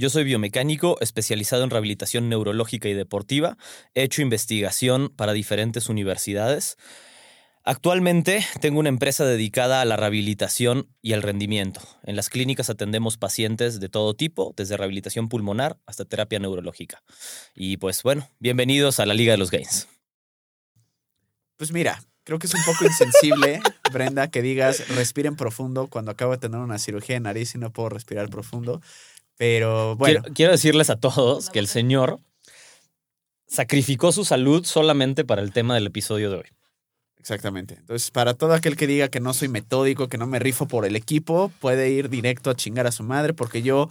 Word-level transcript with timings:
Yo 0.00 0.08
soy 0.08 0.24
biomecánico 0.24 0.96
especializado 1.02 1.62
en 1.62 1.68
rehabilitación 1.68 2.30
neurológica 2.30 2.88
y 2.88 2.94
deportiva. 2.94 3.58
He 3.94 4.02
hecho 4.02 4.22
investigación 4.22 5.10
para 5.14 5.34
diferentes 5.34 5.90
universidades. 5.90 6.78
Actualmente 7.64 8.42
tengo 8.62 8.80
una 8.80 8.88
empresa 8.88 9.26
dedicada 9.26 9.82
a 9.82 9.84
la 9.84 9.98
rehabilitación 9.98 10.88
y 11.02 11.12
al 11.12 11.20
rendimiento. 11.20 11.82
En 12.02 12.16
las 12.16 12.30
clínicas 12.30 12.70
atendemos 12.70 13.18
pacientes 13.18 13.78
de 13.78 13.90
todo 13.90 14.14
tipo, 14.14 14.54
desde 14.56 14.78
rehabilitación 14.78 15.28
pulmonar 15.28 15.78
hasta 15.84 16.06
terapia 16.06 16.38
neurológica. 16.38 17.02
Y 17.54 17.76
pues 17.76 18.02
bueno, 18.02 18.26
bienvenidos 18.38 19.00
a 19.00 19.04
la 19.04 19.12
Liga 19.12 19.32
de 19.32 19.38
los 19.38 19.50
Gains. 19.50 19.86
Pues 21.58 21.72
mira, 21.72 22.02
creo 22.24 22.38
que 22.38 22.46
es 22.46 22.54
un 22.54 22.64
poco 22.64 22.86
insensible, 22.86 23.60
Brenda, 23.92 24.30
que 24.30 24.40
digas 24.40 24.88
respiren 24.96 25.36
profundo 25.36 25.88
cuando 25.88 26.10
acabo 26.10 26.32
de 26.32 26.38
tener 26.38 26.60
una 26.60 26.78
cirugía 26.78 27.16
de 27.16 27.20
nariz 27.20 27.54
y 27.54 27.58
no 27.58 27.70
puedo 27.70 27.90
respirar 27.90 28.30
profundo. 28.30 28.80
Pero 29.40 29.96
bueno. 29.96 30.20
Quiero, 30.20 30.34
quiero 30.34 30.52
decirles 30.52 30.90
a 30.90 30.96
todos 30.96 31.48
que 31.48 31.60
el 31.60 31.66
Señor 31.66 32.20
sacrificó 33.48 34.12
su 34.12 34.26
salud 34.26 34.66
solamente 34.66 35.24
para 35.24 35.40
el 35.40 35.50
tema 35.50 35.74
del 35.74 35.86
episodio 35.86 36.28
de 36.30 36.36
hoy. 36.36 36.44
Exactamente. 37.18 37.76
Entonces, 37.78 38.10
para 38.10 38.34
todo 38.34 38.52
aquel 38.52 38.76
que 38.76 38.86
diga 38.86 39.08
que 39.08 39.18
no 39.18 39.32
soy 39.32 39.48
metódico, 39.48 40.10
que 40.10 40.18
no 40.18 40.26
me 40.26 40.40
rifo 40.40 40.68
por 40.68 40.84
el 40.84 40.94
equipo, 40.94 41.50
puede 41.58 41.88
ir 41.88 42.10
directo 42.10 42.50
a 42.50 42.54
chingar 42.54 42.86
a 42.86 42.92
su 42.92 43.02
madre 43.02 43.32
porque 43.32 43.62
yo 43.62 43.88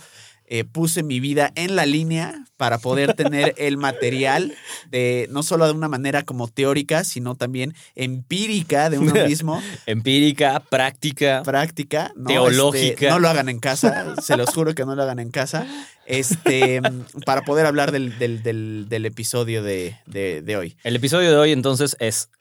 eh, 0.52 0.64
puse 0.64 1.04
mi 1.04 1.20
vida 1.20 1.52
en 1.54 1.76
la 1.76 1.86
línea 1.86 2.44
para 2.58 2.80
poder 2.80 3.14
tener 3.14 3.54
el 3.58 3.78
material 3.78 4.56
de 4.90 5.28
no 5.30 5.44
solo 5.44 5.68
de 5.68 5.74
una 5.74 5.88
manera 5.88 6.24
como 6.24 6.48
teórica, 6.48 7.04
sino 7.04 7.36
también 7.36 7.76
empírica 7.94 8.90
de 8.90 8.98
uno 8.98 9.14
mismo. 9.28 9.62
empírica, 9.86 10.60
práctica. 10.60 11.44
Práctica, 11.44 12.12
¿no? 12.16 12.26
teológica. 12.26 12.94
Este, 12.94 13.10
no 13.10 13.20
lo 13.20 13.30
hagan 13.30 13.48
en 13.48 13.60
casa, 13.60 14.16
se 14.22 14.38
los 14.38 14.50
juro 14.50 14.74
que 14.74 14.86
no 14.86 14.96
lo 14.96 15.04
hagan 15.04 15.20
en 15.20 15.30
casa. 15.30 15.68
Este, 16.08 16.82
para 17.28 17.44
poder 17.44 17.68
hablar 17.68 17.92
del, 17.92 18.18
del, 18.18 18.42
del, 18.42 18.88
del 18.90 19.06
episodio 19.06 19.62
de, 19.62 19.98
de, 20.08 20.42
de 20.42 20.58
hoy. 20.58 20.76
El 20.84 20.96
episodio 20.96 21.30
de 21.30 21.38
hoy 21.38 21.52
entonces 21.52 21.96
es 22.00 22.32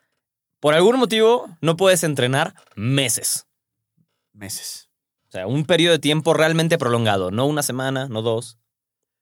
por 0.60 0.72
algún 0.72 0.98
motivo 0.98 1.46
no 1.60 1.76
puedes 1.76 2.02
entrenar 2.04 2.54
meses. 2.74 3.46
Meses. 4.32 4.87
O 5.28 5.30
sea, 5.30 5.46
un 5.46 5.64
periodo 5.64 5.92
de 5.92 5.98
tiempo 5.98 6.32
realmente 6.34 6.78
prolongado, 6.78 7.30
no 7.30 7.46
una 7.46 7.62
semana, 7.62 8.08
no 8.08 8.22
dos, 8.22 8.58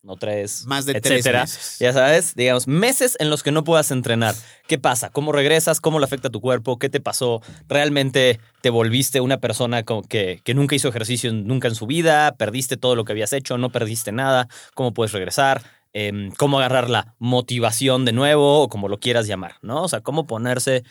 no 0.03 0.17
tres, 0.17 0.65
Más 0.67 0.87
de 0.87 0.93
etcétera. 0.93 1.45
tres 1.45 1.57
meses. 1.57 1.79
Ya 1.81 1.93
sabes, 1.93 2.35
digamos, 2.37 2.69
meses 2.69 3.17
en 3.19 3.29
los 3.29 3.43
que 3.43 3.51
no 3.51 3.65
puedas 3.65 3.91
entrenar. 3.91 4.37
¿Qué 4.69 4.79
pasa? 4.79 5.11
¿Cómo 5.11 5.33
regresas? 5.33 5.81
¿Cómo 5.81 5.99
le 5.99 6.05
afecta 6.05 6.29
a 6.29 6.31
tu 6.31 6.41
cuerpo? 6.41 6.79
¿Qué 6.79 6.89
te 6.89 7.01
pasó? 7.01 7.43
¿Realmente 7.67 8.39
te 8.61 8.71
volviste 8.71 9.21
una 9.21 9.39
persona 9.39 9.83
que, 9.83 10.41
que 10.45 10.55
nunca 10.55 10.77
hizo 10.77 10.89
ejercicio 10.89 11.33
nunca 11.33 11.67
en 11.67 11.75
su 11.75 11.87
vida? 11.87 12.37
¿Perdiste 12.37 12.77
todo 12.77 12.95
lo 12.95 13.05
que 13.05 13.13
habías 13.13 13.33
hecho? 13.33 13.59
¿No 13.59 13.71
perdiste 13.71 14.13
nada? 14.13 14.47
¿Cómo 14.75 14.95
puedes 14.95 15.13
regresar? 15.13 15.63
Eh, 15.93 16.31
¿Cómo 16.39 16.59
agarrar 16.59 16.89
la 16.89 17.17
motivación 17.19 18.05
de 18.05 18.13
nuevo? 18.13 18.63
O 18.63 18.69
como 18.69 18.89
lo 18.89 19.01
quieras 19.01 19.27
llamar, 19.27 19.57
¿no? 19.63 19.83
O 19.83 19.89
sea, 19.89 20.03
cómo 20.03 20.25
ponerse 20.29 20.85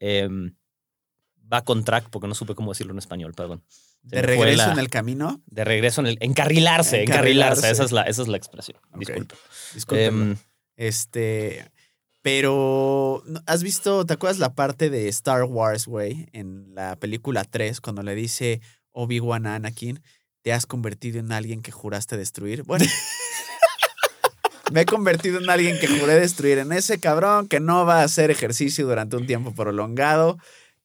eh, 0.00 0.28
back 1.36 1.68
on 1.68 1.84
track, 1.84 2.08
porque 2.08 2.26
no 2.26 2.34
supe 2.34 2.54
cómo 2.54 2.70
decirlo 2.70 2.92
en 2.92 2.98
español, 3.00 3.34
perdón. 3.34 3.62
Se 4.08 4.16
De 4.16 4.22
regreso 4.22 4.66
la- 4.66 4.72
en 4.72 4.78
el 4.78 4.88
camino. 4.90 5.40
De 5.46 5.64
regreso 5.64 6.00
en 6.00 6.08
el. 6.08 6.18
Encarrilarse, 6.20 7.02
encarrilarse. 7.02 7.02
Encarrilarse. 7.02 7.70
Esa, 7.70 7.84
es 7.84 7.92
la, 7.92 8.02
esa 8.02 8.22
es 8.22 8.28
la 8.28 8.36
expresión. 8.36 8.78
Ok. 8.92 9.28
Disculpe. 9.74 10.04
Em, 10.06 10.36
Este. 10.76 11.70
Pero, 12.22 13.22
¿no- 13.26 13.40
¿has 13.46 13.62
visto, 13.62 14.06
te 14.06 14.14
acuerdas 14.14 14.38
la 14.38 14.54
parte 14.54 14.90
de 14.90 15.08
Star 15.08 15.44
Wars, 15.44 15.86
güey? 15.86 16.28
En 16.32 16.74
la 16.74 16.94
película 16.96 17.42
3, 17.44 17.80
cuando 17.80 18.02
le 18.02 18.14
dice 18.14 18.60
Obi-Wan 18.92 19.46
a 19.46 19.56
Anakin, 19.56 20.00
te 20.42 20.52
has 20.52 20.66
convertido 20.66 21.18
en 21.18 21.32
alguien 21.32 21.62
que 21.62 21.72
juraste 21.72 22.16
destruir. 22.16 22.62
Bueno. 22.64 22.84
Me 24.72 24.82
he 24.82 24.86
convertido 24.86 25.38
en 25.38 25.50
alguien 25.50 25.78
que 25.78 25.86
juré 25.86 26.14
destruir, 26.14 26.58
en 26.58 26.72
ese 26.72 26.98
cabrón 26.98 27.46
que 27.46 27.60
no 27.60 27.84
va 27.84 28.00
a 28.00 28.04
hacer 28.04 28.30
ejercicio 28.30 28.86
durante 28.86 29.16
un 29.16 29.26
tiempo 29.26 29.52
prolongado. 29.54 30.38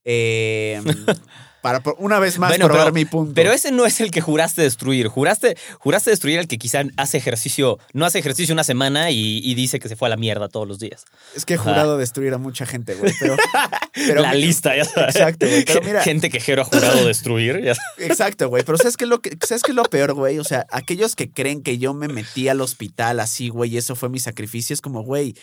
eh, 0.03 0.81
para 1.62 1.81
una 1.97 2.19
vez 2.19 2.38
más 2.40 2.50
Bueno, 2.51 2.66
probar 2.68 2.85
pero- 2.85 2.94
mi 2.94 3.06
punto. 3.06 3.34
Pero 3.34 3.51
ese 3.51 3.72
no 3.72 3.85
es 3.85 4.00
el 4.01 4.12
que 4.12 4.22
juraste 4.22 4.62
destruir. 4.62 5.07
Juraste, 5.07 5.57
juraste 5.79 6.09
destruir 6.12 6.40
al 6.40 6.47
que 6.47 6.57
quizá 6.57 6.84
hace 6.97 7.18
ejercicio, 7.18 7.79
no 7.94 8.06
hace 8.06 8.19
ejercicio 8.19 8.53
una 8.53 8.63
semana 8.63 9.12
y, 9.12 9.40
y 9.44 9.56
dice 9.56 9.79
que 9.79 9.90
se 9.90 9.95
fue 9.95 10.07
a 10.07 10.09
la 10.09 10.18
mierda 10.18 10.47
todos 10.50 10.68
los 10.68 10.79
días. 10.79 11.06
es 11.35 11.45
que 11.45 11.56
he 11.56 11.57
jurado 11.57 11.97
destruir 11.97 12.34
a 12.34 12.38
mucha 12.38 12.66
gente, 12.66 12.95
güey. 12.95 13.13
Pero, 13.19 13.35
pero 13.94 14.22
la 14.22 14.34
lista, 14.34 14.75
ya 14.75 14.85
sabes. 14.85 15.16
Exacto, 15.16 15.47
güey, 15.47 15.66
pero 15.66 15.81
mira- 15.85 16.01
Gente 16.03 16.29
que 16.29 16.40
Jero 16.40 16.62
ha 16.62 16.66
jurado 16.66 17.06
destruir. 17.06 17.62
ya 17.63 17.75
sabes. 17.75 18.09
Exacto, 18.09 18.50
güey. 18.50 18.63
Pero 18.63 18.78
¿sabes 18.78 18.95
qué, 18.97 19.06
es 19.06 19.09
lo 19.09 19.19
que, 19.22 19.38
¿sabes 19.45 19.63
qué 19.63 19.72
es 19.72 19.75
lo 19.75 19.84
peor, 19.84 20.13
güey? 20.13 20.39
O 20.39 20.44
sea, 20.44 20.66
aquellos 20.72 21.16
que 21.16 21.29
creen 21.31 21.63
que 21.63 21.78
yo 21.78 21.94
me 21.94 22.07
metí 22.07 22.47
al 22.50 22.62
hospital 22.62 23.19
así, 23.19 23.50
güey, 23.50 23.74
y 23.74 23.78
eso 23.78 23.95
fue 23.95 24.09
mi 24.09 24.19
sacrificio, 24.19 24.74
es 24.74 24.81
como, 24.81 25.01
güey, 25.03 25.35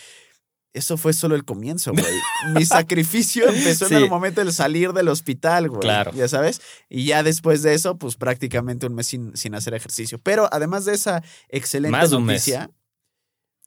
eso 0.75 0.97
fue 0.99 1.13
solo 1.15 1.35
el 1.37 1.45
comienzo, 1.45 1.93
güey. 1.93 2.05
Mi 2.53 2.67
sacrificio 2.67 3.49
empezó 3.49 3.89
Sí. 3.89 3.95
en 3.95 4.03
el 4.03 4.11
momento 4.11 4.43
del 4.45 4.53
salir 4.53 4.93
del 4.93 5.09
hospital, 5.09 5.69
güey. 5.71 5.81
Claro. 5.81 6.11
Ya 6.13 6.29
sabes. 6.29 6.61
Y 6.91 7.07
ya 7.07 7.23
después 7.23 7.63
de 7.63 7.73
eso, 7.75 7.97
pues 7.97 8.17
prácticamente 8.17 8.87
un 8.87 8.95
mes 8.95 9.07
sin, 9.07 9.37
sin 9.37 9.55
hacer 9.55 9.73
ejercicio. 9.75 10.19
Pero 10.19 10.49
además 10.53 10.85
de 10.85 10.95
esa 10.95 11.23
excelente 11.49 11.97
Más 11.97 12.11
de 12.11 12.17
un 12.17 12.25
mes. 12.25 12.43
noticia, 12.43 12.71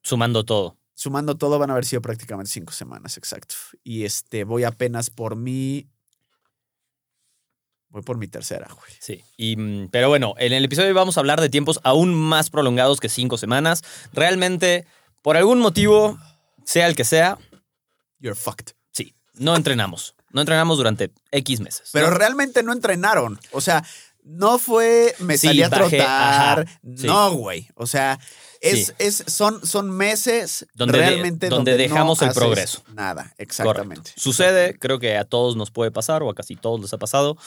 Sumando 0.04 0.44
todo. 0.46 0.78
sumando 0.94 1.36
todo, 1.38 1.58
van 1.60 1.70
a 1.70 1.74
haber 1.74 1.86
sido 1.86 2.02
prácticamente 2.02 2.52
cinco 2.52 2.72
semanas, 2.74 3.18
exacto. 3.18 3.56
Y 3.84 4.04
este, 4.06 4.44
voy 4.44 4.64
apenas 4.66 5.10
por 5.10 5.36
mi. 5.36 5.88
Voy 7.90 8.02
por 8.02 8.18
mi 8.18 8.28
tercera, 8.28 8.68
güey. 8.68 8.92
Sí. 9.00 9.24
Y, 9.38 9.56
mm, 9.56 9.88
pero 9.92 10.10
bueno, 10.10 10.36
en 10.38 10.52
el 10.54 10.66
episodio 10.66 10.94
vamos 10.94 11.16
a 11.18 11.22
hablar 11.22 11.40
de 11.40 11.50
tiempos 11.50 11.80
aún 11.84 12.14
más 12.14 12.50
prolongados 12.50 13.00
que 13.00 13.08
cinco 13.10 13.38
semanas. 13.38 13.82
Realmente, 14.12 14.86
por 15.22 15.38
algún 15.38 15.60
motivo, 15.60 16.18
sea 16.68 16.88
el 16.88 16.96
que 16.96 17.04
sea, 17.06 17.38
You're 18.20 18.36
fucked. 18.40 18.74
sí, 18.92 19.14
no 19.36 19.56
entrenamos. 19.56 20.16
No 20.32 20.42
entrenamos 20.42 20.78
durante 20.78 21.12
X 21.32 21.62
meses. 21.62 21.90
Pero 21.94 22.10
¿no? 22.12 22.18
realmente 22.18 22.62
no 22.62 22.74
entrenaron. 22.74 23.40
O 23.52 23.62
sea, 23.62 23.84
no 24.24 24.60
fue 24.60 25.16
me 25.20 25.38
Sí, 25.38 25.48
salí 25.48 25.64
a 25.64 25.70
trotar. 25.70 26.60
ajá, 26.60 26.66
sí. 26.96 27.08
No, 27.08 27.32
güey. 27.32 27.70
O 27.76 27.88
sea, 27.88 28.20
es, 28.60 28.88
Sí. 28.88 28.94
es, 29.00 29.24
son, 29.28 29.66
son 29.66 29.90
meses 29.90 30.66
Donde 30.74 30.98
de- 31.00 31.06
realmente 31.06 31.48
donde 31.50 31.72
no 31.72 31.78
dejamos 31.78 32.22
el 32.22 32.34
progreso. 32.34 32.84
Nada, 32.94 33.24
Correcto. 33.24 33.44
exactamente. 33.44 34.12
Sucede, 34.18 34.78
creo 34.78 35.00
que 35.00 35.16
a 35.18 35.24
todos 35.24 35.56
nos 35.56 35.72
puede 35.72 35.92
pasar, 35.92 36.22
o 36.24 36.30
a 36.30 36.36
casi 36.36 36.56
todos 36.58 36.82
les 36.82 36.92
ha 36.94 36.98
pasado. 36.98 37.38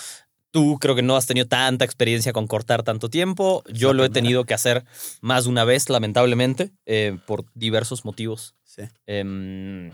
Tú 0.53 0.79
creo 0.81 0.95
que 0.97 1.03
no 1.03 1.17
has 1.17 1.27
tenido 1.27 1.47
tanta 1.47 1.85
experiencia 1.85 2.33
con 2.33 2.47
cortar 2.47 2.83
tanto 2.83 3.09
tiempo. 3.09 3.63
Yo 3.73 3.93
lo 3.93 4.05
he 4.05 4.11
tenido 4.11 4.45
que 4.45 4.55
hacer 4.55 4.85
más 5.21 5.45
de 5.45 5.51
una 5.51 5.65
vez, 5.65 5.89
lamentablemente, 5.89 6.73
eh, 6.87 7.19
por 7.27 7.45
diversos 7.55 8.05
motivos. 8.05 8.57
Sí. 8.65 8.83
Em, 9.07 9.93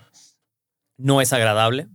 no 0.97 1.21
es 1.21 1.33
agradable 1.33 1.89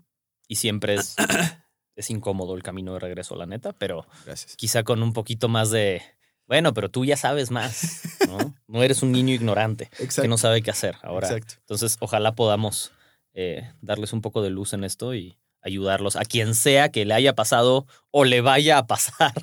y 0.48 0.58
siempre 0.58 0.96
es, 0.96 1.16
es 1.96 2.10
incómodo 2.10 2.56
el 2.56 2.64
camino 2.64 2.94
de 2.94 3.00
regreso, 3.00 3.36
la 3.36 3.46
neta, 3.46 3.74
pero 3.74 4.06
Gracias. 4.26 4.56
quizá 4.56 4.84
con 4.84 5.02
un 5.02 5.14
poquito 5.14 5.48
más 5.48 5.72
de, 5.72 6.04
bueno, 6.48 6.74
pero 6.74 6.90
tú 6.90 7.06
ya 7.06 7.18
sabes 7.18 7.50
más, 7.50 8.02
¿no? 8.28 8.54
No 8.68 8.84
eres 8.84 9.02
un 9.02 9.12
niño 9.12 9.34
ignorante 9.34 9.86
Exacto. 9.94 10.24
que 10.24 10.28
no 10.28 10.38
sabe 10.38 10.62
qué 10.62 10.72
hacer 10.72 10.98
ahora. 11.02 11.28
Exacto. 11.28 11.56
Entonces, 11.60 11.98
ojalá 12.00 12.36
podamos 12.36 12.92
eh, 13.34 13.72
darles 13.82 14.14
un 14.14 14.22
poco 14.22 14.42
de 14.42 14.50
luz 14.50 14.74
en 14.74 14.84
esto 14.84 15.16
y 15.16 15.38
ayudarlos 15.62 16.16
a 16.16 16.26
quien 16.26 16.56
sea 16.56 16.90
que 16.90 17.06
le 17.06 17.14
haya 17.14 17.36
pasado 17.36 17.86
o 18.12 18.26
le 18.26 18.42
vaya 18.42 18.78
a 18.78 18.88
pasar, 18.88 19.34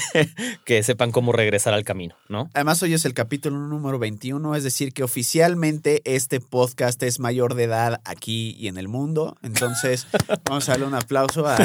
que 0.64 0.82
sepan 0.82 1.12
cómo 1.12 1.32
regresar 1.32 1.74
al 1.74 1.84
camino, 1.84 2.14
¿no? 2.28 2.50
Además, 2.54 2.82
hoy 2.82 2.94
es 2.94 3.04
el 3.04 3.12
capítulo 3.12 3.58
número 3.58 3.98
21, 3.98 4.56
es 4.56 4.64
decir, 4.64 4.92
que 4.92 5.02
oficialmente 5.02 6.00
este 6.04 6.40
podcast 6.40 7.02
es 7.02 7.20
mayor 7.20 7.54
de 7.54 7.64
edad 7.64 8.00
aquí 8.04 8.56
y 8.58 8.68
en 8.68 8.78
el 8.78 8.88
mundo. 8.88 9.36
Entonces, 9.42 10.06
vamos 10.44 10.68
a 10.68 10.72
darle 10.72 10.86
un 10.86 10.94
aplauso. 10.94 11.46
A, 11.46 11.58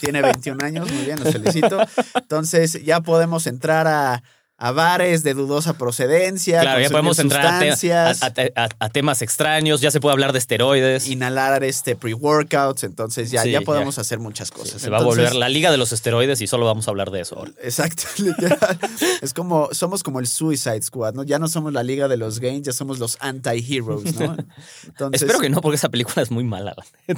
tiene 0.00 0.22
21 0.22 0.64
años, 0.64 0.90
muy 0.90 1.04
bien, 1.04 1.20
los 1.22 1.32
felicito. 1.32 1.78
Entonces, 2.14 2.82
ya 2.84 3.00
podemos 3.00 3.46
entrar 3.46 3.86
a 3.86 4.22
a 4.60 4.72
bares 4.72 5.22
de 5.22 5.34
dudosa 5.34 5.74
procedencia. 5.78 6.60
Claro, 6.62 6.80
ya 6.80 6.90
podemos 6.90 7.18
entrar 7.20 7.46
a, 7.46 7.58
te- 7.60 7.70
sustancias, 7.70 8.22
a- 8.22 8.26
a- 8.26 8.64
a- 8.64 8.68
a 8.86 8.88
temas 8.90 9.22
extraños, 9.22 9.80
ya 9.80 9.90
se 9.92 10.00
puede 10.00 10.12
hablar 10.14 10.32
de 10.32 10.40
esteroides. 10.40 11.06
inhalar 11.06 11.62
este 11.62 11.94
pre-workouts, 11.94 12.82
entonces 12.82 13.30
ya, 13.30 13.42
Sí, 13.42 13.52
ya 13.52 13.60
ya. 13.60 13.64
podemos 13.64 13.98
hacer 13.98 14.18
muchas 14.18 14.50
cosas. 14.50 14.82
se 14.82 14.90
va 14.90 14.98
a 14.98 15.02
volver 15.02 15.34
la 15.36 15.48
liga 15.48 15.70
de 15.70 15.76
los 15.76 15.92
esteroides 15.92 16.40
y 16.40 16.46
solo 16.48 16.66
vamos 16.66 16.88
a 16.88 16.90
hablar 16.90 17.10
de 17.12 17.20
eso. 17.20 17.36
ahora. 17.38 17.52
Exacto, 17.62 18.02
literal. 18.18 18.78
es 19.22 19.32
como, 19.32 19.68
somos 19.72 20.02
como 20.02 20.18
el 20.18 20.26
Suicide 20.26 20.82
Squad, 20.82 21.14
¿no? 21.14 21.22
Ya 21.22 21.38
no 21.38 21.46
somos 21.46 21.72
la 21.72 21.84
liga 21.84 22.08
de 22.08 22.16
los 22.16 22.40
gains, 22.40 22.66
ya 22.66 22.72
somos 22.72 22.98
los 22.98 23.16
anti-heroes, 23.20 24.16
¿no? 24.18 24.36
Entonces, 24.86 25.22
Espero 25.22 25.38
que 25.38 25.50
no, 25.50 25.60
porque 25.60 25.76
esa 25.76 25.88
película 25.88 26.20
es 26.22 26.30
muy 26.32 26.42
mala. 26.44 26.74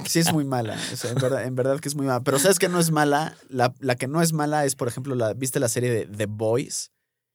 Sí 0.07 0.19
es 0.19 0.31
muy 0.33 0.45
mala, 0.45 0.77
o 0.93 0.97
sea, 0.97 1.11
en 1.11 1.17
verdad, 1.17 1.45
en 1.45 1.55
verdad 1.55 1.81
que 1.81 1.89
es 1.89 1.95
muy 1.95 2.05
mala. 2.07 2.21
Pero 2.21 2.39
¿sabes 2.39 2.59
que 2.59 2.69
no 2.69 2.79
es 2.81 2.91
mala? 2.91 3.35
La, 3.49 3.73
la 3.81 3.97
que 3.97 4.07
no 4.09 4.21
es 4.21 4.33
mala 4.35 4.67
es, 4.67 4.75
por 4.77 4.89
ejemplo, 4.89 5.15
la, 5.15 5.33
¿viste 5.33 5.59
la 5.59 5.69
serie 5.71 5.91
de 5.91 6.07
The 6.07 6.27
Boys? 6.27 6.91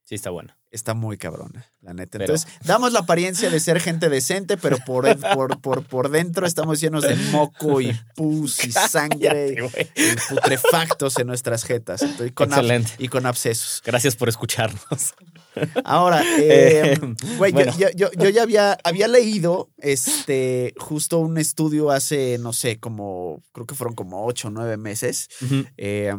Sí, 0.08 0.14
está 0.16 0.30
buena. 0.30 0.56
Está 0.70 0.94
muy 0.94 1.18
cabrona, 1.18 1.66
la 1.82 1.94
neta. 1.94 2.20
Pero- 2.20 2.26
Entonces, 2.36 2.48
damos 2.64 2.92
la 2.94 3.00
apariencia 3.00 3.50
de 3.50 3.60
ser 3.60 3.80
gente 3.80 4.08
decente, 4.10 4.56
pero 4.56 4.78
por, 4.86 5.06
por, 5.36 5.60
por, 5.62 5.84
por 5.84 6.10
dentro 6.10 6.46
estamos 6.46 6.80
llenos 6.80 7.04
de 7.04 7.16
moco 7.32 7.82
y 7.82 7.92
pus 8.16 8.64
y 8.66 8.72
sangre 8.72 9.56
Cállate, 9.56 9.92
y 9.96 10.34
putrefactos 10.36 11.18
en 11.18 11.26
nuestras 11.28 11.64
jetas. 11.64 12.04
Entonces, 12.04 12.34
con 12.34 12.50
Excelente. 12.50 12.92
y 13.00 13.08
con 13.08 13.26
abscesos. 13.26 13.82
Gracias 13.84 14.16
por 14.16 14.30
escucharnos. 14.30 15.16
Ahora, 15.86 16.22
eh, 16.40 16.94
Eh, 16.94 17.00
güey, 17.38 17.52
yo- 17.52 17.56
bueno. 17.56 17.74
yo, 17.78 17.88
yo- 17.96 18.12
yo 18.12 18.30
ya 18.30 18.44
había, 18.44 18.78
había 18.84 19.08
leído 19.08 19.72
este, 19.78 20.74
justo 20.78 21.18
un 21.20 21.38
estudio 21.38 21.90
hace, 21.92 22.38
no 22.40 22.54
sé, 22.54 22.78
como, 22.80 23.42
creo 23.54 23.66
que 23.66 23.74
fueron 23.76 23.96
como 23.96 24.26
ocho 24.26 24.50
o 24.50 24.52
nueve 24.52 24.78
meses, 24.78 25.30
eh, 25.78 26.14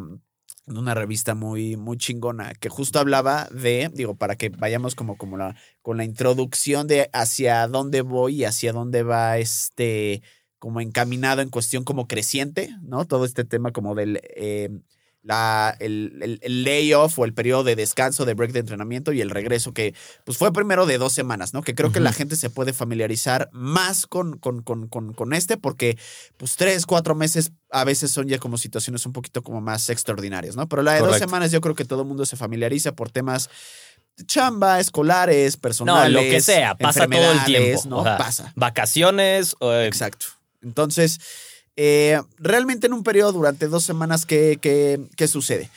en 0.66 0.78
una 0.78 0.94
revista 0.94 1.34
muy, 1.34 1.76
muy 1.76 1.96
chingona, 1.96 2.54
que 2.54 2.68
justo 2.68 2.98
hablaba 2.98 3.48
de, 3.52 3.90
digo, 3.94 4.16
para 4.16 4.36
que 4.36 4.48
vayamos 4.48 4.94
como, 4.94 5.16
la, 5.36 5.56
con 5.82 5.96
la 5.96 6.04
introducción 6.04 6.86
de 6.86 7.08
hacia 7.12 7.66
dónde 7.68 8.02
voy 8.02 8.36
y 8.42 8.44
hacia 8.44 8.72
dónde 8.72 9.02
va 9.02 9.38
este, 9.38 10.22
como 10.58 10.80
encaminado 10.80 11.40
en 11.42 11.50
cuestión 11.50 11.84
como 11.84 12.08
creciente, 12.08 12.70
¿no? 12.82 13.04
Todo 13.06 13.24
este 13.24 13.44
tema 13.44 13.72
como 13.72 13.94
del... 13.94 14.20
eh, 14.36 14.70
la, 15.26 15.76
el, 15.80 16.20
el- 16.22 16.38
el 16.40 16.62
layoff 16.62 17.18
o 17.18 17.24
el 17.24 17.34
periodo 17.34 17.64
de 17.64 17.74
descanso 17.74 18.24
de 18.24 18.34
break 18.34 18.52
de 18.52 18.60
entrenamiento 18.60 19.12
y 19.12 19.20
el 19.20 19.30
regreso 19.30 19.72
que 19.74 19.92
pues 20.24 20.38
fue 20.38 20.52
primero 20.52 20.86
de 20.86 20.98
dos 20.98 21.12
semanas, 21.12 21.52
¿no? 21.52 21.62
Que 21.62 21.74
creo 21.74 21.90
que 21.90 21.98
la 21.98 22.12
gente 22.12 22.36
se 22.36 22.48
puede 22.48 22.72
familiarizar 22.72 23.48
más 23.52 24.06
con, 24.06 24.38
con, 24.38 24.62
con, 24.62 24.86
con, 24.86 25.12
con 25.14 25.32
este 25.32 25.56
porque 25.56 25.98
pues 26.36 26.54
tres, 26.54 26.86
cuatro 26.86 27.16
meses 27.16 27.50
a 27.72 27.82
veces 27.82 28.12
son 28.12 28.28
ya 28.28 28.38
como 28.38 28.56
situaciones 28.56 29.04
un 29.04 29.12
poquito 29.12 29.42
como 29.42 29.60
más 29.60 29.90
extraordinarias, 29.90 30.54
¿no? 30.54 30.68
Pero 30.68 30.82
la 30.82 30.92
de 30.94 31.00
dos 31.00 31.18
semanas 31.18 31.50
yo 31.50 31.60
creo 31.60 31.74
que 31.74 31.84
todo 31.84 32.02
el 32.02 32.08
mundo 32.08 32.24
se 32.24 32.36
familiariza 32.36 32.92
por 32.92 33.10
temas 33.10 33.50
chamba, 34.26 34.80
escolares, 34.80 35.56
No, 35.56 35.60
personales. 35.60 36.12
lo 36.12 36.20
que 36.20 36.40
sea, 36.40 36.74
pasa 36.76 37.06
todo 37.06 37.32
el 37.32 37.44
tiempo. 37.44 37.82
¿no? 37.88 37.98
O 37.98 38.02
sea, 38.04 38.16
pasa. 38.16 38.52
Vacaciones, 38.54 39.56
eh, 39.60 39.86
Exacto. 39.86 40.26
Entonces, 40.62 41.18
eh, 41.76 42.20
realmente 42.38 42.86
en 42.86 42.92
un 42.92 43.02
periodo 43.02 43.32
durante 43.32 43.68
dos 43.68 43.84
semanas, 43.84 44.26
¿qué, 44.26 44.58
qué, 44.60 45.00
qué 45.16 45.28
sucede? 45.28 45.70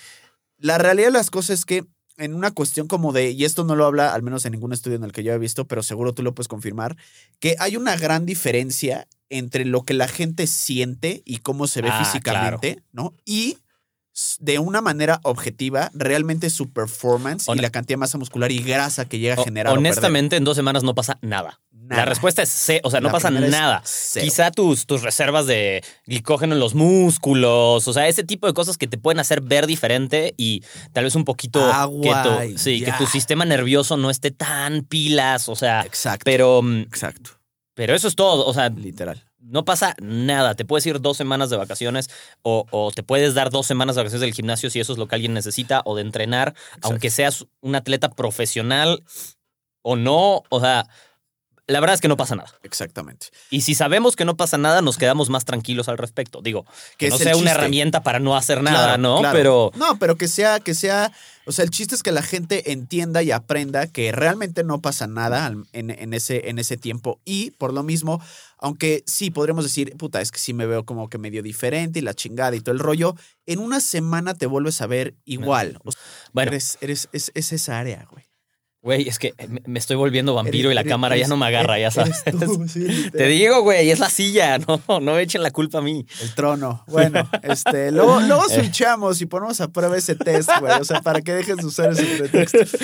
La 0.58 0.78
realidad 0.78 1.08
de 1.08 1.14
las 1.14 1.30
cosas 1.30 1.60
es 1.60 1.66
que 1.66 1.86
en 2.18 2.34
una 2.34 2.52
cuestión 2.52 2.88
como 2.88 3.14
de, 3.14 3.32
y 3.32 3.46
esto 3.46 3.64
no 3.64 3.76
lo 3.76 3.86
habla 3.86 4.14
al 4.14 4.24
menos 4.24 4.46
en 4.46 4.52
ningún 4.52 4.74
estudio 4.74 4.98
en 4.98 5.04
el 5.06 5.14
que 5.14 5.24
yo 5.24 5.34
he 5.34 5.38
visto, 5.38 5.66
pero 5.66 5.84
seguro 5.84 6.14
tú 6.14 6.22
lo 6.22 6.34
puedes 6.36 6.50
confirmar, 6.50 6.98
que 7.40 7.56
hay 7.60 7.78
una 7.78 7.96
gran 7.96 8.26
diferencia 8.26 9.08
entre 9.30 9.64
lo 9.64 9.84
que 9.84 9.94
la 9.94 10.08
gente 10.08 10.48
siente 10.48 11.22
y 11.24 11.38
cómo 11.38 11.68
se 11.68 11.82
ve 11.82 11.90
Ah, 11.92 12.04
físicamente, 12.04 12.84
¿no? 12.92 13.14
Y 13.26 13.58
de 14.40 14.60
una 14.60 14.82
manera 14.82 15.20
objetiva, 15.24 15.92
realmente 15.94 16.50
su 16.50 16.70
performance 16.72 17.48
y 17.54 17.60
la 17.60 17.70
cantidad 17.70 17.96
de 17.96 18.02
masa 18.02 18.18
muscular 18.18 18.52
y 18.52 18.60
grasa 18.60 19.06
que 19.06 19.20
llega 19.20 19.36
a 19.36 19.44
generar. 19.44 19.74
honestamente, 19.78 20.36
en 20.36 20.44
dos 20.44 20.56
semanas 20.56 20.84
no 20.84 20.96
pasa 20.96 21.18
nada. 21.22 21.60
Nada. 21.72 22.04
La 22.04 22.06
respuesta 22.06 22.44
es 22.44 22.50
C, 22.50 22.82
o 22.84 22.92
sea, 22.92 23.00
no 23.00 23.08
La 23.08 23.14
pasa 23.14 23.32
nada. 23.32 23.82
Quizá 24.14 24.52
tus, 24.52 24.86
tus 24.86 25.02
reservas 25.02 25.48
de 25.48 25.84
glicógeno 26.06 26.54
en 26.54 26.60
los 26.60 26.76
músculos, 26.76 27.88
o 27.88 27.94
sea, 27.94 28.08
ese 28.08 28.24
tipo 28.24 28.46
de 28.46 28.54
cosas 28.54 28.78
que 28.78 28.86
te 28.86 29.00
pueden 29.00 29.20
hacer 29.20 29.42
ver 29.42 29.66
diferente 29.66 30.36
y 30.38 30.64
tal 30.94 31.06
vez 31.06 31.16
un 31.16 31.26
poquito 31.26 31.66
Agua 31.66 32.24
tu, 32.24 32.58
sí, 32.60 32.84
que 32.84 32.92
tu 32.92 33.08
sistema 33.08 33.44
nervioso 33.44 33.98
no 33.98 34.12
esté 34.12 34.30
tan 34.30 34.84
pilas, 34.84 35.50
o 35.50 35.56
sea, 35.56 35.82
Exacto. 35.82 36.22
pero, 36.26 36.62
mm, 36.62 36.82
Exacto. 36.82 37.32
pero 37.74 37.96
eso 37.96 38.08
es 38.08 38.16
todo, 38.16 38.46
o 38.46 38.54
sea, 38.54 38.70
Literal. 38.70 39.24
No 39.42 39.66
pasa 39.66 39.96
nada. 40.02 40.56
Te 40.56 40.66
puedes 40.66 40.86
ir 40.86 41.02
dos 41.02 41.18
semanas 41.18 41.50
de 41.50 41.58
vacaciones 41.58 42.10
o, 42.42 42.66
o 42.72 42.92
te 42.92 43.04
puedes 43.04 43.34
dar 43.34 43.50
dos 43.50 43.66
semanas 43.66 43.96
de 43.96 44.02
vacaciones 44.02 44.22
del 44.22 44.34
gimnasio 44.34 44.70
si 44.70 44.80
eso 44.80 44.94
es 44.94 45.00
lo 45.00 45.08
que 45.08 45.16
alguien 45.16 45.34
necesita 45.34 45.82
o 45.86 45.96
de 45.96 46.02
entrenar, 46.02 46.56
aunque 46.82 47.10
seas 47.10 47.46
un 47.62 47.76
atleta 47.76 48.10
profesional 48.10 49.04
o 49.82 49.96
no. 49.96 50.44
O 50.50 50.60
sea, 50.60 50.88
la 51.70 51.80
verdad 51.80 51.94
es 51.94 52.02
que 52.02 52.08
no 52.08 52.18
pasa 52.18 52.36
nada. 52.36 52.52
Exactamente. 52.64 53.28
Y 53.52 53.62
si 53.62 53.76
sabemos 53.76 54.16
que 54.16 54.26
no 54.26 54.36
pasa 54.36 54.58
nada, 54.58 54.82
nos 54.82 54.98
quedamos 54.98 55.30
más 55.30 55.46
tranquilos 55.46 55.88
al 55.88 55.98
respecto. 55.98 56.42
Digo, 56.42 56.66
que 56.98 57.06
Que 57.06 57.10
no 57.10 57.18
sea 57.18 57.38
una 57.38 57.52
herramienta 57.52 58.02
para 58.02 58.20
no 58.20 58.36
hacer 58.36 58.64
nada, 58.64 58.96
Claro, 58.96 59.02
¿no? 59.02 59.20
claro. 59.20 59.38
Pero 59.38 59.72
No, 59.76 60.00
pero 60.00 60.18
que 60.18 60.28
sea, 60.28 60.60
que 60.60 60.74
sea. 60.74 61.12
O 61.46 61.52
sea, 61.52 61.64
el 61.64 61.72
chiste 61.72 61.96
es 61.96 62.04
que 62.04 62.12
la 62.12 62.22
gente 62.22 62.72
entienda 62.72 63.24
y 63.24 63.32
aprenda 63.32 63.88
que 63.88 64.12
realmente 64.12 64.64
no 64.64 64.82
pasa 64.82 65.08
nada 65.08 65.48
en, 65.74 65.90
en 65.90 66.14
ese, 66.14 66.50
en 66.50 66.60
ese 66.60 66.78
tiempo. 66.78 67.20
Y 67.24 67.52
por 67.52 67.72
lo 67.74 67.84
mismo, 67.84 68.22
aunque 68.58 69.04
sí 69.06 69.32
podríamos 69.32 69.64
decir, 69.64 69.96
puta, 69.98 70.22
es 70.22 70.32
que 70.32 70.40
sí 70.40 70.54
me 70.54 70.66
veo 70.66 70.86
como 70.86 71.08
que 71.10 71.18
medio 71.18 71.42
diferente 71.42 72.00
y 72.00 72.02
la 72.02 72.14
chingada 72.14 72.56
y 72.56 72.62
todo 72.62 72.74
el 72.74 72.80
rollo, 72.80 73.16
en 73.46 73.60
una 73.60 73.80
semana 73.80 74.34
te 74.34 74.46
vuelves 74.48 74.82
a 74.82 74.88
ver 74.88 75.16
igual. 75.26 75.80
O 75.84 75.92
sea, 75.92 76.02
bueno, 76.34 76.52
eres, 76.52 76.78
eres, 76.82 77.10
es, 77.14 77.32
es 77.36 77.52
esa 77.54 77.80
área, 77.80 78.08
güey. 78.12 78.29
Güey, 78.82 79.08
es 79.10 79.20
que 79.20 79.34
me, 79.66 79.78
estoy 79.80 79.96
volviendo 79.98 80.34
vampiro 80.34 80.70
Eres- 80.70 80.72
y 80.72 80.76
la 80.76 80.82
eres- 80.82 80.92
cámara 80.92 81.18
ya 81.18 81.28
no 81.28 81.36
me 81.38 81.46
agarra, 81.48 81.78
ya 81.80 81.92
sabes. 81.92 82.24
tú, 82.26 82.66
sí, 82.68 82.80
literal. 82.88 83.12
Te 83.12 83.28
digo, 83.28 83.62
güey, 83.62 83.90
es 83.92 84.00
la 84.00 84.10
silla, 84.10 84.58
no, 84.58 84.82
no 85.00 85.18
echen 85.20 85.44
la 85.44 85.52
culpa 85.52 85.80
a 85.80 85.82
mí. 85.82 86.06
El 86.22 86.34
trono. 86.36 86.84
Bueno, 86.88 87.30
este, 87.44 87.92
luego, 87.92 88.20
luego 88.22 88.44
Eh. 88.50 88.56
switchamos 88.56 89.22
y 89.22 89.26
ponemos 89.26 89.60
a 89.62 89.68
prueba 89.68 89.98
ese 89.98 90.16
test, 90.16 90.50
güey. 90.60 90.74
O 90.80 90.84
sea, 90.86 91.02
para 91.02 91.22
que 91.22 91.34
dejes 91.34 91.58
de 91.58 91.66
usar 91.66 91.92
ese 91.92 92.06
pretexto. 92.18 92.58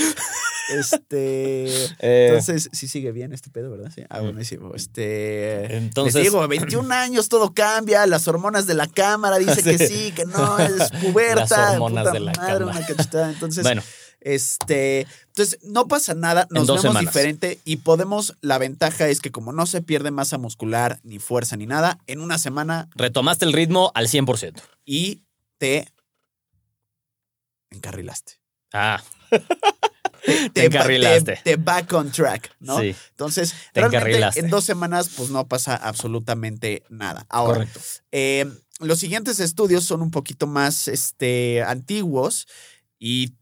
Este. 0.68 1.66
Eh, 2.00 2.28
Entonces, 2.30 2.70
sí 2.72 2.88
sigue 2.88 3.12
bien 3.12 3.34
este 3.34 3.50
pedo, 3.52 3.70
¿verdad? 3.70 3.92
Sí. 3.94 4.04
Ah, 4.10 4.22
buenísimo. 4.22 4.74
Este. 4.74 5.78
Entonces- 5.78 6.16
Les 6.16 6.24
digo, 6.24 6.48
21 6.48 6.92
años, 6.94 7.30
todo 7.30 7.54
cambia. 7.54 8.06
Las 8.08 8.28
hormonas 8.28 8.66
de 8.66 8.74
la 8.74 8.88
cámara 8.88 9.38
dice 9.38 9.62
que 9.62 9.78
sí, 9.78 10.12
que 10.16 10.26
no, 10.26 10.58
es 10.60 10.90
puberta. 11.02 11.46
Las 11.46 11.74
hormonas 11.74 12.04
puta 12.06 12.14
de 12.14 12.20
la 12.20 12.32
madre, 12.34 12.66
cámara. 12.66 12.86
una. 13.14 13.30
Entonces, 13.32 13.64
bueno, 13.64 13.84
este, 14.26 15.06
entonces 15.28 15.60
no 15.64 15.88
pasa 15.88 16.14
nada, 16.16 16.48
nos 16.50 16.66
vemos 16.68 16.82
semanas. 16.82 17.02
diferente 17.14 17.60
y 17.64 17.78
podemos, 17.78 18.36
la 18.42 18.58
ventaja 18.58 19.08
es 19.08 19.22
que 19.22 19.32
como 19.32 19.54
no 19.54 19.66
se 19.68 19.82
pierde 19.82 20.10
masa 20.12 20.38
muscular 20.38 21.00
ni 21.04 21.20
fuerza 21.20 21.56
ni 21.56 21.68
nada, 21.68 22.00
en 22.08 22.20
una 22.22 22.38
semana 22.40 22.90
retomaste 22.96 23.46
el 23.46 23.54
ritmo 23.54 23.92
al 23.96 24.08
100%. 24.08 24.62
y 24.84 25.22
te 25.60 25.88
encarrilaste. 27.70 28.34
Ah, 28.74 29.02
Te, 30.26 30.50
Te 30.50 30.66
encarrilaste. 30.66 31.36
Te, 31.36 31.42
te 31.44 31.56
back 31.56 31.94
on 31.94 32.12
track, 32.12 32.56
¿no? 32.60 32.80
sí, 32.80 32.96
Entonces, 33.12 33.52
Te 33.74 33.80
realmente 33.82 33.98
encarrilaste. 33.98 34.40
en 34.40 34.50
dos 34.50 34.64
semanas, 34.64 35.10
pues 35.16 35.30
no 35.30 35.48
pasa 35.48 35.76
absolutamente 35.76 36.82
nada. 36.90 37.28
Ahora, 37.30 37.60
correcto. 37.60 37.80
eh, 38.12 38.52
los 38.80 38.98
siguientes 39.00 39.40
estudios 39.40 39.84
son 39.84 40.02
un 40.02 40.10
poquito 40.10 40.48
más 40.48 40.88
este, 40.88 41.62
antiguos 41.62 42.48
y 42.98 43.34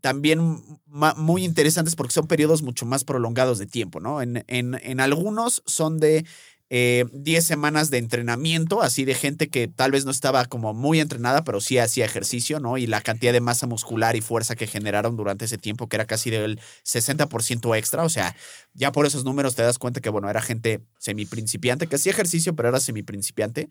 también 0.00 0.62
muy 0.86 1.44
interesantes 1.44 1.94
porque 1.96 2.14
son 2.14 2.26
periodos 2.26 2.62
mucho 2.62 2.86
más 2.86 3.04
prolongados 3.04 3.58
de 3.58 3.66
tiempo, 3.66 4.00
¿no? 4.00 4.22
En, 4.22 4.44
en- 4.48 4.74
en 4.82 5.00
algunos 5.00 5.62
son 5.66 5.98
de 5.98 6.24
eh, 6.70 7.06
10 7.14 7.44
semanas 7.46 7.88
de 7.88 7.96
entrenamiento, 7.96 8.82
así 8.82 9.06
de 9.06 9.14
gente 9.14 9.48
que 9.48 9.68
tal 9.68 9.90
vez 9.90 10.04
no 10.04 10.10
estaba 10.10 10.44
como 10.44 10.74
muy 10.74 11.00
entrenada, 11.00 11.42
pero 11.42 11.62
sí 11.62 11.78
hacía 11.78 12.04
ejercicio, 12.04 12.60
¿no? 12.60 12.76
Y 12.76 12.86
la 12.86 13.00
cantidad 13.00 13.32
de 13.32 13.40
masa 13.40 13.66
muscular 13.66 14.16
y 14.16 14.20
fuerza 14.20 14.54
que 14.54 14.66
generaron 14.66 15.16
durante 15.16 15.46
ese 15.46 15.56
tiempo, 15.56 15.88
que 15.88 15.96
era 15.96 16.04
casi 16.04 16.28
del 16.28 16.60
60% 16.84 17.74
extra, 17.74 18.04
o 18.04 18.10
sea, 18.10 18.36
ya 18.74 18.92
por 18.92 19.06
esos 19.06 19.24
números 19.24 19.54
te 19.54 19.62
das 19.62 19.78
cuenta 19.78 20.00
que, 20.02 20.10
bueno, 20.10 20.28
era 20.28 20.42
gente 20.42 20.82
semi-principiante, 20.98 21.86
que 21.86 21.96
hacía 21.96 22.12
ejercicio, 22.12 22.54
pero 22.54 22.68
era 22.68 22.80
semi-principiante, 22.80 23.70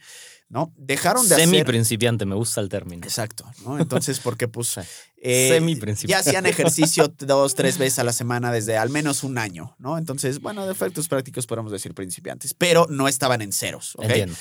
¿no? 0.50 0.74
Dejaron 0.75 1.29
de 1.29 1.36
Semi 1.36 1.57
hacer... 1.57 1.67
principiante, 1.67 2.25
me 2.25 2.34
gusta 2.34 2.62
el 2.62 2.69
término. 2.69 3.03
Exacto, 3.03 3.46
¿no? 3.63 3.77
Entonces, 3.79 4.19
porque 4.19 4.48
pues... 4.48 4.75
Eh, 5.19 5.50
Semi-principiante. 5.50 6.24
ya 6.24 6.29
hacían 6.29 6.45
ejercicio 6.45 7.07
dos, 7.17 7.55
tres 7.55 7.77
veces 7.77 8.00
a 8.00 8.03
la 8.03 8.13
semana 8.13 8.51
desde 8.51 8.77
al 8.77 8.89
menos 8.89 9.24
un 9.24 9.38
año, 9.38 9.75
¿no? 9.79 9.97
Entonces, 9.97 10.39
bueno, 10.39 10.65
de 10.65 10.71
efectos 10.71 11.07
prácticos 11.07 11.47
podemos 11.47 11.71
decir 11.71 11.93
principiantes, 11.93 12.53
pero 12.53 12.86
no 12.89 13.07
estaban 13.07 13.41
en 13.41 13.51
ceros, 13.51 13.95
¿ok? 13.95 14.03
Entiendo. 14.03 14.36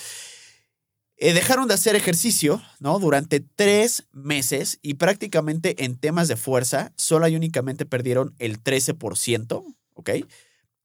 Eh, 1.19 1.33
dejaron 1.33 1.67
de 1.67 1.73
hacer 1.73 1.97
ejercicio, 1.97 2.63
¿no? 2.79 2.99
Durante 2.99 3.41
tres 3.41 4.05
meses 4.13 4.79
y 4.83 4.95
prácticamente 4.95 5.85
en 5.85 5.97
temas 5.97 6.29
de 6.29 6.37
fuerza, 6.37 6.93
solo 6.97 7.27
y 7.27 7.37
únicamente 7.37 7.87
perdieron 7.87 8.35
el 8.39 8.63
13%, 8.63 9.65
¿ok? 9.95 10.11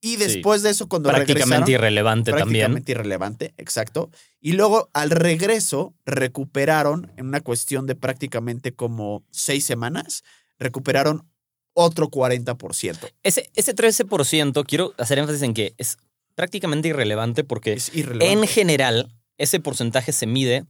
Y 0.02 0.16
después 0.16 0.64
de 0.64 0.72
eso, 0.72 0.90
cuando 0.90 1.10
Prácticamente 1.10 1.72
irrelevante 1.74 2.32
también. 2.32 2.48
prácticamente 2.48 2.92
irrelevante, 2.92 3.54
exacto. 3.58 4.10
Y 4.40 4.54
luego 4.54 4.90
al 4.94 5.12
regreso 5.12 5.94
recuperaron 6.06 7.12
en 7.18 7.28
una 7.28 7.42
cuestión 7.42 7.86
de 7.86 7.96
prácticamente 7.96 8.74
como 8.74 9.24
seis 9.30 9.64
semanas, 9.64 10.24
recuperaron 10.58 11.28
otro 11.74 12.10
40%. 12.10 13.12
Ese, 13.24 13.50
ese 13.56 13.76
13%, 13.76 14.66
quiero 14.66 14.94
hacer 14.98 15.20
énfasis 15.20 15.44
en 15.44 15.54
que 15.54 15.76
es 15.78 15.98
prácticamente 16.36 16.88
irrelevante 16.88 17.44
porque 17.44 17.74
Es 17.74 17.96
irrelevante. 17.96 18.32
en 18.32 18.48
general 18.48 19.12
ese 19.38 19.60
porcentaje 19.60 20.12
se 20.12 20.26
mide 20.28 20.66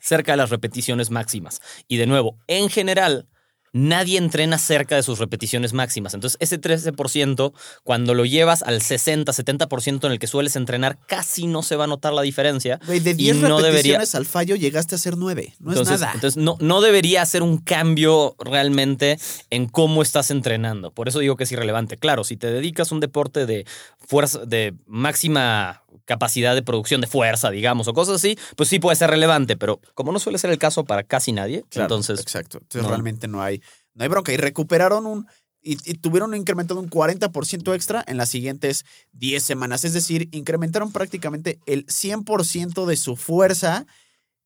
cerca 0.00 0.32
de 0.32 0.36
las 0.36 0.50
repeticiones 0.50 1.10
máximas. 1.10 1.60
Y 1.88 1.96
de 1.96 2.06
nuevo, 2.06 2.38
en 2.46 2.68
general, 2.68 3.26
nadie 3.74 4.16
entrena 4.18 4.56
cerca 4.56 4.96
de 4.96 5.02
sus 5.02 5.18
repeticiones 5.18 5.74
máximas. 5.74 6.14
Entonces, 6.14 6.38
ese 6.40 6.58
13%, 6.58 7.52
cuando 7.82 8.14
lo 8.14 8.24
llevas 8.24 8.62
al 8.62 8.80
60, 8.80 9.30
70% 9.32 10.06
en 10.06 10.12
el 10.12 10.18
que 10.18 10.26
sueles 10.26 10.56
entrenar, 10.56 10.96
casi 11.06 11.46
no 11.46 11.62
se 11.62 11.76
va 11.76 11.84
a 11.84 11.86
notar 11.88 12.12
la 12.14 12.22
diferencia. 12.22 12.78
Güey, 12.86 13.00
de 13.00 13.10
y 13.10 13.14
10 13.14 13.36
no 13.38 13.58
repeticiones 13.58 13.72
debería- 13.84 14.18
al 14.18 14.24
fallo 14.26 14.56
llegaste 14.56 14.94
a 14.94 14.96
hacer 14.96 15.16
9. 15.18 15.54
No 15.58 15.72
entonces, 15.72 15.96
es 15.96 16.00
nada. 16.00 16.12
entonces 16.14 16.42
no, 16.42 16.56
no 16.60 16.80
debería 16.80 17.20
hacer 17.20 17.42
un 17.42 17.58
cambio 17.58 18.36
realmente 18.38 19.18
en 19.50 19.66
cómo 19.66 20.00
estás 20.02 20.30
entrenando. 20.30 20.92
Por 20.92 21.08
eso 21.08 21.18
digo 21.18 21.36
que 21.36 21.44
es 21.44 21.52
irrelevante. 21.52 21.96
Claro, 21.98 22.24
si 22.24 22.36
te 22.36 22.46
dedicas 22.52 22.92
a 22.92 22.94
un 22.94 23.00
deporte 23.00 23.44
de 23.44 23.66
fuerza, 23.98 24.46
de 24.46 24.72
máxima 24.86 25.82
capacidad 26.06 26.54
de 26.54 26.62
producción 26.62 27.00
de 27.00 27.06
fuerza, 27.06 27.50
digamos, 27.50 27.88
o 27.88 27.94
cosas 27.94 28.16
así, 28.16 28.36
pues 28.56 28.68
sí 28.68 28.78
puede 28.78 28.94
ser 28.94 29.08
relevante, 29.08 29.56
pero 29.56 29.80
como 29.94 30.12
no 30.12 30.18
suele 30.18 30.36
ser 30.38 30.50
el 30.50 30.58
caso 30.58 30.84
para 30.84 31.02
casi 31.02 31.32
nadie, 31.32 31.64
Claro, 31.70 31.84
entonces 31.86 32.20
Exacto. 32.20 32.58
Entonces 32.58 32.82
no. 32.82 32.88
realmente 32.88 33.26
no 33.26 33.40
hay, 33.40 33.62
no 33.94 34.02
hay 34.02 34.08
bronca. 34.08 34.32
Y 34.32 34.36
recuperaron 34.36 35.06
un. 35.06 35.26
Y, 35.66 35.78
y 35.90 35.94
tuvieron 35.94 36.30
un 36.30 36.36
incremento 36.36 36.74
de 36.74 36.80
un 36.80 36.90
40% 36.90 37.74
extra 37.74 38.04
en 38.06 38.18
las 38.18 38.28
siguientes 38.28 38.84
10 39.12 39.42
semanas. 39.42 39.84
Es 39.86 39.94
decir, 39.94 40.28
incrementaron 40.32 40.92
prácticamente 40.92 41.58
el 41.64 41.86
100% 41.86 42.84
de 42.84 42.96
su 42.98 43.16
fuerza 43.16 43.86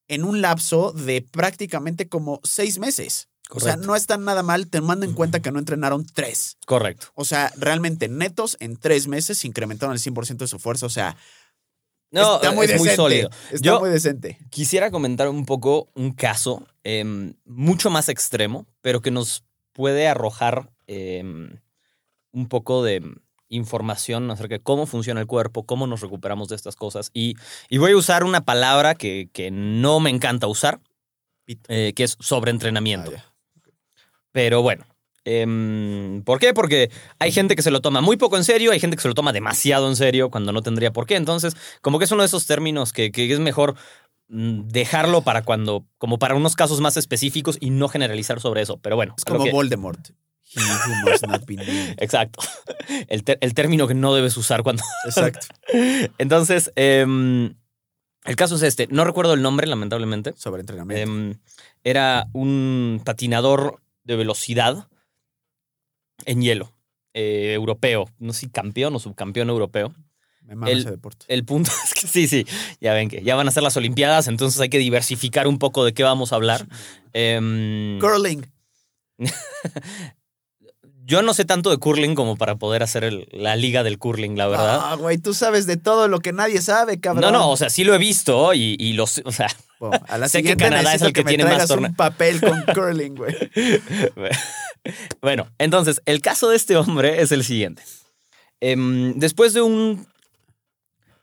en 0.07 0.23
un 0.25 0.41
lapso 0.41 0.93
de 0.93 1.23
prácticamente 1.23 2.09
como 2.09 2.41
6 2.45 2.79
meses. 2.79 3.29
O 3.51 3.61
sea, 3.61 3.73
Correcto. 3.73 3.87
no 3.87 3.97
están 3.97 4.25
nada 4.25 4.43
mal, 4.43 4.69
tomando 4.69 5.07
en 5.07 5.15
cuenta 5.15 5.41
que 5.41 5.51
no 5.51 5.59
entrenaron 5.59 6.05
3. 6.07 6.59
correcto. 6.67 7.09
O 7.15 7.25
sea, 7.25 7.51
realmente 7.57 8.07
netos 8.09 8.57
en 8.61 8.77
3 8.77 9.09
meses 9.09 9.45
incrementaron 9.45 9.95
el 9.95 10.01
100% 10.01 10.37
de 10.37 10.47
su 10.47 10.59
fuerza. 10.59 10.87
O 10.87 10.91
sea, 10.91 11.17
No, 12.11 12.37
está 12.37 12.53
muy 12.53 12.67
es 12.67 12.79
muy 12.79 12.89
sólido. 12.91 13.31
Está 13.51 13.59
Yo- 13.61 13.81
muy 13.81 13.91
decente. 13.91 14.39
Quisiera 14.51 14.91
comentar 14.91 15.29
un 15.29 15.45
poco 15.45 15.89
un 15.95 16.13
caso 16.13 16.67
em, 16.85 17.35
mucho 17.45 17.91
más 17.91 18.09
extremo, 18.09 18.67
pero 18.81 19.01
que 19.03 19.11
nos 19.11 19.45
puede 19.73 20.09
arrojar 20.09 20.71
em, 20.87 21.61
un 22.33 22.49
poco 22.49 22.83
de 22.83 23.03
información 23.51 24.31
acerca 24.31 24.55
de 24.57 24.63
cómo 24.63 24.87
funciona 24.87 25.21
el 25.21 25.27
cuerpo, 25.27 25.65
cómo 25.65 25.87
nos 25.87 26.01
recuperamos 26.01 26.49
de 26.49 26.57
estas 26.57 26.77
cosas. 26.77 27.11
Y, 27.13 27.35
y 27.69 27.79
voy 27.79 27.93
a 27.93 27.97
usar 27.97 28.25
una 28.25 28.45
palabra 28.45 28.95
que, 28.95 29.29
que 29.33 29.51
no 29.51 30.01
me 30.01 30.11
encanta 30.11 30.47
usar, 30.47 30.81
eh, 31.69 31.93
que 31.95 32.05
es 32.05 32.17
sobreentrenamiento. 32.21 33.13
Ah. 33.17 33.25
Pero 34.33 34.63
bueno. 34.63 34.85
Em, 35.29 36.23
¿Por 36.23 36.39
qué? 36.39 36.55
Porque 36.55 36.91
hay 37.19 37.33
gente 37.33 37.55
que 37.57 37.63
se 37.63 37.71
lo 37.71 37.81
toma 37.81 38.01
muy 38.01 38.17
poco 38.17 38.37
en 38.37 38.45
serio, 38.45 38.73
hay 38.73 38.81
gente 38.81 38.97
que 38.97 39.03
se 39.03 39.09
lo 39.09 39.15
toma 39.15 39.33
demasiado 39.33 39.89
en 39.89 39.97
serio 39.97 40.31
cuando 40.31 40.53
no 40.53 40.63
tendría 40.63 40.93
por 40.93 41.07
qué. 41.07 41.17
Entonces, 41.17 41.55
como 41.83 41.99
que 41.99 42.07
es 42.07 42.13
uno 42.13 42.23
de 42.23 42.27
esos 42.27 42.47
términos 42.47 42.93
que, 42.93 43.13
que 43.13 43.33
es 43.33 43.39
mejor 43.41 43.75
mm, 44.29 44.69
dejarlo 44.69 45.23
para 45.23 45.43
cuando, 45.43 45.85
como 45.99 46.19
para 46.19 46.35
unos 46.35 46.57
casos 46.57 46.81
más 46.81 46.97
específicos 46.97 47.59
y 47.61 47.71
no 47.71 47.89
generalizar 47.89 48.41
sobre 48.41 48.63
eso. 48.63 48.79
Pero 48.79 48.97
bueno, 48.97 49.15
Es 49.17 49.25
como 49.25 49.45
que- 49.45 49.51
Voldemort. 49.53 50.11
He 50.51 50.61
who 50.61 51.11
must 51.11 51.27
not 51.27 51.45
be 51.45 51.57
named. 51.57 51.97
Exacto. 51.99 52.41
El 53.09 53.53
término 53.55 53.87
que 53.87 53.93
no 53.95 54.15
debes 54.15 54.35
usar 54.39 54.63
cuando. 54.63 54.83
Exacto. 55.05 55.47
Entonces, 56.19 56.73
em, 56.75 57.55
el 58.25 58.37
caso 58.37 58.57
es 58.57 58.63
este. 58.63 58.87
No 58.91 59.05
recuerdo 59.05 59.35
el 59.35 59.43
nombre, 59.43 59.67
lamentablemente. 59.67 60.33
Sobre 60.37 60.61
entrenamiento. 60.61 61.03
Em, 61.03 61.35
era 61.85 62.29
un 62.33 63.03
patinador 63.05 63.83
de 64.05 64.17
velocidad 64.17 64.89
en 66.31 66.43
hielo, 66.43 66.73
eh, 67.15 67.53
europeo. 67.55 68.09
No 68.19 68.33
sé 68.33 68.41
si 68.41 68.49
campeón 68.49 68.95
o 68.95 68.99
subcampeón 68.99 69.49
europeo. 69.51 69.95
Me 70.43 70.55
mama 70.55 70.71
el- 70.71 70.79
ese 70.81 70.91
deporte. 70.93 71.27
El 71.29 71.45
punto 71.45 71.71
es 71.85 71.95
que 71.95 72.07
sí, 72.07 72.27
sí, 72.29 72.47
ya 72.81 72.93
ven 72.95 73.09
que 73.09 73.23
ya 73.23 73.35
van 73.37 73.49
a 73.49 73.51
ser 73.51 73.63
las 73.63 73.77
Olimpiadas, 73.77 74.29
entonces 74.29 74.61
hay 74.61 74.69
que 74.69 74.79
diversificar 74.79 75.47
un 75.49 75.59
poco 75.59 75.85
de 75.85 75.93
qué 75.93 76.03
vamos 76.03 76.33
a 76.33 76.37
hablar. 76.37 76.67
Em, 77.13 77.99
Curling. 77.99 78.47
yo 81.05 81.23
no 81.23 81.33
sé 81.35 81.45
tanto 81.47 81.71
de 81.71 81.79
curling 81.79 82.15
como 82.15 82.37
para 82.37 82.57
poder 82.57 82.83
hacer 82.83 83.03
el- 83.05 83.29
la 83.33 83.57
liga 83.57 83.83
del 83.83 83.99
curling, 83.99 84.37
la 84.37 84.47
verdad. 84.47 84.79
Ah, 84.83 84.95
güey, 84.97 85.19
tú 85.19 85.33
sabes 85.35 85.67
de 85.67 85.77
todo 85.79 86.07
lo 86.09 86.21
que 86.21 86.33
nadie 86.33 86.61
sabe, 86.61 87.01
cabrón. 87.01 87.23
no, 87.33 87.39
no, 87.39 87.51
o 87.51 87.57
sea, 87.57 87.71
sí 87.71 87.83
lo 87.85 87.95
he 87.95 87.99
visto 87.99 88.53
y, 88.53 88.77
y 88.79 88.93
los, 88.93 89.23
o 89.25 89.33
sea, 89.33 89.49
Bueno, 89.81 90.05
a 90.09 90.19
la 90.19 90.29
sé 90.29 90.43
que 90.43 90.57
Canadá 90.57 90.95
es 90.95 91.03
el 91.03 91.13
que 91.13 91.25
tiene 91.25 91.45
más 91.45 91.53
traigas 91.67 91.71
torne- 91.71 91.89
un 91.89 91.95
papel 91.95 92.41
con 92.41 92.63
curling, 92.75 93.15
güey. 93.15 93.35
bueno, 95.23 95.49
entonces, 95.59 96.01
el 96.07 96.21
caso 96.21 96.49
de 96.51 96.57
este 96.57 96.77
hombre 96.77 97.21
es 97.23 97.33
el 97.33 97.45
siguiente. 97.45 97.83
Em, 98.61 99.15
después 99.19 99.53
de 99.55 99.63
un 99.63 100.07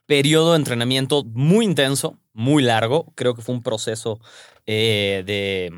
periodo 0.05 0.51
de 0.51 0.57
entrenamiento 0.57 1.24
muy 1.24 1.65
intenso, 1.65 2.17
muy 2.33 2.63
largo, 2.63 3.12
creo 3.15 3.33
que 3.35 3.41
fue 3.41 3.55
un 3.55 3.63
proceso 3.63 4.19
eh, 4.67 5.24
de, 5.25 5.71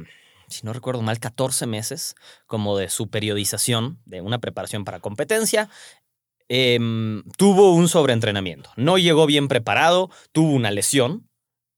si 0.48 0.65
no 0.65 0.74
recuerdo 0.74 1.01
mal, 1.01 1.19
14 1.19 1.65
meses, 1.65 2.15
como 2.46 2.77
de 2.77 2.89
su 2.89 3.07
periodización, 3.10 4.00
de 4.05 4.22
una 4.22 4.39
preparación 4.39 4.84
para 4.86 5.00
competencia, 5.00 5.69
em, 6.50 7.24
tuvo 7.38 7.74
un 7.74 7.88
sobreentrenamiento. 7.89 8.69
No 8.75 8.98
llegó 8.98 9.25
bien 9.25 9.48
preparado, 9.48 10.10
tuvo 10.31 10.51
una 10.51 10.72
lesión, 10.72 11.26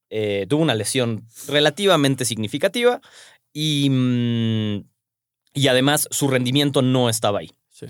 eh, 0.10 0.46
tuvo 0.50 0.62
una 0.62 0.76
lesión 0.76 1.26
relativamente 1.48 2.26
significativa 2.26 3.02
y, 3.54 3.90
mm, 3.90 4.86
y 5.54 5.68
además 5.68 6.08
su 6.12 6.28
rendimiento 6.28 6.82
no 6.82 7.10
estaba 7.10 7.40
ahí. 7.40 7.52
Sí. 7.70 7.88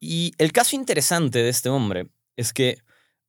Y 0.00 0.32
el 0.38 0.52
caso 0.52 0.76
interesante 0.76 1.42
de 1.42 1.48
este 1.48 1.68
hombre 1.68 2.08
es 2.36 2.52
que 2.52 2.78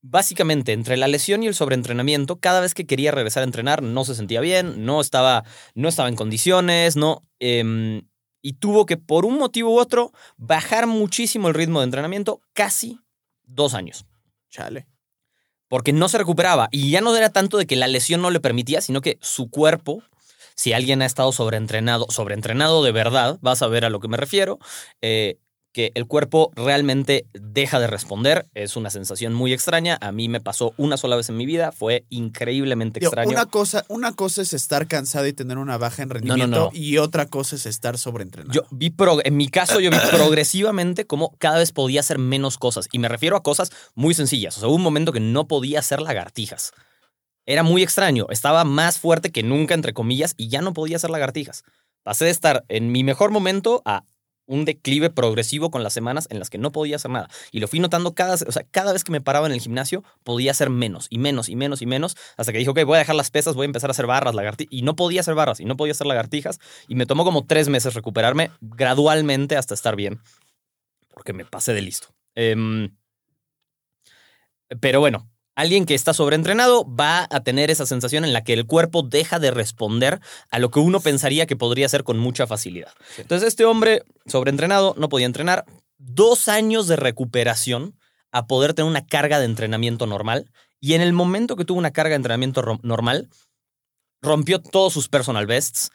básicamente 0.02 0.72
entre 0.72 0.98
la 0.98 1.08
lesión 1.08 1.44
y 1.44 1.48
el 1.48 1.56
sobreentrenamiento, 1.56 2.40
cada 2.40 2.62
vez 2.62 2.74
que 2.74 2.86
quería 2.86 3.12
regresar 3.12 3.42
a 3.42 3.46
entrenar 3.46 3.84
no 3.84 4.06
se 4.06 4.16
sentía 4.16 4.42
bien, 4.42 4.86
no 4.86 5.02
estaba, 5.02 5.44
no 5.76 5.90
estaba 5.90 6.10
en 6.10 6.16
condiciones, 6.16 6.96
no... 6.96 7.24
em, 7.40 8.04
y 8.42 8.54
tuvo 8.54 8.86
que, 8.86 8.96
por 8.96 9.26
un 9.26 9.38
motivo 9.38 9.74
u 9.74 9.80
otro, 9.80 10.14
bajar 10.38 10.88
muchísimo 10.88 11.50
el 11.50 11.54
ritmo 11.54 11.80
de 11.80 11.86
entrenamiento, 11.86 12.42
casi 12.54 13.00
dos 13.44 13.74
años 13.74 14.06
Chale. 14.50 14.88
Porque 15.70 15.94
no 15.94 16.10
se 16.10 16.18
recuperaba. 16.18 16.68
Y 16.72 16.92
ya 16.92 17.00
no 17.02 17.16
era 17.16 17.30
tanto 17.30 17.58
de 17.58 17.66
que 17.66 17.76
la 17.76 17.88
lesión 17.88 18.22
no 18.22 18.32
le 18.32 18.40
permitía, 18.40 18.82
sino 18.82 19.02
que 19.02 19.18
su 19.22 19.50
cuerpo, 19.50 20.04
si 20.56 20.74
alguien 20.74 21.02
ha 21.02 21.06
estado 21.06 21.32
sobreentrenado, 21.32 22.08
sobreentrenado 22.10 22.84
de 22.84 22.92
verdad, 22.92 23.38
vas 23.42 23.62
a 23.62 23.68
ver 23.68 23.86
a 23.86 23.90
lo 23.90 24.00
que 24.00 24.10
me 24.10 24.18
refiero, 24.18 24.60
eh, 25.02 25.38
que 25.80 25.94
el 25.96 26.08
cuerpo 26.08 26.52
realmente 26.58 27.26
deja 27.32 27.80
de 27.80 27.88
responder. 27.88 28.46
Es 28.54 28.76
una 28.76 28.90
sensación 28.90 29.34
muy 29.34 29.54
extraña. 29.54 29.98
A 30.02 30.12
mí 30.12 30.28
me 30.28 30.42
pasó 30.42 30.74
una 30.76 30.98
sola 30.98 31.16
vez 31.16 31.30
en 31.30 31.38
mi 31.38 31.46
vida. 31.46 31.72
Fue 31.72 32.04
increíblemente 32.10 33.00
Digo, 33.00 33.12
extraño. 33.12 33.30
una, 33.30 33.46
cosa, 33.46 33.86
una 33.88 34.12
cosa 34.12 34.42
es 34.42 34.52
estar 34.54 34.88
cansado 34.88 35.26
y 35.26 35.32
tener 35.32 35.58
una 35.58 35.78
baja 35.78 36.04
en 36.04 36.10
rendimiento 36.10 36.70
no. 36.74 36.78
y 36.78 36.98
otra 36.98 37.28
cosa 37.28 37.56
es 37.56 37.66
estar 37.66 37.98
sobreentrenado. 37.98 38.52
Yo 38.54 38.64
vi, 38.72 38.90
pro- 38.90 39.22
en 39.24 39.38
mi 39.38 39.48
caso, 39.48 39.80
yo 39.80 39.90
vi 39.90 39.96
progresivamente 40.12 41.06
cómo 41.08 41.34
cada 41.38 41.60
vez 41.60 41.72
podía 41.72 42.02
hacer 42.02 42.18
menos 42.18 42.58
cosas. 42.58 42.90
Y 42.92 43.00
me 43.00 43.08
refiero 43.08 43.38
a 43.38 43.42
cosas 43.42 43.72
muy 43.96 44.14
sencillas. 44.14 44.58
O 44.58 44.60
sea, 44.60 44.68
hubo 44.68 44.76
un 44.76 44.82
momento 44.82 45.14
que 45.14 45.22
no 45.22 45.48
podía 45.48 45.80
hacer 45.80 46.02
lagartijas. 46.02 46.74
Era 47.46 47.64
muy 47.64 47.84
extraño. 47.84 48.28
Estaba 48.30 48.66
más 48.66 49.00
fuerte 49.00 49.32
que 49.32 49.44
nunca, 49.44 49.76
entre 49.76 49.94
comillas, 49.94 50.34
y 50.36 50.50
ya 50.50 50.62
no 50.62 50.74
podía 50.74 50.98
hacer 50.98 51.10
lagartijas. 51.10 51.64
Pasé 52.04 52.26
de 52.26 52.32
estar 52.32 52.66
en 52.68 52.92
mi 52.92 53.06
mejor 53.06 53.32
momento 53.32 53.82
a 53.86 54.04
un 54.50 54.66
declive 54.66 55.12
progresivo 55.12 55.70
con 55.70 55.84
las 55.84 55.94
semanas 55.94 56.28
en 56.32 56.40
las 56.40 56.50
que 56.50 56.58
no 56.58 56.72
podía 56.72 56.96
hacer 56.96 57.12
nada. 57.12 57.30
Y 57.52 57.60
lo 57.60 57.68
fui 57.68 57.80
notando 57.80 58.16
cada, 58.16 58.34
o 58.34 58.52
sea, 58.52 58.64
cada 58.72 58.92
vez 58.92 59.04
que 59.04 59.12
me 59.12 59.22
paraba 59.22 59.46
en 59.46 59.54
el 59.54 59.62
gimnasio, 59.62 60.04
podía 60.24 60.52
hacer 60.52 60.72
menos 60.72 61.06
y 61.12 61.20
menos 61.20 61.50
y 61.50 61.56
menos 61.56 61.84
y 61.84 61.86
menos, 61.86 62.18
hasta 62.36 62.52
que 62.52 62.58
dije, 62.58 62.72
ok, 62.72 62.84
voy 62.84 62.96
a 62.96 63.00
dejar 63.00 63.16
las 63.16 63.30
pesas, 63.30 63.54
voy 63.54 63.66
a 63.66 63.68
empezar 63.68 63.90
a 63.90 63.92
hacer 63.92 64.08
barras, 64.08 64.34
lagartijas. 64.34 64.74
Y 64.74 64.82
no 64.82 64.96
podía 64.96 65.22
hacer 65.22 65.36
barras 65.36 65.60
y 65.60 65.66
no 65.66 65.78
podía 65.78 65.92
hacer 65.92 66.08
lagartijas. 66.08 66.60
Y 66.88 66.96
me 66.96 67.06
tomó 67.06 67.24
como 67.24 67.46
tres 67.46 67.70
meses 67.70 67.94
recuperarme 67.94 68.50
gradualmente 68.60 69.56
hasta 69.56 69.76
estar 69.76 69.96
bien. 69.96 70.20
Porque 71.10 71.32
me 71.32 71.46
pasé 71.46 71.74
de 71.74 71.84
listo. 71.84 72.08
Em, 72.34 72.90
pero 74.80 75.00
bueno, 75.00 75.30
alguien 75.60 75.86
que 75.86 75.96
está 75.96 76.14
sobreentrenado 76.14 76.86
va 76.86 77.28
a 77.30 77.42
tener 77.42 77.70
esa 77.70 77.86
sensación 77.86 78.24
en 78.26 78.34
la 78.34 78.44
que 78.44 78.54
el 78.54 78.66
cuerpo 78.66 79.04
deja 79.04 79.40
de 79.40 79.52
responder 79.52 80.20
a 80.50 80.60
lo 80.60 80.72
que 80.72 80.80
uno 80.80 81.00
pensaría 81.00 81.46
que 81.46 81.56
podría 81.56 81.86
hacer 81.86 82.04
con 82.04 82.18
mucha 82.18 82.48
facilidad. 82.48 82.92
Sí. 83.16 83.22
Entonces 83.22 83.48
este 83.48 83.66
hombre 83.66 84.04
sobreentrenado 84.26 84.96
no 84.98 85.10
podía 85.10 85.26
entrenar. 85.26 85.66
Dos 85.98 86.48
años 86.48 86.88
de 86.88 86.96
recuperación 86.96 87.96
a 88.32 88.48
poder 88.48 88.74
tener 88.74 88.90
una 88.90 89.06
carga 89.06 89.40
de 89.40 89.46
entrenamiento 89.46 90.06
normal. 90.06 90.50
Y 90.80 90.94
en 90.94 91.02
el 91.02 91.14
momento 91.14 91.56
que 91.56 91.66
tuvo 91.66 91.80
una 91.80 91.92
carga 91.92 92.12
de 92.12 92.18
entrenamiento 92.18 92.62
rom- 92.62 92.80
normal, 92.84 93.28
rompió 94.22 94.60
todos 94.62 94.94
sus 94.94 95.10
personal 95.10 95.46
bests, 95.46 95.90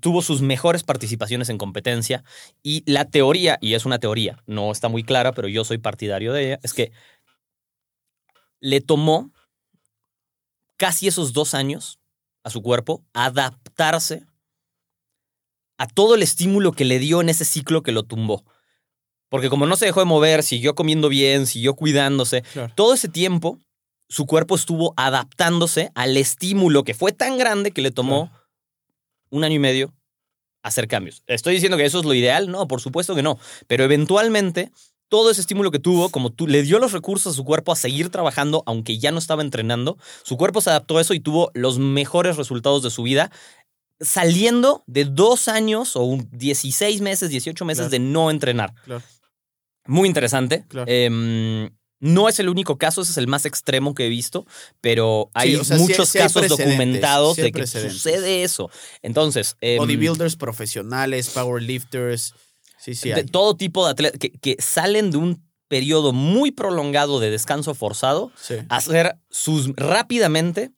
tuvo 0.00 0.22
sus 0.22 0.42
mejores 0.42 0.82
participaciones 0.82 1.48
en 1.50 1.58
competencia 1.58 2.24
y 2.62 2.82
la 2.90 3.04
teoría, 3.04 3.58
y 3.60 3.74
es 3.74 3.86
una 3.86 3.98
teoría, 3.98 4.42
no 4.46 4.72
está 4.72 4.88
muy 4.88 5.02
clara, 5.04 5.32
pero 5.32 5.48
yo 5.48 5.64
soy 5.64 5.78
partidario 5.78 6.32
de 6.32 6.46
ella, 6.46 6.60
es 6.62 6.74
que 6.74 6.90
le 8.60 8.80
tomó 8.80 9.30
casi 10.76 11.08
esos 11.08 11.32
dos 11.32 11.54
años 11.54 11.98
a 12.44 12.50
su 12.50 12.62
cuerpo 12.62 13.04
adaptarse 13.12 14.24
a 15.78 15.86
todo 15.86 16.14
el 16.14 16.22
estímulo 16.22 16.72
que 16.72 16.84
le 16.84 16.98
dio 16.98 17.20
en 17.20 17.28
ese 17.28 17.44
ciclo 17.44 17.82
que 17.82 17.92
lo 17.92 18.02
tumbó. 18.02 18.44
Porque 19.28 19.50
como 19.50 19.66
no 19.66 19.76
se 19.76 19.84
dejó 19.86 20.00
de 20.00 20.06
mover, 20.06 20.42
siguió 20.42 20.74
comiendo 20.74 21.08
bien, 21.08 21.46
siguió 21.46 21.74
cuidándose, 21.74 22.42
Claro. 22.42 22.72
todo 22.74 22.94
ese 22.94 23.08
tiempo 23.08 23.60
su 24.08 24.26
cuerpo 24.26 24.54
estuvo 24.54 24.94
adaptándose 24.96 25.90
al 25.94 26.16
estímulo 26.16 26.82
que 26.82 26.94
fue 26.94 27.12
tan 27.12 27.36
grande 27.36 27.72
que 27.72 27.82
le 27.82 27.90
tomó 27.90 28.32
un 29.30 29.44
año 29.44 29.56
y 29.56 29.58
medio 29.58 29.94
hacer 30.62 30.88
cambios. 30.88 31.22
¿Estoy 31.26 31.54
diciendo 31.54 31.76
que 31.76 31.84
eso 31.84 31.98
es 32.00 32.06
lo 32.06 32.14
ideal? 32.14 32.50
No, 32.50 32.66
por 32.66 32.80
supuesto 32.80 33.14
que 33.14 33.22
no. 33.22 33.38
Pero 33.66 33.84
eventualmente, 33.84 34.72
todo 35.08 35.30
ese 35.30 35.40
estímulo 35.40 35.70
que 35.70 35.78
tuvo, 35.78 36.10
como 36.10 36.30
tú, 36.30 36.46
le 36.46 36.62
dio 36.62 36.78
los 36.78 36.92
recursos 36.92 37.32
a 37.32 37.36
su 37.36 37.44
cuerpo 37.44 37.72
a 37.72 37.76
seguir 37.76 38.10
trabajando, 38.10 38.62
aunque 38.66 38.98
ya 38.98 39.10
no 39.12 39.18
estaba 39.18 39.42
entrenando, 39.42 39.96
su 40.22 40.36
cuerpo 40.36 40.60
se 40.60 40.70
adaptó 40.70 40.98
a 40.98 41.00
eso 41.00 41.14
y 41.14 41.20
tuvo 41.20 41.50
los 41.54 41.78
mejores 41.78 42.36
resultados 42.36 42.82
de 42.82 42.90
su 42.90 43.02
vida, 43.02 43.30
saliendo 44.00 44.84
de 44.86 45.04
dos 45.04 45.48
años 45.48 45.96
o 45.96 46.02
un 46.02 46.28
16 46.32 47.00
meses, 47.00 47.30
18 47.30 47.64
meses 47.64 47.82
Claro. 47.88 47.90
de 47.90 47.98
no 47.98 48.30
entrenar. 48.30 48.74
Claro. 48.84 49.02
Muy 49.86 50.06
interesante. 50.08 50.64
Claro. 50.68 50.90
Em, 50.90 51.70
no 52.00 52.28
es 52.28 52.38
el 52.38 52.48
único 52.48 52.78
caso, 52.78 53.00
ese 53.02 53.10
es 53.10 53.16
el 53.18 53.26
más 53.26 53.44
extremo 53.44 53.94
que 53.94 54.06
he 54.06 54.08
visto, 54.08 54.46
pero 54.80 55.30
hay 55.34 55.56
o 55.56 55.64
sea, 55.64 55.78
sí- 55.78 55.82
muchos 55.82 56.08
sí 56.10 56.18
hay 56.18 56.24
casos 56.24 56.46
documentados 56.46 57.36
de 57.38 57.50
que 57.50 57.66
sucede 57.66 58.44
eso. 58.44 58.70
Entonces, 59.02 59.56
em, 59.60 59.78
Bodybuilders 59.78 60.36
profesionales, 60.36 61.30
powerlifters. 61.30 62.34
Sí, 62.94 62.94
sí. 62.94 63.10
de 63.10 63.24
todo 63.24 63.56
tipo 63.56 63.84
de 63.84 63.92
atletas 63.92 64.18
que, 64.18 64.30
que 64.30 64.56
salen 64.58 65.10
de 65.10 65.18
un 65.18 65.48
periodo 65.68 66.12
muy 66.12 66.50
prolongado 66.50 67.20
de 67.20 67.30
descanso 67.30 67.74
forzado 67.74 68.32
Sí, 68.40 68.54
a 68.68 68.76
hacer 68.76 69.18
sus 69.30 69.74
rápidamente 69.76 70.72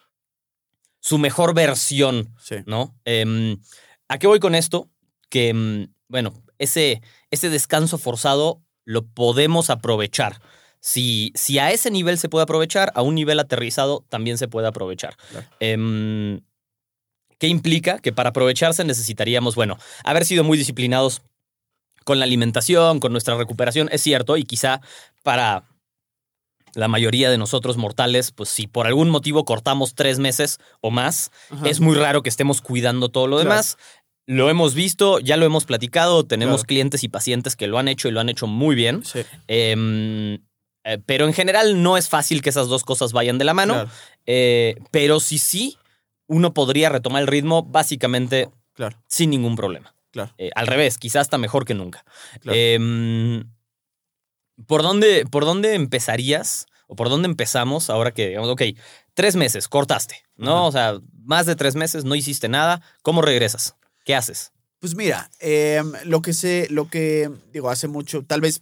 su 1.00 1.18
mejor 1.18 1.54
versión, 1.54 2.34
sí. 2.42 2.56
¿no? 2.66 2.94
Em, 3.04 3.58
¿A 4.08 4.18
qué 4.18 4.26
voy 4.26 4.40
con 4.40 4.54
esto? 4.54 4.90
Que, 5.30 5.48
em, 5.48 5.94
bueno, 6.08 6.34
ese, 6.58 7.00
ese 7.30 7.48
descanso 7.48 7.96
forzado 7.96 8.60
lo 8.84 9.06
podemos 9.06 9.70
aprovechar. 9.70 10.42
Si, 10.80 11.32
si 11.34 11.58
a 11.58 11.70
ese 11.70 11.90
nivel 11.90 12.18
se 12.18 12.28
puede 12.28 12.42
aprovechar, 12.42 12.92
a 12.94 13.02
un 13.02 13.14
nivel 13.14 13.38
aterrizado 13.38 14.04
también 14.08 14.36
se 14.36 14.48
puede 14.48 14.66
aprovechar. 14.66 15.16
Claro. 15.30 15.46
Em, 15.60 16.40
¿Qué 17.38 17.46
implica? 17.48 17.98
Que 17.98 18.12
para 18.12 18.30
aprovecharse 18.30 18.84
necesitaríamos, 18.84 19.54
bueno, 19.54 19.78
haber 20.04 20.26
sido 20.26 20.44
muy 20.44 20.58
disciplinados 20.58 21.22
con 22.04 22.18
la 22.18 22.24
alimentación, 22.24 23.00
con 23.00 23.12
nuestra 23.12 23.36
recuperación, 23.36 23.88
es 23.92 24.02
cierto, 24.02 24.36
y 24.36 24.44
quizá 24.44 24.80
para 25.22 25.64
la 26.74 26.88
mayoría 26.88 27.30
de 27.30 27.38
nosotros 27.38 27.76
mortales, 27.76 28.30
pues 28.30 28.48
si 28.48 28.66
por 28.66 28.86
algún 28.86 29.10
motivo 29.10 29.44
cortamos 29.44 29.94
tres 29.94 30.18
meses 30.18 30.58
o 30.80 30.90
más, 30.90 31.30
Ajá. 31.50 31.68
es 31.68 31.80
muy 31.80 31.96
raro 31.96 32.22
que 32.22 32.28
estemos 32.28 32.60
cuidando 32.60 33.08
todo 33.08 33.26
lo 33.26 33.36
Claro. 33.36 33.50
demás. 33.50 33.76
Lo 34.26 34.48
hemos 34.48 34.74
visto, 34.74 35.18
ya 35.18 35.36
lo 35.36 35.44
hemos 35.46 35.64
platicado, 35.64 36.24
tenemos 36.24 36.60
Claro. 36.60 36.66
clientes 36.68 37.02
y 37.02 37.08
pacientes 37.08 37.56
que 37.56 37.66
lo 37.66 37.78
han 37.78 37.88
hecho 37.88 38.06
y 38.06 38.12
lo 38.12 38.20
han 38.20 38.28
hecho 38.28 38.46
muy 38.46 38.76
bien. 38.76 39.04
Sí, 39.04 39.22
Em, 39.48 40.34
eh, 40.84 40.98
pero 41.04 41.26
en 41.26 41.32
general 41.32 41.82
no 41.82 41.96
es 41.96 42.08
fácil 42.08 42.40
que 42.40 42.50
esas 42.50 42.68
dos 42.68 42.84
cosas 42.84 43.12
vayan 43.12 43.38
de 43.38 43.44
la 43.44 43.54
mano. 43.54 43.74
claro, 43.74 43.90
Eh, 44.26 44.76
pero 44.92 45.18
sí, 45.18 45.38
sí, 45.38 45.76
uno 46.28 46.54
podría 46.54 46.88
retomar 46.88 47.22
el 47.22 47.26
ritmo 47.26 47.64
básicamente 47.64 48.48
sin 49.08 49.30
ningún 49.30 49.56
problema. 49.56 49.92
Claro. 50.10 50.32
Eh, 50.38 50.50
al 50.54 50.66
revés, 50.66 50.98
quizás 50.98 51.22
hasta 51.22 51.38
mejor 51.38 51.64
que 51.64 51.74
nunca. 51.74 52.04
Claro. 52.40 52.58
Em, 52.58 53.44
¿por, 54.66 54.82
dónde, 54.82 55.24
¿Por 55.26 55.44
dónde 55.44 55.74
empezarías? 55.74 56.66
¿O 56.86 56.96
por 56.96 57.08
dónde 57.08 57.28
empezamos 57.28 57.88
ahora 57.88 58.12
que, 58.12 58.28
digamos, 58.30 58.48
ok, 58.50 58.62
tres 59.14 59.36
meses, 59.36 59.68
cortaste, 59.68 60.24
¿no? 60.36 60.66
O 60.66 60.72
sea, 60.72 60.98
más 61.24 61.46
de 61.46 61.54
tres 61.54 61.76
meses, 61.76 62.04
no 62.04 62.16
hiciste 62.16 62.48
nada. 62.48 62.82
¿Cómo 63.02 63.22
regresas? 63.22 63.76
¿Qué 64.04 64.14
haces? 64.16 64.50
Pues 64.80 64.96
mira, 64.96 65.30
em, 65.38 65.92
lo 66.04 66.20
que 66.20 66.32
sé, 66.32 66.66
lo 66.68 66.88
que 66.88 67.30
digo, 67.52 67.70
hace 67.70 67.86
mucho, 67.86 68.24
tal 68.24 68.40
vez 68.40 68.60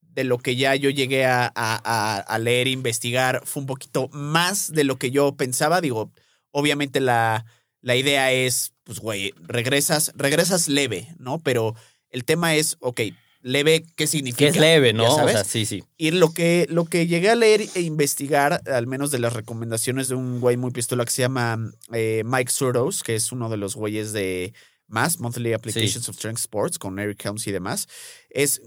de 0.00 0.22
lo 0.22 0.38
que 0.38 0.54
ya 0.54 0.76
yo 0.76 0.90
llegué 0.90 1.26
a, 1.26 1.46
a- 1.46 1.50
a- 1.56 2.18
a 2.20 2.38
leer 2.38 2.68
e 2.68 2.70
investigar 2.70 3.42
fue 3.44 3.62
un 3.62 3.66
poquito 3.66 4.08
más 4.12 4.70
de 4.72 4.84
lo 4.84 4.96
que 4.96 5.10
yo 5.10 5.34
pensaba. 5.36 5.80
Digo, 5.80 6.12
obviamente 6.52 7.00
la, 7.00 7.46
la 7.80 7.96
idea 7.96 8.30
es, 8.30 8.74
pues, 8.86 9.00
güey, 9.00 9.34
regresas, 9.48 10.12
regresas 10.14 10.68
leve, 10.68 11.08
¿no? 11.18 11.40
Pero 11.40 11.74
el 12.08 12.24
tema 12.24 12.54
es, 12.54 12.76
ok, 12.78 13.00
leve, 13.42 13.84
¿qué 13.96 14.06
significa? 14.06 14.38
Que 14.38 14.48
es 14.48 14.56
leve, 14.56 14.92
¿no? 14.92 15.12
O 15.12 15.28
sea, 15.28 15.42
sí, 15.42 15.66
sí. 15.66 15.82
Y 15.96 16.12
lo 16.12 16.32
que, 16.32 16.68
lo 16.70 16.84
que 16.84 17.08
llegué 17.08 17.28
a 17.30 17.34
leer 17.34 17.66
e 17.74 17.80
investigar, 17.80 18.62
al 18.70 18.86
menos 18.86 19.10
de 19.10 19.18
las 19.18 19.32
recomendaciones 19.32 20.06
de 20.06 20.14
un 20.14 20.38
güey 20.40 20.56
muy 20.56 20.70
pistola 20.70 21.04
que 21.04 21.10
se 21.10 21.22
llama 21.22 21.58
eh, 21.92 22.22
Mike 22.24 22.52
Surdos, 22.52 23.02
que 23.02 23.16
es 23.16 23.32
uno 23.32 23.50
de 23.50 23.56
los 23.56 23.74
güeyes 23.74 24.12
de 24.12 24.54
MAS, 24.86 25.18
Monthly 25.18 25.52
Applications 25.52 26.08
of 26.08 26.14
Strength 26.14 26.38
Sports, 26.38 26.78
con 26.78 27.00
Eric 27.00 27.24
Helms 27.24 27.44
y 27.48 27.52
demás, 27.52 27.88
es, 28.30 28.62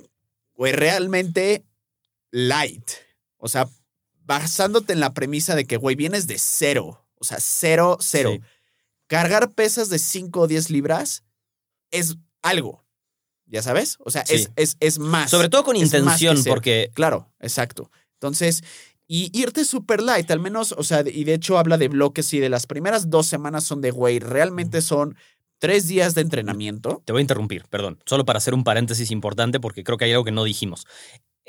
güey, 0.54 0.74
realmente 0.74 1.64
light. 2.32 2.92
O 3.38 3.48
sea, 3.48 3.70
basándote 4.26 4.92
en 4.92 5.00
la 5.00 5.14
premisa 5.14 5.56
de 5.56 5.64
que, 5.64 5.78
güey, 5.78 5.96
vienes 5.96 6.28
de 6.28 6.38
cero. 6.40 7.06
O 7.16 7.24
sea, 7.24 7.38
cero, 7.40 7.98
cero. 8.02 8.34
Sí. 8.34 8.42
Cargar 9.10 9.52
pesas 9.52 9.90
de 9.90 9.98
5 9.98 10.42
o 10.42 10.48
10 10.48 10.70
libras 10.70 11.24
es 11.92 12.16
algo. 12.44 12.86
¿Ya 13.48 13.64
sabes? 13.64 13.98
O 14.06 14.12
sea, 14.12 14.24
Sí. 14.26 14.36
es, 14.36 14.52
es, 14.56 14.78
es 14.80 15.00
más. 15.00 15.32
Sobre 15.32 15.50
todo 15.50 15.64
con 15.64 15.76
intención, 15.76 16.38
porque 16.48 16.92
Claro, 16.94 17.34
exacto. 17.40 17.90
Entonces, 18.14 18.64
y 19.08 19.32
irte 19.38 19.66
super 19.66 20.04
light, 20.04 20.30
al 20.30 20.40
menos, 20.40 20.76
o 20.78 20.84
sea, 20.84 21.04
y 21.04 21.24
de 21.24 21.34
hecho 21.34 21.58
habla 21.58 21.80
de 21.80 21.88
bloques 21.88 22.32
y 22.34 22.40
de 22.40 22.50
las 22.50 22.68
primeras 22.68 23.10
dos 23.10 23.26
semanas 23.26 23.64
son 23.64 23.82
de, 23.82 23.90
güey, 23.90 24.20
realmente 24.20 24.84
son 24.84 25.16
tres 25.58 25.88
días 25.88 26.14
de 26.14 26.22
entrenamiento. 26.22 27.02
Te 27.06 27.12
voy 27.12 27.22
a 27.22 27.24
interrumpir, 27.24 27.66
perdón. 27.68 27.98
Solo 28.06 28.24
para 28.26 28.38
hacer 28.38 28.54
un 28.54 28.64
paréntesis 28.64 29.10
importante 29.10 29.60
porque 29.60 29.84
creo 29.84 29.98
que 29.98 30.06
hay 30.06 30.12
algo 30.12 30.26
que 30.26 30.32
no 30.32 30.44
dijimos. 30.44 30.86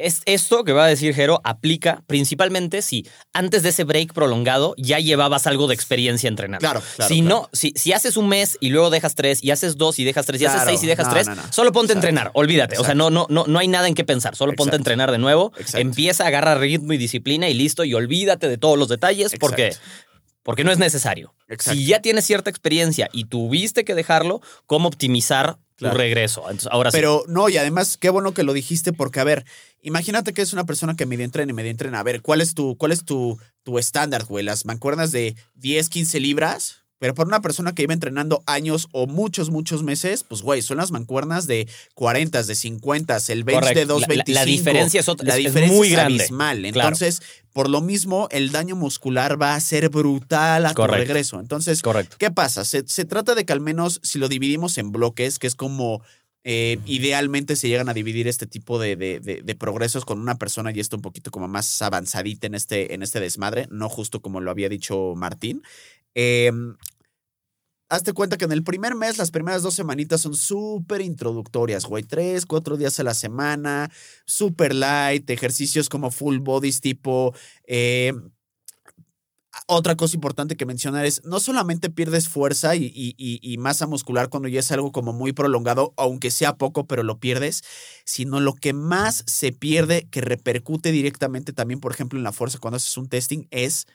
Es 0.02 0.22
esto 0.24 0.64
que 0.64 0.72
va 0.72 0.84
a 0.84 0.88
decir 0.88 1.14
Jero 1.14 1.40
aplica 1.44 2.02
principalmente 2.06 2.82
si 2.82 3.06
antes 3.32 3.62
de 3.62 3.68
ese 3.68 3.84
break 3.84 4.12
prolongado 4.12 4.74
ya 4.78 4.98
llevabas 4.98 5.46
algo 5.46 5.66
de 5.66 5.74
experiencia 5.74 6.28
entrenando. 6.28 6.60
Claro, 6.60 6.82
claro. 6.96 7.08
si 7.08 7.20
claro. 7.20 7.40
no, 7.42 7.48
si, 7.52 7.72
si 7.76 7.92
haces 7.92 8.16
un 8.16 8.28
mes 8.28 8.56
y 8.60 8.70
luego 8.70 8.90
dejas 8.90 9.14
tres, 9.14 9.42
y 9.44 9.50
haces 9.50 9.76
dos 9.76 9.98
y 9.98 10.04
dejas 10.04 10.26
tres, 10.26 10.40
y 10.40 10.46
haces 10.46 10.62
seis 10.64 10.82
y 10.82 10.86
dejas 10.86 11.06
no, 11.06 11.12
tres, 11.12 11.28
no, 11.28 11.34
no. 11.34 11.52
solo 11.52 11.72
ponte 11.72 11.92
a 11.92 11.96
entrenar, 11.96 12.30
olvídate. 12.34 12.78
O 12.78 12.84
sea, 12.84 12.94
no, 12.94 13.10
no, 13.10 13.26
no, 13.28 13.44
no 13.46 13.58
hay 13.58 13.68
nada 13.68 13.88
en 13.88 13.94
qué 13.94 14.04
pensar, 14.04 14.36
solo 14.36 14.54
ponte 14.54 14.76
a 14.76 14.78
entrenar 14.78 15.10
de 15.10 15.18
nuevo, 15.18 15.52
empieza, 15.74 16.26
agarra 16.26 16.54
ritmo 16.54 16.92
y 16.92 16.98
disciplina 16.98 17.48
y 17.48 17.54
listo, 17.54 17.84
y 17.84 17.94
olvídate 17.94 18.48
de 18.48 18.58
todos 18.58 18.78
los 18.78 18.88
detalles 18.88 19.34
porque, 19.38 19.74
porque 20.42 20.64
no 20.64 20.72
es 20.72 20.78
necesario. 20.78 21.34
Exacto. 21.48 21.78
Si 21.78 21.86
ya 21.86 22.00
tienes 22.00 22.24
cierta 22.24 22.50
experiencia 22.50 23.08
y 23.12 23.24
tuviste 23.24 23.84
que 23.84 23.94
dejarlo, 23.94 24.40
¿cómo 24.66 24.88
optimizar 24.88 25.58
Claro. 25.80 25.96
tu 25.96 25.98
regreso? 25.98 26.42
Entonces, 26.42 26.68
ahora 26.70 26.90
sí. 26.90 26.96
Pero 26.96 27.24
no, 27.26 27.48
y 27.48 27.56
además, 27.56 27.96
qué 27.96 28.10
bueno 28.10 28.32
que 28.32 28.42
lo 28.42 28.52
dijiste, 28.52 28.92
porque, 28.92 29.18
a 29.18 29.24
ver, 29.24 29.44
imagínate 29.82 30.32
que 30.32 30.42
es 30.42 30.52
una 30.52 30.64
persona 30.64 30.94
que 30.94 31.06
medio 31.06 31.24
entrena 31.24 31.50
y 31.50 31.54
medio 31.54 31.70
entrena. 31.70 32.00
A 32.00 32.02
ver, 32.02 32.22
¿cuál 32.22 32.40
es 32.40 32.54
tu, 32.54 32.76
cuál 32.76 32.92
es 32.92 33.04
tu, 33.04 33.38
tu 33.62 33.78
estándar, 33.78 34.24
güey? 34.26 34.44
Las 34.44 34.66
mancuernas 34.66 35.10
de 35.10 35.34
10, 35.54 35.88
15 35.88 36.20
libras. 36.20 36.82
Pero 37.00 37.14
para 37.14 37.26
una 37.28 37.40
persona 37.40 37.74
que 37.74 37.82
iba 37.82 37.94
entrenando 37.94 38.42
años 38.46 38.86
o 38.92 39.06
muchos, 39.06 39.48
muchos 39.50 39.82
meses, 39.82 40.22
pues, 40.22 40.42
güey, 40.42 40.60
son 40.60 40.76
las 40.76 40.90
mancuernas 40.92 41.46
de 41.46 41.66
40, 41.94 42.42
de 42.42 42.54
50, 42.54 43.16
el 43.28 43.42
bench 43.42 43.58
Correcto. 43.60 43.80
de 43.80 43.86
La- 43.86 43.92
la- 43.94 43.94
225. 43.94 44.34
la 44.34 44.44
diferencia 44.44 45.00
es 45.00 45.08
otra- 45.08 45.26
La 45.26 45.34
es- 45.38 45.38
es 45.38 45.44
diferencia 45.46 45.76
muy 45.78 45.86
es 45.88 45.92
grande. 45.94 46.18
abismal. 46.22 46.58
Claro. 46.60 46.88
Entonces, 46.88 47.22
por 47.54 47.70
lo 47.70 47.80
mismo, 47.80 48.28
el 48.30 48.52
daño 48.52 48.76
muscular 48.76 49.40
va 49.40 49.54
a 49.54 49.60
ser 49.60 49.88
brutal 49.88 50.66
a 50.66 50.74
tu 50.74 50.86
regreso. 50.86 51.40
Entonces, 51.40 51.80
Correcto. 51.80 52.16
¿Qué 52.18 52.30
pasa? 52.30 52.66
Se, 52.66 52.86
se 52.86 53.06
trata 53.06 53.34
de 53.34 53.46
que 53.46 53.52
al 53.54 53.60
menos 53.62 53.98
si 54.02 54.18
lo 54.18 54.28
dividimos 54.28 54.76
en 54.76 54.92
bloques, 54.92 55.38
que 55.38 55.46
es 55.46 55.54
como 55.54 56.02
eh, 56.42 56.78
idealmente 56.86 57.54
se 57.54 57.68
llegan 57.68 57.90
a 57.90 57.94
dividir 57.94 58.26
este 58.26 58.46
tipo 58.46 58.78
de, 58.78 58.96
de- 58.96 59.20
de- 59.20 59.42
de 59.42 59.54
progresos 59.54 60.06
con 60.06 60.18
una 60.20 60.36
persona 60.36 60.70
y 60.72 60.80
esto 60.80 60.96
un 60.96 61.02
poquito 61.02 61.30
como 61.30 61.48
más 61.48 61.82
avanzadita 61.82 62.46
en 62.46 62.54
este, 62.54 62.94
en 62.94 63.02
este 63.02 63.20
desmadre, 63.20 63.68
no 63.70 63.90
justo 63.90 64.20
como 64.22 64.40
lo 64.40 64.50
había 64.50 64.70
dicho 64.70 65.12
Martín. 65.16 65.62
Eh, 66.14 66.50
hazte 67.90 68.12
cuenta 68.14 68.36
que 68.38 68.46
en 68.46 68.52
el 68.52 68.64
primer 68.64 68.94
mes, 68.94 69.18
las 69.18 69.30
primeras 69.30 69.62
dos 69.62 69.74
semanitas 69.74 70.22
son 70.22 70.34
súper 70.34 71.02
introductorias, 71.02 71.84
güey. 71.84 72.02
Tres, 72.04 72.46
cuatro 72.46 72.76
días 72.76 72.98
a 73.00 73.04
la 73.04 73.14
semana, 73.14 73.90
súper 74.24 74.74
light, 74.74 75.28
ejercicios 75.30 75.88
como 75.88 76.10
full 76.10 76.38
bodies 76.38 76.80
tipo... 76.80 77.34
eh, 77.66 78.12
otra 79.66 79.96
cosa 79.96 80.16
importante 80.16 80.56
que 80.56 80.66
mencionar 80.66 81.04
es, 81.04 81.22
no 81.24 81.40
solamente 81.40 81.90
pierdes 81.90 82.28
fuerza 82.28 82.76
y, 82.76 82.92
y- 82.94 83.58
masa 83.58 83.86
muscular 83.86 84.28
cuando 84.28 84.48
ya 84.48 84.60
es 84.60 84.70
algo 84.72 84.92
como 84.92 85.12
muy 85.12 85.32
prolongado, 85.32 85.92
aunque 85.96 86.30
sea 86.30 86.56
poco, 86.56 86.86
pero 86.86 87.02
lo 87.02 87.18
pierdes, 87.18 87.62
sino 88.04 88.40
lo 88.40 88.54
que 88.54 88.72
más 88.72 89.24
se 89.26 89.52
pierde, 89.52 90.08
que 90.10 90.20
repercute 90.20 90.92
directamente 90.92 91.52
también, 91.52 91.80
por 91.80 91.92
ejemplo, 91.92 92.18
en 92.18 92.22
la 92.24 92.32
fuerza 92.32 92.58
cuando 92.58 92.76
haces 92.76 92.96
un 92.96 93.08
testing, 93.08 93.46
es 93.50 93.86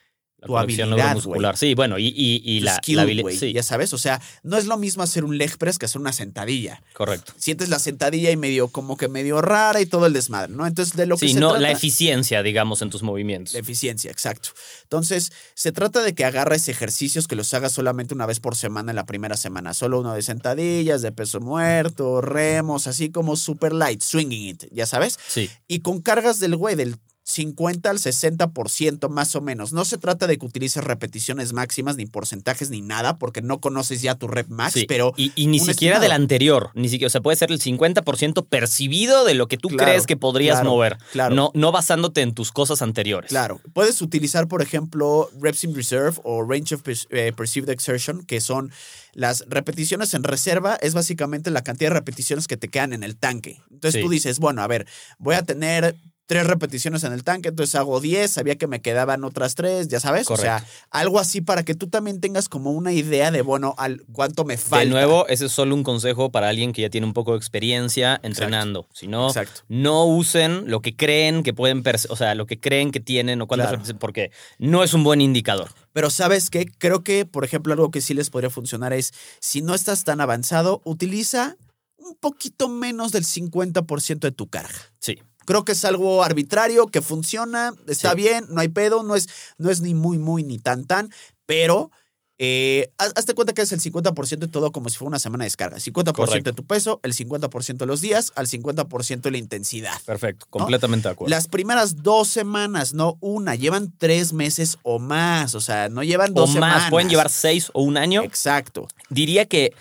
tu 0.45 0.53
conexión 0.53 0.87
habilidad, 0.89 1.05
neuromuscular. 1.07 1.57
Sí, 1.57 1.73
bueno, 1.75 1.97
y, 1.97 2.07
y, 2.07 2.41
y 2.43 2.59
Tu 2.59 2.65
la, 2.65 2.75
skill, 2.75 2.95
la 2.97 3.01
habilidad. 3.03 3.29
Sí, 3.31 3.53
Ya 3.53 3.63
sabes, 3.63 3.93
o 3.93 3.97
sea, 3.97 4.21
no 4.43 4.57
es 4.57 4.65
lo 4.65 4.77
mismo 4.77 5.03
hacer 5.03 5.23
un 5.25 5.37
leg 5.37 5.57
press 5.57 5.77
que 5.77 5.85
hacer 5.85 5.99
una 6.01 6.13
sentadilla. 6.13 6.81
correcto. 6.93 7.33
Sientes 7.37 7.69
la 7.69 7.79
sentadilla 7.79 8.31
y 8.31 8.37
medio, 8.37 8.67
como 8.69 8.97
que 8.97 9.07
medio 9.07 9.41
rara 9.41 9.81
y 9.81 9.85
todo 9.85 10.05
el 10.05 10.13
desmadre, 10.13 10.53
¿no? 10.53 10.65
Entonces, 10.67 10.95
de 10.95 11.05
lo 11.05 11.17
que 11.17 11.27
Sí, 11.27 11.33
no, 11.33 11.49
trata... 11.49 11.61
la 11.61 11.71
eficiencia, 11.71 12.43
digamos, 12.43 12.81
en 12.81 12.89
tus 12.89 13.03
movimientos. 13.03 13.53
La 13.53 13.59
eficiencia, 13.59 14.11
exacto. 14.11 14.49
Entonces, 14.83 15.31
se 15.53 15.71
trata 15.71 16.01
de 16.03 16.13
que 16.13 16.25
agarres 16.25 16.67
ejercicios 16.69 17.27
que 17.27 17.35
los 17.35 17.53
hagas 17.53 17.71
solamente 17.71 18.13
una 18.13 18.25
vez 18.25 18.39
por 18.39 18.55
semana 18.55 18.91
en 18.91 18.95
la 18.95 19.05
primera 19.05 19.37
semana. 19.37 19.73
Solo 19.73 19.99
uno 19.99 20.13
de 20.13 20.21
sentadillas, 20.21 21.01
de 21.01 21.11
peso 21.11 21.39
muerto, 21.39 22.21
remos, 22.21 22.87
así 22.87 23.09
como 23.09 23.35
super 23.35 23.73
light, 23.73 24.01
swinging 24.01 24.49
it, 24.49 24.63
ya 24.71 24.85
sabes. 24.85 25.17
Sí, 25.27 25.49
Y 25.67 25.79
con 25.79 26.01
cargas 26.01 26.39
del 26.39 26.55
güey 26.55 26.75
del 26.75 26.97
50 27.27 27.89
al 27.89 27.97
60% 27.97 29.09
más 29.09 29.35
o 29.35 29.41
menos. 29.41 29.73
No 29.73 29.83
se 29.83 29.97
trata 29.97 30.27
de 30.27 30.37
que 30.37 30.45
utilices 30.45 30.83
repeticiones 30.83 31.53
máximas, 31.53 31.97
ni 31.97 32.05
porcentajes, 32.05 32.69
ni 32.69 32.81
nada, 32.81 33.17
porque 33.17 33.41
no 33.41 33.59
conoces 33.59 34.03
ya 34.03 34.13
tu 34.13 34.27
rep 34.27 34.47
max, 34.49 34.73
sí. 34.73 34.85
pero 34.87 35.11
y, 35.17 35.31
y 35.35 35.47
ni 35.47 35.57
siquiera 35.57 35.95
estimado. 35.95 36.01
del 36.03 36.11
anterior, 36.11 36.69
ni 36.75 36.87
siquiera, 36.87 37.07
o 37.07 37.09
sea, 37.09 37.21
puede 37.21 37.35
ser 37.35 37.51
el 37.51 37.59
50% 37.59 38.45
percibido 38.47 39.25
de 39.25 39.33
lo 39.33 39.47
que 39.47 39.57
tú 39.57 39.69
Claro, 39.69 39.85
crees 39.85 40.05
que 40.05 40.15
podrías 40.17 40.57
claro, 40.57 40.69
mover, 40.69 40.97
claro. 41.11 41.33
no, 41.35 41.51
no 41.55 41.71
basándote 41.71 42.21
en 42.21 42.33
tus 42.35 42.51
cosas 42.51 42.83
anteriores. 42.83 43.29
Claro, 43.29 43.59
puedes 43.73 44.01
utilizar, 44.03 44.47
por 44.47 44.61
ejemplo, 44.61 45.29
reps 45.41 45.63
in 45.63 45.73
reserve 45.75 46.17
o 46.23 46.43
range 46.43 46.75
of 46.75 46.83
eh, 47.09 47.33
perceived 47.35 47.69
exertion, 47.69 48.23
que 48.23 48.39
son 48.39 48.71
las 49.13 49.45
repeticiones 49.47 50.13
en 50.13 50.23
reserva, 50.23 50.75
es 50.79 50.93
básicamente 50.93 51.49
la 51.49 51.63
cantidad 51.63 51.89
de 51.89 51.95
repeticiones 51.95 52.47
que 52.47 52.57
te 52.57 52.67
quedan 52.67 52.93
en 52.93 53.01
el 53.03 53.15
tanque. 53.17 53.59
Entonces 53.71 53.93
Sí. 53.99 54.01
tú 54.01 54.09
dices, 54.09 54.37
bueno, 54.39 54.61
a 54.61 54.67
ver, 54.67 54.85
voy 55.17 55.33
a 55.35 55.41
tener 55.43 55.95
tres 56.25 56.47
repeticiones 56.47 57.03
en 57.03 57.13
el 57.13 57.23
tanque, 57.23 57.49
entonces 57.49 57.75
hago 57.75 57.99
10, 57.99 58.31
sabía 58.31 58.55
que 58.55 58.67
me 58.67 58.81
quedaban 58.81 59.23
otras 59.23 59.53
tres, 59.55 59.87
ya 59.87 59.99
sabes, 59.99 60.29
o 60.31 60.37
sea, 60.37 60.65
algo 60.89 61.19
así 61.19 61.41
para 61.41 61.63
que 61.63 61.75
tú 61.75 61.87
también 61.87 62.19
tengas 62.19 62.49
como 62.49 62.71
una 62.71 62.91
idea 62.93 63.29
de, 63.31 63.41
bueno, 63.43 63.75
al 63.77 64.03
cuánto 64.11 64.43
me 64.43 64.57
falta. 64.57 64.79
De 64.83 64.89
nuevo, 64.89 65.27
ese 65.27 65.45
es 65.45 65.51
solo 65.51 65.75
un 65.75 65.83
consejo 65.83 66.31
para 66.31 66.49
alguien 66.49 66.73
que 66.73 66.81
ya 66.81 66.89
tiene 66.89 67.05
un 67.05 67.13
poco 67.13 67.31
de 67.33 67.37
experiencia 67.37 68.19
entrenando. 68.23 68.87
Si 68.93 69.07
no, 69.07 69.27
Exacto. 69.27 69.61
no 69.67 70.05
usen 70.05 70.69
lo 70.69 70.81
que 70.81 70.95
creen 70.95 71.43
que 71.43 71.53
pueden, 71.53 71.83
o 72.09 72.15
sea, 72.15 72.33
lo 72.33 72.45
que 72.47 72.59
creen 72.59 72.91
que 72.91 72.99
tienen 72.99 73.41
o 73.41 73.47
cuántas 73.47 73.65
Claro. 73.67 73.77
repeticiones, 73.77 73.99
porque 74.01 74.31
no 74.57 74.83
es 74.83 74.93
un 74.93 75.03
buen 75.03 75.21
indicador. 75.21 75.69
Pero 75.93 76.09
sabes 76.09 76.49
qué, 76.49 76.65
creo 76.65 77.03
que, 77.03 77.25
por 77.25 77.45
ejemplo, 77.45 77.73
algo 77.73 77.91
que 77.91 78.01
sí 78.01 78.13
les 78.13 78.29
podría 78.29 78.49
funcionar 78.49 78.93
es, 78.93 79.13
si 79.39 79.61
no 79.61 79.75
estás 79.75 80.03
tan 80.03 80.21
avanzado, 80.21 80.81
utiliza 80.85 81.55
un 81.97 82.15
poquito 82.15 82.67
menos 82.67 83.11
del 83.11 83.23
50% 83.25 84.19
de 84.27 84.31
tu 84.31 84.47
carga. 84.47 84.75
Sí. 84.99 85.19
Creo 85.45 85.63
que 85.63 85.71
es 85.73 85.85
algo 85.85 86.23
arbitrario, 86.23 86.87
que 86.87 87.01
funciona, 87.01 87.73
está 87.87 88.11
Sí. 88.11 88.15
bien, 88.17 88.45
no 88.49 88.61
hay 88.61 88.67
pedo, 88.69 89.03
no 89.03 89.15
es, 89.15 89.27
no 89.57 89.69
es 89.69 89.81
ni 89.81 89.93
muy, 89.93 90.17
muy, 90.19 90.43
ni 90.43 90.57
tan, 90.59 90.85
tan, 90.85 91.09
pero 91.45 91.91
eh, 92.37 92.91
haz- 92.97 93.13
hazte 93.15 93.33
cuenta 93.33 93.53
que 93.53 93.61
es 93.61 93.71
el 93.71 93.79
50% 93.79 94.47
de 94.47 94.51
todo 94.51 94.73
como 94.73 94.89
si 94.89 94.97
fuera 94.97 95.07
una 95.07 95.19
semana 95.19 95.45
de 95.45 95.47
descarga. 95.47 95.77
50% 95.79 96.11
Correcto. 96.13 96.49
de 96.51 96.53
tu 96.53 96.65
peso, 96.65 96.99
el 97.03 97.13
50% 97.13 97.77
de 97.77 97.85
los 97.85 98.01
días, 98.01 98.33
al 98.35 98.47
50% 98.47 99.21
de 99.21 99.31
la 99.31 99.37
intensidad. 99.37 99.93
Perfecto, 100.05 100.45
completamente 100.49 101.07
de 101.07 101.13
acuerdo. 101.13 101.29
Las 101.29 101.47
primeras 101.47 102.03
dos 102.03 102.27
semanas, 102.27 102.93
no 102.93 103.17
una, 103.21 103.55
llevan 103.55 103.93
tres 103.97 104.33
meses 104.33 104.77
o 104.83 104.99
más, 104.99 105.55
o 105.55 105.61
sea, 105.61 105.87
no 105.87 106.03
llevan 106.03 106.31
o 106.31 106.41
dos 106.41 106.49
más, 106.49 106.53
semanas. 106.55 106.89
pueden 106.89 107.07
llevar 107.09 107.29
seis 107.29 107.69
o 107.73 107.83
un 107.83 107.95
año. 107.95 108.21
Exacto. 108.23 108.89
Diría 109.09 109.45
que 109.45 109.71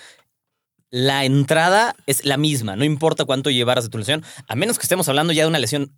la 0.96 1.24
entrada 1.24 1.96
es 2.06 2.24
la 2.24 2.36
misma, 2.36 2.76
no 2.76 2.84
importa 2.84 3.24
cuánto 3.24 3.50
llevaras 3.50 3.82
de 3.82 3.90
tu 3.90 3.98
lesión, 3.98 4.22
a 4.46 4.54
menos 4.54 4.78
que 4.78 4.84
estemos 4.84 5.08
hablando 5.08 5.32
ya 5.32 5.42
de 5.42 5.48
una 5.48 5.58
lesión 5.58 5.92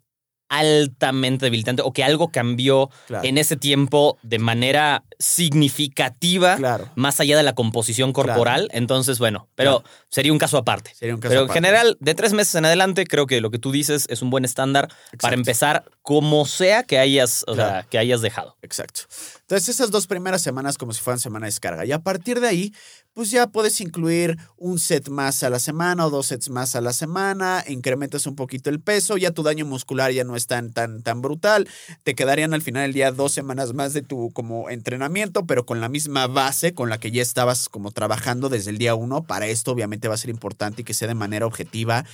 altamente 0.49 1.45
debilitante 1.47 1.83
o 1.85 1.93
que 1.93 2.03
algo 2.05 2.31
cambió 2.31 2.89
Claro. 3.07 3.29
en 3.29 3.37
ese 3.37 3.57
tiempo 3.57 4.17
de 4.23 4.39
manera 4.39 5.05
significativa, 5.19 6.57
Claro. 6.57 6.89
más 6.95 7.21
allá 7.21 7.37
de 7.37 7.43
la 7.43 7.55
composición 7.55 8.13
corporal. 8.13 8.69
Entonces, 8.73 9.19
bueno, 9.19 9.49
pero 9.55 9.83
sería 10.09 10.33
un 10.33 10.39
caso 10.39 10.57
aparte. 10.57 10.95
Sería 10.95 11.15
un 11.15 11.21
caso 11.21 11.31
Pero 11.33 11.43
en 11.43 11.51
general, 11.51 11.97
de 12.01 12.15
tres 12.15 12.33
meses 12.33 12.55
en 12.55 12.65
adelante, 12.65 13.07
creo 13.07 13.27
que 13.27 13.41
lo 13.41 13.51
que 13.51 13.59
tú 13.59 13.73
dices 13.73 14.07
es 14.09 14.23
un 14.23 14.31
buen 14.31 14.45
estándar 14.45 14.89
para 15.21 15.35
empezar 15.35 15.85
como 16.01 16.47
sea 16.47 16.85
que 16.85 16.99
hayas, 16.99 17.45
o 17.49 17.55
sea, 17.55 17.85
que 17.91 17.99
hayas 17.99 18.21
dejado. 18.23 18.57
Exacto. 18.63 19.03
Entonces, 19.41 19.69
esas 19.69 19.91
dos 19.91 20.07
primeras 20.07 20.43
semanas 20.43 20.79
como 20.79 20.93
si 20.93 21.01
fueran 21.01 21.19
semana 21.21 21.47
de 21.47 21.49
descarga. 21.49 21.85
Y 21.85 21.93
a 21.93 21.99
partir 21.99 22.41
de 22.41 22.49
ahí, 22.49 22.73
pues 23.17 23.31
ya 23.31 23.47
puedes 23.47 23.81
incluir 23.81 24.37
un 24.59 24.79
set 24.79 25.09
más 25.09 25.43
a 25.43 25.49
la 25.49 25.59
semana 25.59 26.05
o 26.05 26.11
dos 26.11 26.27
sets 26.27 26.51
más 26.51 26.77
a 26.77 26.83
la 26.83 26.93
semana, 26.93 27.65
incrementas 27.67 28.27
un 28.27 28.37
poquito 28.37 28.69
el 28.69 28.79
peso, 28.79 29.17
ya 29.17 29.31
tu 29.31 29.43
daño 29.43 29.65
muscular 29.65 30.13
ya 30.13 30.23
no 30.23 30.37
es 30.37 30.47
tan, 30.47 30.71
tan, 30.75 31.23
brutal. 31.23 31.67
Te 32.03 32.15
quedarían 32.15 32.53
al 32.53 32.61
final 32.61 32.83
del 32.83 32.93
día 32.93 33.13
dos 33.13 33.33
semanas 33.33 33.73
más 33.73 33.95
de 33.95 34.03
tu 34.03 34.33
como 34.35 34.69
entrenamiento, 34.69 35.47
pero 35.47 35.65
con 35.65 35.81
la 35.81 35.89
misma 35.89 36.27
base 36.27 36.75
con 36.75 36.91
la 36.91 37.01
que 37.01 37.11
ya 37.11 37.23
estabas 37.23 37.71
como 37.71 37.91
trabajando 37.91 38.51
desde 38.51 38.69
el 38.69 38.77
día 38.77 38.95
uno. 38.95 39.23
Para 39.23 39.47
esto, 39.47 39.73
obviamente, 39.73 40.09
va 40.09 40.15
a 40.15 40.19
ser 40.19 40.29
importante 40.29 40.83
y 40.83 40.85
que 40.85 40.93
sea 40.93 41.09
de 41.09 41.15
manera 41.15 41.47
objetiva 41.47 42.05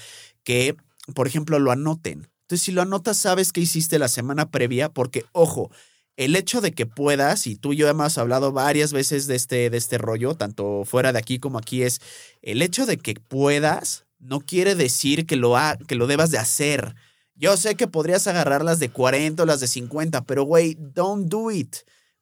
que, 0.45 0.77
por 1.17 1.27
ejemplo, 1.27 1.59
lo 1.59 1.73
anoten. 1.73 2.29
Entonces, 2.43 2.65
si 2.65 2.71
lo 2.71 2.81
anotas, 2.81 3.17
sabes 3.17 3.53
qué 3.53 3.61
hiciste 3.61 3.99
la 3.99 4.07
semana 4.07 4.53
previa, 4.53 4.89
porque, 4.89 5.25
ojo, 5.33 5.73
el 6.17 6.37
hecho 6.37 6.61
de 6.61 6.73
que 6.73 6.87
puedas, 6.87 7.47
y 7.47 7.57
tú 7.57 7.73
y 7.73 7.77
yo 7.77 7.89
hemos 7.89 8.19
hablado 8.19 8.53
varias 8.53 8.93
veces 8.93 9.27
de 9.27 9.35
este, 9.37 9.71
de 9.71 9.77
este 9.79 9.99
rollo, 9.99 10.35
tanto 10.35 10.83
fuera 10.85 11.13
de 11.13 11.19
aquí 11.19 11.39
como 11.39 11.59
aquí, 11.59 11.83
es 11.83 12.01
el 12.43 12.63
hecho 12.63 12.87
de 12.87 12.99
que 12.99 13.15
puedas 13.15 14.05
no 14.19 14.41
quiere 14.41 14.75
decir 14.75 15.27
que 15.27 15.37
lo, 15.37 15.57
ha- 15.57 15.77
que 15.89 15.95
lo 15.97 16.07
debas 16.07 16.31
de 16.31 16.39
hacer. 16.39 16.95
Yo 17.35 17.57
sé 17.57 17.75
que 17.75 17.89
podrías 17.89 18.27
agarrar 18.29 18.63
las 18.65 18.79
de 18.79 18.91
40 18.91 19.43
o 19.43 19.47
las 19.47 19.59
de 19.61 19.67
50, 19.67 20.25
pero 20.27 20.45
güey, 20.45 20.77
don't 20.79 21.29
do 21.29 21.51
it. 21.51 21.77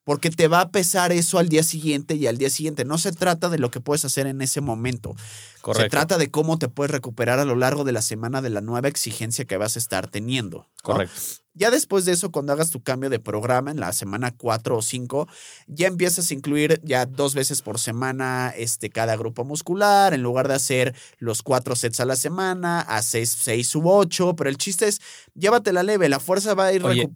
Porque 0.05 0.31
te 0.31 0.49
va 0.49 0.61
a 0.61 0.71
pesar 0.71 1.13
eso 1.13 1.39
al 1.39 1.49
día 1.49 1.63
siguiente 1.63 2.15
y 2.15 2.27
al 2.27 2.39
día 2.39 2.51
siguiente. 2.51 2.85
No 2.85 2.99
se 2.99 3.13
trata 3.13 3.49
de 3.49 3.59
lo 3.59 3.71
que 3.71 3.81
puedes 3.81 4.05
hacer 4.05 4.27
en 4.27 4.41
ese 4.41 4.61
momento. 4.61 5.15
Correcto. 5.61 5.85
Se 5.85 5.91
trata 5.91 6.19
de 6.19 6.31
cómo 6.31 6.59
te 6.59 6.69
puedes 6.69 6.91
recuperar 6.91 7.39
a 7.39 7.45
lo 7.45 7.55
largo 7.55 7.85
de 7.85 7.93
la 7.93 8.03
semana 8.03 8.43
de 8.43 8.51
la 8.51 8.61
nueva 8.61 8.89
exigencia 8.89 9.45
que 9.45 9.57
vas 9.57 9.77
a 9.77 9.79
estar 9.79 10.09
teniendo. 10.09 10.59
¿no? 10.59 10.67
Correcto. 10.83 11.21
Ya 11.53 11.71
después 11.71 12.05
de 12.05 12.13
eso, 12.13 12.31
cuando 12.31 12.53
hagas 12.53 12.71
tu 12.71 12.83
cambio 12.83 13.11
de 13.11 13.19
programa 13.19 13.73
en 13.73 13.81
la 13.81 13.93
semana 13.93 14.33
4 14.37 14.77
o 14.77 14.83
5, 14.83 15.29
ya 15.67 15.89
empiezas 15.89 16.31
a 16.31 16.35
incluir 16.35 16.81
ya 16.85 17.07
dos 17.07 17.35
veces 17.35 17.61
por 17.61 17.81
semana 17.81 18.55
este, 18.57 18.89
cada 18.89 19.17
grupo 19.17 19.45
muscular, 19.45 20.15
en 20.15 20.23
lugar 20.23 20.47
de 20.47 20.55
hacer 20.55 20.95
los 21.19 21.43
cuatro 21.43 21.75
sets 21.75 21.99
a 22.01 22.05
la 22.05 22.15
semana, 22.15 22.81
a 22.81 23.03
seis, 23.03 23.37
seis 23.37 23.75
u 23.75 23.83
ocho, 23.85 24.37
pero 24.37 24.49
el 24.49 24.59
chiste 24.59 24.87
es, 24.87 25.01
llévatela 25.35 25.83
leve, 25.83 26.09
la 26.09 26.21
fuerza 26.21 26.55
va 26.55 26.67
a 26.67 26.73
ir... 26.73 26.85
Oye, 26.85 27.11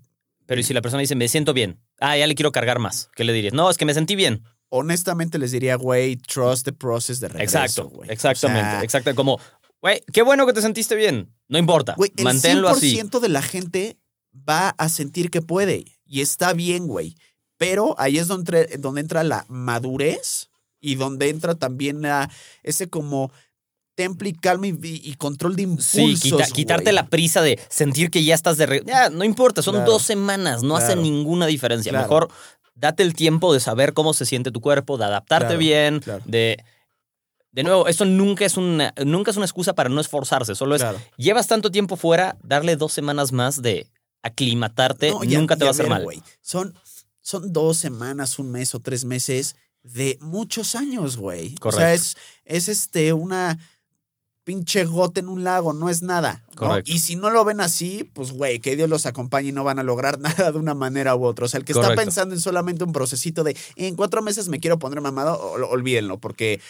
Pero 0.47 0.61
¿y 0.61 0.65
si 0.65 0.75
la 0.75 0.83
persona 0.83 1.01
dice, 1.01 1.15
me 1.15 1.29
siento 1.29 1.53
bien? 1.55 1.81
Ah, 2.01 2.17
ya 2.17 2.27
le 2.27 2.35
quiero 2.35 2.53
cargar 2.53 2.79
más. 2.79 3.09
¿Qué 3.15 3.25
le 3.25 3.33
dirías? 3.33 3.55
No, 3.55 3.71
es 3.71 3.79
que 3.79 3.85
me 3.85 3.95
sentí 3.95 4.15
bien. 4.17 4.43
Honestamente 4.69 5.39
les 5.39 5.53
diría, 5.53 5.77
güey, 5.77 6.17
trust 6.17 6.65
the 6.65 6.73
process 6.73 7.21
de 7.21 7.29
regreso, 7.29 7.59
Exacto, 7.59 7.89
güey. 7.91 8.11
exactamente. 8.11 8.69
O 8.69 8.71
sea, 8.73 8.83
exacto. 8.83 9.15
Como, 9.15 9.39
güey, 9.81 10.03
qué 10.13 10.23
bueno 10.23 10.47
que 10.47 10.53
te 10.53 10.61
sentiste 10.63 10.95
bien. 10.97 11.33
No 11.49 11.59
importa. 11.59 11.95
Güey, 11.97 12.13
el 12.17 12.25
Manténlo 12.25 12.71
100% 12.71 12.73
así. 12.77 13.21
de 13.23 13.29
la 13.29 13.43
gente 13.43 13.99
va 14.49 14.71
a 14.71 14.89
sentir 14.89 15.31
que 15.31 15.43
puede 15.43 15.85
y 16.05 16.21
está 16.21 16.53
bien, 16.53 16.87
güey. 16.87 17.15
Pero 17.57 17.95
ahí 17.99 18.19
es 18.19 18.27
donde, 18.27 18.67
donde 18.79 19.01
entra 19.01 19.23
la 19.23 19.47
madurez 19.49 20.51
y 20.81 20.97
donde 20.97 21.29
entra 21.29 21.55
también 21.55 22.03
la, 22.03 22.29
ese 22.63 22.89
como 22.91 23.31
temple 23.95 24.31
y 24.31 24.33
calma 24.33 24.67
y, 24.67 24.77
y 24.83 25.15
control 25.15 25.57
de 25.57 25.63
impulsos. 25.63 25.91
Sí, 25.91 26.15
quita- 26.21 26.47
quitarte 26.47 26.93
la 26.93 27.07
prisa 27.09 27.43
de 27.43 27.59
sentir 27.69 28.11
que 28.11 28.25
ya 28.25 28.35
estás 28.35 28.57
de... 28.57 28.67
re- 28.67 28.83
Ya, 28.87 29.09
no 29.11 29.25
importa, 29.25 29.63
son 29.63 29.75
Claro. 29.77 29.93
dos 29.93 30.03
semanas, 30.03 30.63
no 30.63 30.77
hace 30.77 30.97
ninguna 30.97 31.47
diferencia. 31.47 31.91
Claro. 31.91 32.05
Mejor 32.05 32.29
date 32.75 33.03
el 33.05 33.15
tiempo 33.15 33.53
de 33.55 33.61
saber 33.61 33.93
cómo 33.95 34.13
se 34.15 34.27
siente 34.27 34.51
tu 34.51 34.61
cuerpo, 34.61 34.99
de 34.99 35.05
adaptarte 35.05 35.57
bien, 35.57 36.03
de... 36.25 36.63
De 37.53 37.63
nuevo, 37.63 37.87
eso 37.87 38.05
nunca 38.05 38.45
es, 38.45 38.57
una, 38.57 38.93
nunca 39.07 39.31
es 39.31 39.37
una 39.37 39.47
excusa 39.47 39.75
para 39.77 39.89
no 39.89 40.01
esforzarse, 40.01 40.57
solo 40.57 40.75
es, 40.75 40.85
llevas 41.17 41.47
tanto 41.47 41.71
tiempo 41.71 41.95
fuera, 41.95 42.37
darle 42.43 42.75
dos 42.75 42.93
semanas 42.93 43.31
más 43.31 43.63
de 43.63 43.87
aclimatarte, 44.25 45.11
No, 45.11 45.23
y 45.23 45.29
nunca 45.29 45.55
te 45.57 45.63
va 45.63 45.69
a 45.69 45.71
hacer 45.71 45.85
ver, 45.89 46.05
mal. 46.05 46.23
Son, 46.41 46.75
son 47.21 47.53
dos 47.53 47.77
semanas, 47.77 48.41
un 48.41 48.51
mes 48.51 48.75
o 48.75 48.81
tres 48.81 49.05
meses 49.05 49.55
de 49.85 50.19
muchos 50.21 50.75
años, 50.75 51.17
güey. 51.17 51.47
O 51.47 51.49
sea, 51.51 51.59
Correcto. 51.61 51.95
es, 51.95 52.17
es 52.45 52.69
este, 52.69 53.13
una 53.13 53.57
pinche 54.45 54.85
gota 54.85 55.21
en 55.21 55.29
un 55.29 55.43
lago, 55.43 55.73
no 55.73 55.89
es 55.89 56.03
nada. 56.03 56.43
¿no? 56.51 56.57
Correcto. 56.69 56.93
Y 56.93 56.99
si 56.99 57.17
no 57.17 57.31
lo 57.31 57.45
ven 57.45 57.61
así, 57.61 58.09
pues, 58.13 58.31
güey, 58.33 58.61
que 58.61 58.77
Dios 58.77 58.89
los 58.89 59.07
acompañe 59.07 59.49
y 59.49 59.53
no 59.53 59.65
van 59.65 59.79
a 59.79 59.83
lograr 59.83 60.19
nada 60.21 60.53
de 60.53 60.59
una 60.59 60.75
manera 60.75 61.17
u 61.17 61.25
otra. 61.25 61.47
O 61.47 61.49
sea, 61.49 61.59
el 61.59 61.65
que 61.65 61.73
está 61.73 61.95
pensando 61.95 62.35
en 62.35 62.41
solamente 62.41 62.85
un 62.85 62.93
procesito 62.93 63.43
de 63.43 63.57
en 63.77 63.97
cuatro 63.97 64.23
meses 64.23 64.49
me 64.49 64.61
quiero 64.61 64.79
poner 64.79 65.01
mamado, 65.01 65.41
ol- 65.55 65.67
olvídenlo, 65.69 66.19
porque 66.19 66.61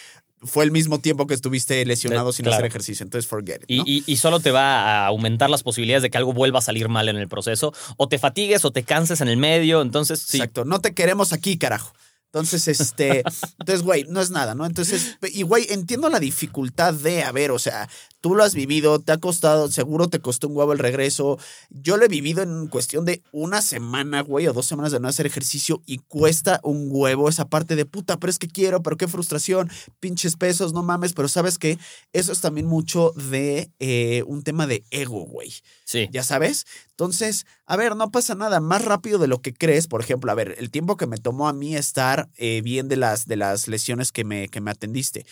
fue 0.41 0.63
el 0.63 0.71
mismo 0.71 0.99
tiempo 0.99 1.25
que 1.27 1.33
estuviste 1.33 1.83
lesionado 1.85 2.29
Eh, 2.29 2.33
sin 2.33 2.43
claro. 2.43 2.57
hacer 2.57 2.65
ejercicio. 2.67 3.03
Entonces, 3.03 3.27
forget 3.27 3.63
it. 3.67 3.85
Y- 3.87 4.03
y 4.05 4.17
solo 4.17 4.39
te 4.39 4.51
va 4.51 5.03
a 5.03 5.07
aumentar 5.07 5.49
las 5.49 5.63
posibilidades 5.63 6.03
de 6.03 6.09
que 6.11 6.17
algo 6.17 6.33
vuelva 6.33 6.59
a 6.59 6.61
salir 6.61 6.87
mal 6.87 7.09
en 7.09 7.15
el 7.17 7.27
proceso. 7.27 7.73
O 7.97 8.07
te 8.07 8.19
fatigues 8.19 8.63
o 8.63 8.71
te 8.71 8.83
canses 8.83 9.21
en 9.21 9.27
el 9.27 9.37
medio. 9.37 9.81
Entonces, 9.81 10.19
sí. 10.21 10.37
Exacto, 10.37 10.63
no 10.65 10.79
te 10.81 10.93
queremos 10.93 11.33
aquí, 11.33 11.57
carajo. 11.57 11.93
Entonces, 12.25 12.67
este, 12.67 13.23
entonces, 13.59 13.83
güey, 13.83 14.05
no 14.09 14.21
es 14.21 14.29
nada, 14.31 14.55
¿no? 14.55 14.65
Entonces, 14.65 15.17
y 15.33 15.43
güey, 15.43 15.67
entiendo 15.69 16.09
la 16.09 16.19
dificultad 16.19 16.93
de, 16.93 17.23
a 17.23 17.31
ver, 17.31 17.51
o 17.51 17.59
sea, 17.59 17.89
Tú 18.25 18.33
lo 18.33 18.43
has 18.43 18.55
vivido, 18.55 18.97
te 18.97 19.11
ha 19.11 19.19
costado, 19.19 19.69
seguro 19.69 20.07
te 20.07 20.19
costó 20.19 20.47
un 20.47 20.57
huevo 20.57 20.73
el 20.73 20.79
regreso. 20.79 21.37
Yo 21.69 21.95
lo 21.95 22.05
he 22.05 22.07
vivido 22.07 22.41
en 22.41 22.65
cuestión 22.69 23.05
de 23.05 23.21
una 23.31 23.61
semana, 23.61 24.21
güey, 24.21 24.47
o 24.47 24.53
dos 24.53 24.65
semanas 24.65 24.91
de 24.91 24.99
no 24.99 25.07
hacer 25.07 25.27
ejercicio 25.27 25.83
y 25.85 25.99
cuesta 25.99 26.59
un 26.63 26.87
huevo 26.89 27.29
esa 27.29 27.47
parte 27.47 27.75
de 27.75 27.85
puta, 27.85 28.17
pero 28.17 28.31
es 28.31 28.39
que 28.39 28.47
quiero, 28.47 28.81
pero 28.81 28.97
qué 28.97 29.07
frustración, 29.07 29.69
pinches 29.99 30.37
pesos, 30.37 30.73
no 30.73 30.81
mames, 30.81 31.13
pero 31.13 31.27
sabes 31.27 31.59
que 31.59 31.77
eso 32.13 32.31
es 32.31 32.41
también 32.41 32.65
mucho 32.65 33.11
de 33.11 33.69
eh, 33.77 34.23
un 34.25 34.41
tema 34.41 34.65
de 34.65 34.83
ego, 34.89 35.27
güey. 35.27 35.53
Sí. 35.83 36.09
¿Ya 36.11 36.23
sabes? 36.23 36.65
Entonces, 36.89 37.45
a 37.67 37.75
ver, 37.75 37.95
no 37.95 38.09
pasa 38.09 38.33
nada. 38.33 38.59
Más 38.59 38.85
rápido 38.85 39.19
de 39.19 39.27
lo 39.27 39.41
que 39.41 39.53
crees, 39.53 39.85
por 39.85 40.01
ejemplo, 40.01 40.31
a 40.31 40.35
ver, 40.35 40.55
el 40.57 40.71
tiempo 40.71 40.97
que 40.97 41.07
me 41.07 41.17
tomó 41.17 41.47
a 41.47 41.53
mí 41.53 41.75
estar 41.75 42.29
eh, 42.37 42.61
bien 42.63 42.87
de 42.87 42.95
las, 42.95 43.27
de 43.27 43.35
las 43.35 43.67
lesiones 43.67 44.11
que 44.11 44.23
me, 44.23 44.47
que 44.47 44.61
me 44.61 44.71
atendiste. 44.71 45.25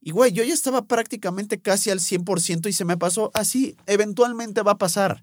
Y, 0.00 0.12
güey, 0.12 0.32
yo 0.32 0.42
ya 0.44 0.54
estaba 0.54 0.82
prácticamente 0.86 1.60
casi 1.60 1.90
al 1.90 2.00
100% 2.00 2.68
y 2.68 2.72
se 2.72 2.84
me 2.84 2.96
pasó 2.96 3.30
así. 3.34 3.76
Eventualmente 3.86 4.62
va 4.62 4.72
a 4.72 4.78
pasar. 4.78 5.22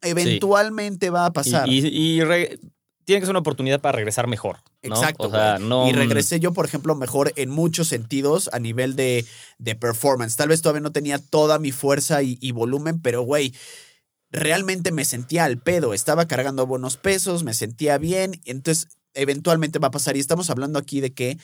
Eventualmente 0.00 1.10
va 1.10 1.26
a 1.26 1.32
pasar. 1.32 1.68
y- 1.68 1.86
y 1.86 2.22
re- 2.22 2.58
tiene 3.04 3.20
que 3.20 3.26
ser 3.26 3.32
una 3.32 3.40
oportunidad 3.40 3.80
para 3.80 3.96
regresar 3.96 4.28
mejor. 4.28 4.58
¿no? 4.84 4.94
Exacto. 4.94 5.26
O 5.28 5.30
sea, 5.30 5.56
güey. 5.56 5.68
no. 5.68 5.88
Y 5.88 5.92
regresé 5.92 6.38
yo, 6.38 6.52
por 6.52 6.66
ejemplo, 6.66 6.94
mejor 6.94 7.32
en 7.36 7.50
muchos 7.50 7.88
sentidos 7.88 8.48
a 8.52 8.58
nivel 8.60 8.94
de, 8.94 9.24
de 9.58 9.74
performance. 9.74 10.36
Tal 10.36 10.48
vez 10.48 10.62
todavía 10.62 10.80
no 10.82 10.92
tenía 10.92 11.18
toda 11.18 11.58
mi 11.58 11.72
fuerza 11.72 12.22
y, 12.22 12.38
y 12.40 12.52
volumen, 12.52 13.00
pero 13.00 13.22
güey, 13.22 13.54
realmente 14.30 14.92
me 14.92 15.04
sentía 15.04 15.44
al 15.44 15.58
pedo. 15.58 15.94
Estaba 15.94 16.26
cargando 16.26 16.66
buenos 16.66 16.96
pesos, 16.96 17.42
me 17.42 17.54
sentía 17.54 17.98
bien. 17.98 18.40
Entonces, 18.44 18.88
eventualmente 19.14 19.78
va 19.80 19.88
a 19.88 19.92
pasar. 19.92 20.16
Y 20.16 20.20
estamos 20.20 20.48
hablando 20.50 20.78
aquí 20.78 21.00
de 21.00 21.12
que 21.12 21.38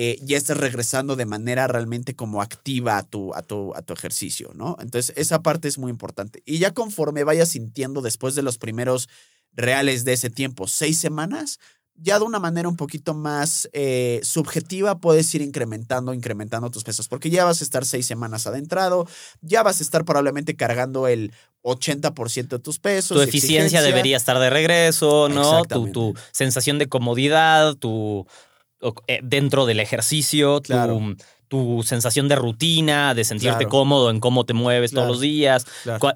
eh, 0.00 0.16
ya 0.22 0.36
estás 0.36 0.56
regresando 0.56 1.16
de 1.16 1.26
manera 1.26 1.66
realmente 1.66 2.14
como 2.14 2.40
activa 2.40 2.98
a 2.98 3.02
tu, 3.02 3.34
a, 3.34 3.42
tu, 3.42 3.74
a 3.74 3.82
tu 3.82 3.92
ejercicio, 3.92 4.52
¿no? 4.54 4.76
Entonces, 4.78 5.12
esa 5.16 5.42
parte 5.42 5.66
es 5.66 5.76
muy 5.76 5.90
importante. 5.90 6.40
Y 6.46 6.58
ya 6.58 6.72
conforme 6.72 7.24
vayas 7.24 7.48
sintiendo 7.48 8.00
después 8.00 8.36
de 8.36 8.42
los 8.42 8.58
primeros 8.58 9.08
reales 9.54 10.04
de 10.04 10.12
ese 10.12 10.30
tiempo, 10.30 10.68
seis 10.68 10.98
semanas, 10.98 11.58
ya 11.96 12.20
de 12.20 12.24
una 12.26 12.38
manera 12.38 12.68
un 12.68 12.76
poquito 12.76 13.12
más 13.12 13.68
eh, 13.72 14.20
subjetiva 14.22 15.00
puedes 15.00 15.34
ir 15.34 15.42
incrementando, 15.42 16.14
incrementando 16.14 16.70
tus 16.70 16.84
pesos, 16.84 17.08
porque 17.08 17.28
ya 17.28 17.44
vas 17.44 17.60
a 17.60 17.64
estar 17.64 17.84
seis 17.84 18.06
semanas 18.06 18.46
adentrado, 18.46 19.08
ya 19.40 19.64
vas 19.64 19.80
a 19.80 19.82
estar 19.82 20.04
probablemente 20.04 20.54
cargando 20.54 21.08
el 21.08 21.32
80% 21.62 22.46
de 22.46 22.58
tus 22.60 22.78
pesos. 22.78 23.16
tu 23.16 23.20
eficiencia 23.20 23.64
exigencia. 23.64 23.82
debería 23.82 24.16
estar 24.16 24.38
de 24.38 24.48
regreso, 24.48 25.28
¿no? 25.28 25.64
Tu, 25.64 25.90
tu 25.90 26.14
sensación 26.30 26.78
de 26.78 26.88
comodidad, 26.88 27.74
tu 27.74 28.28
dentro 29.22 29.66
del 29.66 29.80
ejercicio, 29.80 30.60
tu, 30.60 30.72
Claro. 30.72 31.00
tu 31.48 31.82
sensación 31.82 32.28
de 32.28 32.36
rutina, 32.36 33.14
de 33.14 33.24
sentirte 33.24 33.58
Claro. 33.64 33.68
cómodo 33.70 34.10
en 34.10 34.20
cómo 34.20 34.44
te 34.44 34.54
mueves 34.54 34.90
Claro. 34.92 35.06
todos 35.06 35.16
los 35.16 35.20
días, 35.22 35.66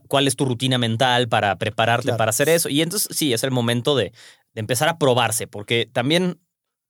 cuál, 0.09 0.27
es 0.29 0.37
tu 0.37 0.45
rutina 0.45 0.79
mental 0.79 1.29
para 1.29 1.57
prepararte 1.57 2.13
para 2.15 2.31
hacer 2.31 2.49
eso. 2.49 2.69
Y 2.69 2.83
entonces 2.83 3.09
sí, 3.17 3.33
es 3.33 3.43
el 3.43 3.51
momento 3.51 3.97
de, 3.97 4.13
de 4.55 4.61
empezar 4.61 4.89
a 4.89 4.99
probarse, 4.99 5.47
porque 5.47 5.89
también 5.91 6.39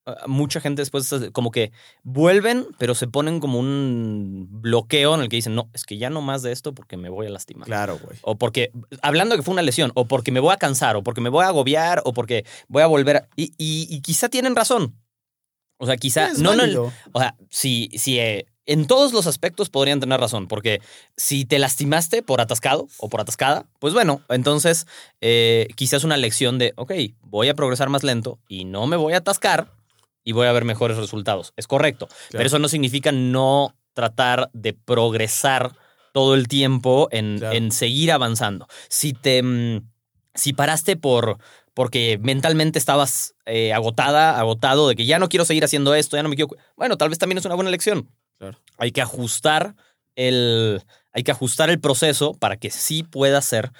ah, 0.05 0.17
mucha 0.27 0.59
gente 0.59 0.81
después 0.81 1.09
es 1.13 1.31
como 1.31 1.49
que 1.51 1.71
vuelven, 2.03 2.67
pero 2.77 2.93
se 2.93 3.07
ponen 3.07 3.39
como 3.39 3.57
un 3.59 4.47
bloqueo 4.49 5.15
en 5.15 5.21
el 5.21 5.29
que 5.29 5.37
dicen, 5.37 5.55
no, 5.55 5.69
es 5.73 5.85
que 5.85 5.97
ya 5.97 6.09
no 6.09 6.21
más 6.21 6.41
de 6.43 6.51
esto 6.51 6.73
porque 6.75 6.97
me 6.97 7.07
voy 7.09 7.27
a 7.27 7.29
lastimar. 7.29 7.65
Claro, 7.65 7.97
güey. 8.03 8.17
O 8.21 8.35
porque, 8.37 8.71
hablando 9.01 9.33
de 9.35 9.39
que 9.39 9.43
fue 9.45 9.53
una 9.53 9.61
lesión, 9.61 9.91
o 9.95 10.05
porque 10.05 10.31
me 10.33 10.41
voy 10.41 10.53
a 10.53 10.57
cansar, 10.57 10.97
o 10.97 11.03
porque 11.03 11.21
me 11.21 11.29
voy 11.29 11.45
a 11.45 11.47
agobiar, 11.47 12.01
o 12.03 12.11
porque 12.13 12.45
voy 12.67 12.83
a 12.83 12.87
volver 12.87 13.15
a... 13.17 13.27
Y, 13.37 13.53
y- 13.57 13.87
y 13.89 14.01
quizá 14.01 14.27
tienen 14.29 14.55
razón. 14.55 14.95
O 15.77 15.85
sea, 15.85 15.97
quizá... 15.97 16.27
Es 16.27 16.39
no, 16.39 16.55
no, 16.55 16.91
o 17.11 17.19
sea, 17.19 17.35
si, 17.49 17.89
si 17.97 18.19
eh, 18.19 18.45
en 18.65 18.87
todos 18.87 19.11
los 19.11 19.27
aspectos 19.27 19.69
podrían 19.69 19.99
tener 19.99 20.19
razón, 20.19 20.47
porque 20.47 20.81
si 21.17 21.43
te 21.45 21.59
lastimaste 21.59 22.23
por 22.23 22.39
atascado 22.39 22.87
o 22.97 23.09
por 23.09 23.19
atascada, 23.19 23.65
pues 23.79 23.93
bueno, 23.93 24.21
entonces 24.29 24.87
eh, 25.19 25.67
quizás 25.75 26.03
una 26.05 26.15
lección 26.15 26.57
de, 26.59 26.73
ok, 26.77 26.93
voy 27.21 27.49
a 27.49 27.53
progresar 27.55 27.89
más 27.89 28.03
lento 28.03 28.39
y 28.47 28.63
no 28.65 28.87
me 28.87 28.95
voy 28.95 29.13
a 29.13 29.17
atascar 29.17 29.71
y 30.23 30.31
voy 30.31 30.47
a 30.47 30.53
ver 30.53 30.63
mejores 30.63 30.95
resultados. 30.95 31.51
Es 31.57 31.67
correcto, 31.67 32.07
pero 32.31 32.45
eso 32.45 32.59
no 32.59 32.69
significa 32.69 33.11
no 33.11 33.75
tratar 33.93 34.49
de 34.53 34.73
progresar 34.73 35.75
todo 36.13 36.35
el 36.35 36.47
tiempo 36.47 37.09
en, 37.11 37.39
Claro. 37.39 37.55
en 37.57 37.71
seguir 37.71 38.11
avanzando. 38.11 38.67
Si 38.87 39.13
te... 39.13 39.43
mm, 39.43 39.81
Si 40.35 40.53
paraste 40.53 40.95
por 40.95 41.37
porque 41.73 42.19
mentalmente 42.21 42.79
estabas 42.79 43.35
eh, 43.45 43.73
agotada, 43.73 44.39
agotado 44.39 44.87
de 44.87 44.95
que 44.95 45.05
ya 45.05 45.19
no 45.19 45.29
quiero 45.29 45.45
seguir 45.45 45.63
haciendo 45.63 45.95
esto, 45.95 46.17
ya 46.17 46.23
no 46.23 46.29
me 46.29 46.35
quiero... 46.35 46.51
Bueno, 46.75 46.97
tal 46.97 47.09
vez 47.09 47.19
también 47.19 47.37
es 47.37 47.45
una 47.45 47.55
buena 47.55 47.71
lección. 47.71 48.09
Claro. 48.37 48.59
Hay 48.77 48.91
que 48.91 49.01
ajustar 49.01 49.75
el, 50.15 50.81
hay 51.11 51.23
que 51.23 51.31
ajustar 51.31 51.69
el 51.69 51.79
proceso 51.79 52.33
para 52.33 52.57
que 52.57 52.69
sí 52.69 53.03
pueda 53.03 53.41
ser 53.41 53.71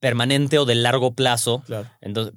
permanente 0.00 0.58
o 0.58 0.64
de 0.64 0.74
largo 0.74 1.14
plazo. 1.14 1.62
Claro. 1.66 1.88
Entonces, 2.00 2.34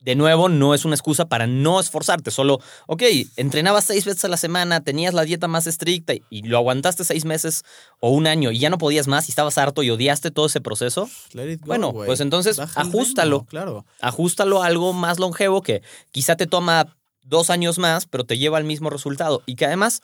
de 0.00 0.14
nuevo, 0.14 0.48
no 0.48 0.74
es 0.74 0.84
una 0.84 0.94
excusa 0.94 1.26
para 1.26 1.46
no 1.46 1.78
esforzarte. 1.78 2.30
Solo, 2.30 2.58
ok, 2.86 3.02
entrenabas 3.36 3.84
seis 3.84 4.06
veces 4.06 4.24
a 4.24 4.28
la 4.28 4.38
semana, 4.38 4.80
tenías 4.80 5.12
la 5.12 5.24
dieta 5.24 5.46
más 5.46 5.66
estricta 5.66 6.14
y, 6.14 6.22
y 6.30 6.42
lo 6.42 6.56
aguantaste 6.56 7.04
seis 7.04 7.26
meses 7.26 7.64
o 8.00 8.10
un 8.10 8.26
año 8.26 8.50
y 8.50 8.58
ya 8.58 8.70
no 8.70 8.78
podías 8.78 9.08
más 9.08 9.28
y 9.28 9.32
estabas 9.32 9.58
harto 9.58 9.82
y 9.82 9.90
odiaste 9.90 10.30
todo 10.30 10.46
ese 10.46 10.60
proceso. 10.62 11.08
Let 11.34 11.52
it 11.52 11.60
go, 11.60 11.66
Bueno, 11.66 11.92
pues 11.92 12.20
entonces, 12.20 12.56
Baja 12.56 12.82
ritmo, 12.82 13.46
Claro. 13.46 13.84
Ajústalo 14.00 14.62
a 14.62 14.66
algo 14.66 14.92
más 14.94 15.18
longevo 15.18 15.62
que 15.62 15.82
quizá 16.12 16.36
te 16.36 16.46
toma 16.46 16.96
dos 17.22 17.50
años 17.50 17.78
más, 17.78 18.06
pero 18.06 18.24
te 18.24 18.38
lleva 18.38 18.56
al 18.56 18.64
mismo 18.64 18.88
resultado. 18.88 19.42
Y 19.44 19.56
que 19.56 19.66
además 19.66 20.02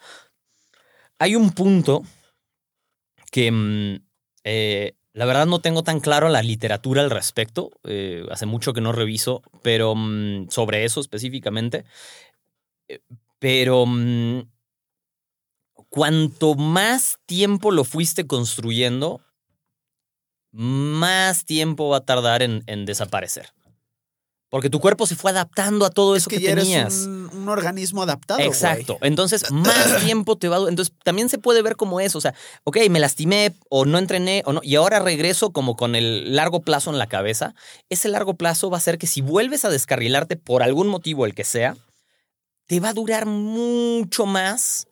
hay 1.17 1.35
un 1.35 1.51
punto 1.51 2.03
que 3.31 3.51
mm, 3.51 3.95
eh, 4.43 4.96
la 5.17 5.25
verdad 5.25 5.47
no 5.47 5.59
tengo 5.61 5.83
tan 5.83 5.99
claro 5.99 6.29
la 6.29 6.43
literatura 6.43 7.01
al 7.01 7.09
respecto. 7.09 7.71
eh, 7.83 8.23
hace 8.29 8.45
mucho 8.45 8.71
que 8.73 8.81
no 8.81 8.91
reviso, 8.91 9.41
pero 9.63 9.95
mm, 9.95 10.49
sobre 10.49 10.85
eso 10.85 10.99
específicamente. 11.01 11.85
Eh, 12.87 12.99
Pero 13.39 13.85
mm, 13.87 14.41
cuanto 15.89 16.53
más 16.55 17.19
tiempo 17.25 17.71
lo 17.71 17.83
fuiste 17.83 18.27
construyendo, 18.27 19.21
más 20.51 21.45
tiempo 21.45 21.89
va 21.89 21.97
a 21.97 22.05
tardar 22.05 22.43
en, 22.43 22.63
en 22.67 22.85
desaparecer. 22.85 23.56
Porque 24.49 24.69
tu 24.69 24.79
cuerpo 24.79 25.05
se 25.05 25.15
fue 25.15 25.31
adaptando 25.31 25.85
a 25.85 25.89
todo 25.89 26.15
Es 26.15 26.23
eso 26.23 26.29
que 26.29 26.37
que, 26.37 26.43
ya 26.43 26.51
eres 26.51 26.63
tenías. 26.63 26.93
un, 27.05 27.29
un 27.33 27.49
organismo 27.49 28.01
adaptado. 28.03 28.39
Exacto. 28.39 28.97
Entonces, 29.01 29.43
más 29.51 29.97
tiempo 30.05 30.37
te 30.37 30.47
va 30.47 30.57
a... 30.57 30.69
Entonces, 30.69 30.93
también 31.03 31.27
se 31.27 31.37
puede 31.37 31.61
ver 31.61 31.75
como 31.75 31.99
eso. 31.99 32.17
O 32.17 32.21
sea, 32.21 32.33
ok, 32.63 32.77
me 32.89 32.99
lastimé 33.01 33.53
o 33.69 33.83
no 33.85 33.97
entrené 33.97 34.43
o 34.45 34.53
no, 34.53 34.61
y 34.63 34.75
ahora 34.75 34.99
regreso 34.99 35.51
como 35.51 35.75
con 35.75 35.95
el 35.95 36.35
largo 36.35 36.61
plazo 36.61 36.89
en 36.91 36.97
la 36.97 37.07
cabeza. 37.07 37.55
Ese 37.89 38.07
largo 38.07 38.35
plazo 38.35 38.69
va 38.69 38.77
a 38.77 38.81
ser 38.81 38.97
que 38.97 39.07
si 39.07 39.21
vuelves 39.21 39.65
a 39.65 39.69
descarrilarte 39.69 40.37
por 40.37 40.63
algún 40.63 40.87
motivo, 40.87 41.25
el 41.25 41.35
que 41.35 41.43
sea, 41.43 41.75
te 42.67 42.79
va 42.79 42.89
a 42.89 42.93
durar 42.93 43.25
mucho 43.25 44.25
más 44.25 44.87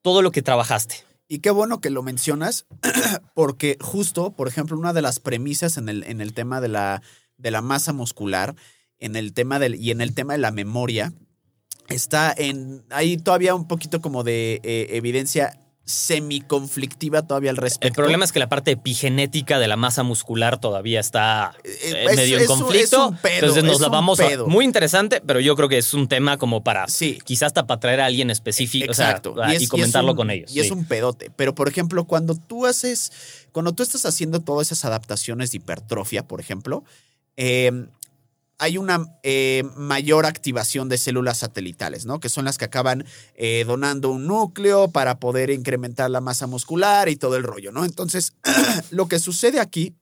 todo 0.00 0.22
lo 0.22 0.30
que 0.30 0.40
trabajaste. 0.42 1.04
Y 1.28 1.40
qué 1.40 1.50
bueno 1.50 1.82
que 1.82 1.90
lo 1.90 2.02
mencionas, 2.02 2.64
porque 3.34 3.76
justo, 3.80 4.30
por 4.30 4.48
ejemplo, 4.48 4.78
una 4.78 4.94
de 4.94 5.02
las 5.02 5.20
premisas 5.20 5.76
en 5.76 5.90
el, 5.90 6.04
en 6.04 6.22
el 6.22 6.32
tema 6.32 6.62
de 6.62 6.68
la, 6.68 7.02
de 7.36 7.50
la 7.50 7.60
masa 7.60 7.92
muscular, 7.92 8.54
en 9.00 9.16
el 9.16 9.32
tema 9.32 9.58
del, 9.58 9.74
y 9.76 9.90
en 9.90 10.00
el 10.00 10.14
tema 10.14 10.32
de 10.34 10.38
la 10.40 10.50
memoria, 10.50 11.12
está 11.88 12.34
en. 12.36 12.84
Hay 12.90 13.16
todavía 13.16 13.54
un 13.54 13.66
poquito 13.68 14.00
como 14.00 14.24
de 14.24 14.60
eh, 14.62 14.88
evidencia 14.92 15.58
semiconflictiva 15.84 17.22
todavía 17.26 17.50
al 17.50 17.56
respecto. 17.56 17.86
El 17.88 17.94
problema 17.94 18.22
es 18.24 18.32
que 18.32 18.38
la 18.38 18.48
parte 18.48 18.72
epigenética 18.72 19.58
de 19.58 19.68
la 19.68 19.76
masa 19.76 20.02
muscular 20.02 20.60
todavía 20.60 21.00
está 21.00 21.54
Eh, 21.64 21.70
eh, 21.82 22.06
es- 22.10 22.16
medio 22.16 22.36
en 22.36 22.42
un- 22.42 22.46
conflicto. 22.46 23.04
es 23.04 23.10
un 23.12 23.16
pedo, 23.16 23.34
Entonces 23.40 23.64
nos 23.64 23.80
la 23.80 23.88
vamos 23.88 24.20
a... 24.20 24.28
pedo. 24.28 24.46
Muy 24.46 24.66
interesante, 24.66 25.22
pero 25.24 25.40
yo 25.40 25.56
creo 25.56 25.68
que 25.70 25.78
es 25.78 25.94
un 25.94 26.06
tema 26.06 26.36
como 26.36 26.62
para... 26.62 26.86
Sí. 26.88 27.18
Quizás 27.24 27.46
hasta 27.48 27.66
para 27.66 27.80
traer 27.80 28.00
a 28.00 28.06
alguien 28.06 28.30
específico 28.30 28.84
Exacto. 28.84 29.32
o 29.32 29.36
sea, 29.36 29.52
y, 29.54 29.56
es- 29.56 29.68
comentarlo 29.68 30.10
un- 30.10 30.16
con 30.16 30.30
ellos. 30.30 30.54
Y 30.54 30.60
es 30.60 30.70
un 30.70 30.84
pedote. 30.84 31.30
Pero, 31.36 31.54
por 31.54 31.68
ejemplo, 31.68 32.04
cuando 32.04 32.34
tú 32.34 32.66
haces, 32.66 33.10
cuando 33.52 33.72
tú 33.72 33.82
estás 33.82 34.04
haciendo 34.04 34.40
todas 34.40 34.66
esas 34.70 34.84
adaptaciones 34.84 35.52
de 35.52 35.56
hipertrofia, 35.56 36.26
por 36.28 36.40
ejemplo, 36.40 36.84
eh, 37.38 37.86
hay 38.58 38.76
una 38.78 39.06
eh, 39.22 39.62
mayor 39.76 40.26
activación 40.26 40.88
de 40.88 40.98
células 40.98 41.38
satelitales, 41.38 42.06
¿no? 42.06 42.18
Que 42.20 42.28
son 42.28 42.44
las 42.44 42.58
que 42.58 42.64
acaban 42.64 43.04
eh, 43.34 43.64
donando 43.66 44.10
un 44.10 44.26
núcleo 44.26 44.88
para 44.90 45.18
poder 45.20 45.50
incrementar 45.50 46.10
la 46.10 46.20
masa 46.20 46.46
muscular 46.46 47.08
y 47.08 47.16
todo 47.16 47.36
el 47.36 47.44
rollo, 47.44 47.70
¿no? 47.72 47.84
Entonces, 47.84 48.32
lo 48.90 49.06
que 49.08 49.18
sucede 49.20 49.60
aquí, 49.60 49.94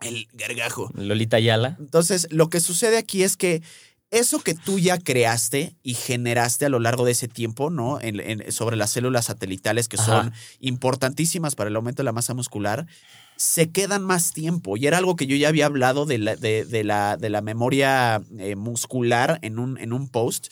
el 0.00 0.26
gargajo, 0.32 0.90
Lolita 0.94 1.36
Ayala. 1.36 1.76
entonces, 1.78 2.26
lo 2.30 2.48
que 2.48 2.60
sucede 2.60 2.96
aquí 2.98 3.22
es 3.22 3.36
que 3.36 3.62
eso 4.10 4.40
que 4.40 4.54
tú 4.54 4.78
ya 4.78 4.98
creaste 4.98 5.74
y 5.82 5.94
generaste 5.94 6.66
a 6.66 6.68
lo 6.68 6.80
largo 6.80 7.04
de 7.06 7.12
ese 7.12 7.28
tiempo, 7.28 7.70
¿no? 7.70 7.98
En- 8.00 8.20
en- 8.20 8.52
sobre 8.52 8.76
las 8.76 8.90
células 8.90 9.26
satelitales 9.26 9.88
que 9.88 9.96
Ajá. 9.96 10.04
son 10.04 10.32
importantísimas 10.60 11.54
para 11.54 11.68
el 11.70 11.76
aumento 11.76 12.02
de 12.02 12.04
la 12.04 12.12
masa 12.12 12.34
muscular, 12.34 12.86
se 13.36 13.70
quedan 13.70 14.02
más 14.04 14.32
tiempo. 14.32 14.76
Y 14.76 14.86
era 14.86 14.98
algo 14.98 15.16
que 15.16 15.26
yo 15.26 15.36
ya 15.36 15.48
había 15.48 15.66
hablado 15.66 16.06
de 16.06 16.18
la, 16.18 16.36
de, 16.36 16.64
de 16.64 16.84
la, 16.84 17.16
de 17.16 17.30
la 17.30 17.40
memoria 17.42 18.22
eh, 18.38 18.56
muscular 18.56 19.38
en 19.42 19.58
un, 19.58 19.78
en 19.78 19.92
un 19.92 20.08
post, 20.08 20.48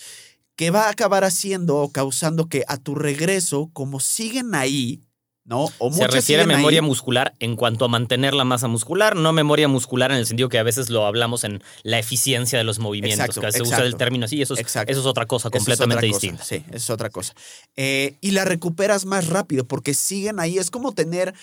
que 0.56 0.70
va 0.70 0.86
a 0.86 0.90
acabar 0.90 1.24
haciendo 1.24 1.76
o 1.78 1.90
causando 1.90 2.48
que 2.48 2.64
a 2.68 2.76
tu 2.76 2.94
regreso, 2.94 3.70
como 3.72 3.98
siguen 4.00 4.54
ahí, 4.54 5.02
¿no? 5.44 5.68
O 5.78 5.90
Se 5.90 6.06
refiere 6.06 6.42
a 6.42 6.46
memoria 6.46 6.80
ahí. 6.80 6.86
muscular 6.86 7.34
en 7.40 7.56
cuanto 7.56 7.84
a 7.84 7.88
mantener 7.88 8.34
la 8.34 8.44
masa 8.44 8.68
muscular, 8.68 9.16
no 9.16 9.32
memoria 9.32 9.68
muscular 9.68 10.12
en 10.12 10.18
el 10.18 10.26
sentido 10.26 10.48
que 10.48 10.58
a 10.58 10.62
veces 10.62 10.90
lo 10.90 11.06
hablamos 11.06 11.44
en 11.44 11.62
la 11.82 11.98
eficiencia 11.98 12.58
de 12.58 12.64
los 12.64 12.78
movimientos, 12.78 13.36
Exacto, 13.36 13.40
que 13.40 13.52
se 13.52 13.62
usa 13.62 13.78
el 13.84 13.96
término 13.96 14.26
así, 14.26 14.42
eso 14.42 14.54
es, 14.54 14.60
Exacto. 14.60 14.92
eso 14.92 15.00
es 15.00 15.06
otra 15.06 15.26
cosa 15.26 15.48
es 15.48 15.52
completamente 15.58 16.06
cosa, 16.08 16.18
distinta. 16.20 16.44
Sí, 16.44 16.56
eso 16.68 16.76
es 16.76 16.90
otra 16.90 17.10
cosa. 17.10 17.32
Eh, 17.76 18.16
y 18.20 18.32
la 18.32 18.44
recuperas 18.44 19.06
más 19.06 19.28
rápido 19.28 19.64
porque 19.64 19.94
siguen 19.94 20.38
ahí. 20.40 20.58
Es 20.58 20.70
como 20.70 20.92
tener, 20.92 21.34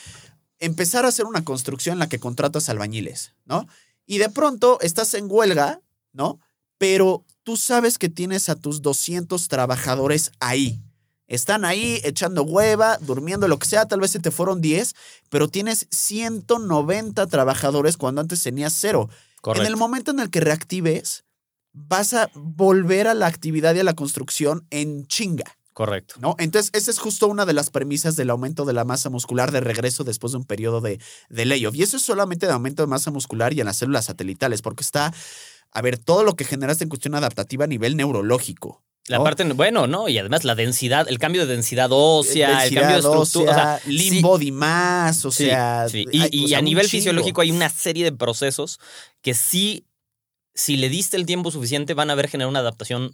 empezar 0.60 1.06
a 1.06 1.10
hacer 1.10 1.26
una 1.26 1.44
construcción 1.44 1.94
en 1.94 2.00
la 2.00 2.10
que 2.10 2.20
contratas 2.20 2.70
albañiles, 2.70 3.34
¿no? 3.46 3.68
Y 4.06 4.18
de 4.18 4.30
pronto 4.30 4.80
estás 4.82 5.14
en 5.14 5.28
huelga, 5.30 5.82
¿no? 6.14 6.40
Pero 6.78 7.26
tú 7.44 7.58
sabes 7.58 7.98
que 7.98 8.10
tienes 8.10 8.50
a 8.50 8.56
tus 8.56 8.82
200 8.82 9.48
trabajadores 9.48 10.32
ahí. 10.40 10.82
Están 11.28 11.66
ahí 11.66 12.00
echando 12.04 12.44
hueva, 12.44 12.98
durmiendo, 13.02 13.48
lo 13.48 13.60
que 13.60 13.68
sea, 13.68 13.86
tal 13.86 14.00
vez 14.00 14.12
se 14.12 14.20
te 14.20 14.32
fueron 14.32 14.62
10, 14.62 14.96
pero 15.30 15.50
tienes 15.50 15.88
190 15.92 17.28
trabajadores 17.28 17.98
cuando 17.98 18.22
antes 18.22 18.42
tenías 18.42 18.74
cero. 18.74 19.10
Correcto. 19.42 19.66
En 19.66 19.68
el 19.68 19.78
momento 19.78 20.12
en 20.12 20.20
el 20.20 20.30
que 20.30 20.40
reactives, 20.40 21.26
vas 21.74 22.14
a 22.14 22.30
volver 22.34 23.08
a 23.08 23.14
la 23.14 23.28
actividad 23.28 23.76
y 23.76 23.80
a 23.80 23.84
la 23.84 23.94
construcción 23.94 24.66
en 24.70 25.06
chinga, 25.08 25.57
Correcto. 25.78 26.16
¿no? 26.20 26.36
Entonces, 26.40 26.72
esa 26.74 26.90
es 26.90 26.98
justo 26.98 27.28
una 27.28 27.46
de 27.46 27.54
las 27.54 27.70
premisas 27.70 28.16
del 28.16 28.32
aumento 28.32 28.66
de 28.66 28.74
la 28.74 28.84
masa 28.84 29.12
muscular 29.12 29.52
de 29.52 29.60
regreso 29.60 30.04
después 30.04 30.32
de 30.32 30.40
un 30.40 30.44
periodo 30.44 30.82
de, 30.82 31.00
de 31.30 31.46
layoff. 31.46 31.76
Y 31.76 31.84
eso 31.84 31.98
es 31.98 32.02
solamente 32.04 32.48
de 32.48 32.54
aumento 32.54 32.82
de 32.82 32.88
masa 32.88 33.12
muscular 33.12 33.54
y 33.54 33.60
en 33.60 33.68
las 33.68 33.78
células 33.78 34.06
satelitales, 34.06 34.64
porque 34.64 34.82
está, 34.82 35.14
a 35.72 35.82
ver, 35.84 36.00
todo 36.00 36.24
lo 36.24 36.36
que 36.36 36.46
generaste 36.46 36.84
en 36.84 36.90
cuestión 36.90 37.14
adaptativa 37.14 37.66
a 37.66 37.68
nivel 37.68 37.96
neurológico. 37.96 38.82
La 39.06 39.20
¿no? 39.20 39.24
parte, 39.24 39.44
bueno, 39.44 39.86
¿no? 39.86 40.10
Y 40.10 40.18
además 40.18 40.46
la 40.46 40.56
densidad, 40.56 41.06
el 41.10 41.20
cambio 41.20 41.46
de 41.46 41.54
densidad 41.54 41.90
ósea, 41.92 42.66
el 42.66 42.74
cambio 42.74 42.94
de 42.96 43.00
estructura. 43.02 43.52
o 43.52 43.54
sea, 43.56 43.76
ósea, 43.76 43.82
lean 43.86 44.10
sí, 44.16 44.22
body 44.24 44.52
mass, 44.52 45.26
o 45.26 45.32
sí, 45.32 45.46
sea... 45.46 45.88
sí. 45.90 46.06
hay- 46.12 46.30
Y, 46.32 46.46
o 46.46 46.48
sea, 46.48 46.58
a 46.58 46.62
nivel 46.64 46.88
chingo. 46.88 47.02
fisiológico 47.04 47.42
hay 47.42 47.52
una 47.52 47.70
serie 47.70 48.04
de 48.04 48.14
procesos 48.14 48.80
que 49.22 49.36
sí, 49.36 49.86
si 50.56 50.76
le 50.76 50.90
diste 50.90 51.18
el 51.18 51.28
tiempo 51.28 51.52
suficiente, 51.52 51.94
van 51.94 52.10
a 52.10 52.16
ver 52.16 52.30
generar 52.30 52.50
una 52.50 52.62
adaptación, 52.62 53.14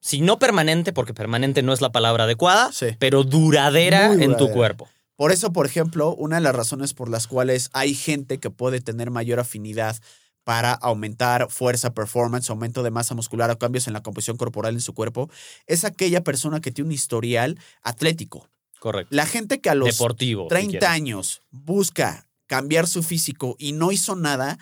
si 0.00 0.20
no 0.20 0.38
permanente, 0.38 0.92
porque 0.92 1.14
permanente 1.14 1.62
no 1.62 1.72
es 1.72 1.80
la 1.80 1.92
palabra 1.92 2.24
adecuada, 2.24 2.72
Sí. 2.72 2.86
pero 2.98 3.22
duradera 3.24 4.12
en 4.12 4.36
tu 4.36 4.50
cuerpo. 4.50 4.88
Por 5.16 5.32
eso, 5.32 5.52
por 5.52 5.66
ejemplo, 5.66 6.14
una 6.14 6.36
de 6.36 6.42
las 6.42 6.54
razones 6.54 6.94
por 6.94 7.10
las 7.10 7.26
cuales 7.26 7.68
hay 7.74 7.94
gente 7.94 8.38
que 8.38 8.48
puede 8.50 8.80
tener 8.80 9.10
mayor 9.10 9.38
afinidad 9.40 9.96
para 10.44 10.72
aumentar 10.72 11.50
fuerza, 11.50 11.92
performance, 11.92 12.48
aumento 12.48 12.82
de 12.82 12.90
masa 12.90 13.14
muscular 13.14 13.50
o 13.50 13.58
cambios 13.58 13.86
en 13.86 13.92
la 13.92 14.02
composición 14.02 14.38
corporal 14.38 14.74
en 14.74 14.80
su 14.80 14.94
cuerpo, 14.94 15.28
es 15.66 15.84
aquella 15.84 16.24
persona 16.24 16.60
que 16.60 16.70
tiene 16.72 16.88
un 16.88 16.92
historial 16.94 17.58
atlético. 17.82 18.48
Correcto. 18.78 19.14
La 19.14 19.26
gente 19.26 19.60
que 19.60 19.68
a 19.68 19.74
los 19.74 19.90
Deportivo. 19.90 20.44
si 20.44 20.48
30 20.48 20.70
quieres. 20.70 20.88
años 20.88 21.42
busca 21.50 22.26
cambiar 22.46 22.86
su 22.88 23.02
físico 23.02 23.54
y 23.58 23.72
no 23.72 23.92
hizo 23.92 24.16
nada, 24.16 24.58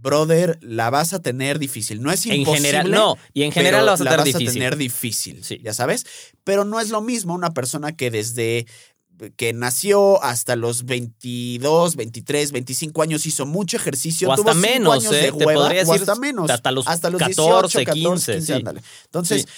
brother, 0.00 0.58
la 0.62 0.90
vas 0.90 1.12
a 1.12 1.20
tener 1.20 1.58
difícil. 1.58 2.02
No 2.02 2.10
es 2.12 2.24
En 2.26 2.34
imposible. 2.36 2.68
general, 2.68 2.90
no. 2.90 3.16
Y 3.32 3.42
en 3.42 3.52
general 3.52 3.80
pero 3.82 3.86
la 3.86 3.92
vas 3.92 4.00
a 4.00 4.04
tener 4.04 4.24
difícil. 4.24 4.52
tener 4.52 4.76
difícil, 4.76 5.44
Sí. 5.44 5.60
ya 5.64 5.72
sabes. 5.74 6.06
Pero 6.44 6.64
no 6.64 6.80
es 6.80 6.90
lo 6.90 7.00
mismo 7.00 7.34
una 7.34 7.52
persona 7.52 7.96
que 7.96 8.10
desde 8.10 8.66
que 9.36 9.54
nació 9.54 10.22
hasta 10.22 10.56
los 10.56 10.84
22, 10.84 11.96
23, 11.96 12.52
25 12.52 13.00
años 13.02 13.24
hizo 13.24 13.46
mucho 13.46 13.78
ejercicio, 13.78 14.30
O 14.30 14.36
tuvo 14.36 14.50
hasta 14.50 14.60
cinco 14.60 14.72
menos, 14.74 14.94
años 14.94 15.12
¿eh? 15.14 15.16
de 15.16 15.32
Te 15.32 15.44
hueva, 15.46 15.62
podría 15.62 15.82
o 15.82 15.86
decir 15.86 16.00
hasta 16.02 16.14
menos, 16.16 16.50
hasta 16.50 16.70
los 16.70 16.84
14, 16.84 17.18
14, 17.86 17.86
15, 17.86 18.32
15, 18.34 18.40
sí. 18.42 18.64
Entonces, 19.06 19.42
Sí. 19.42 19.48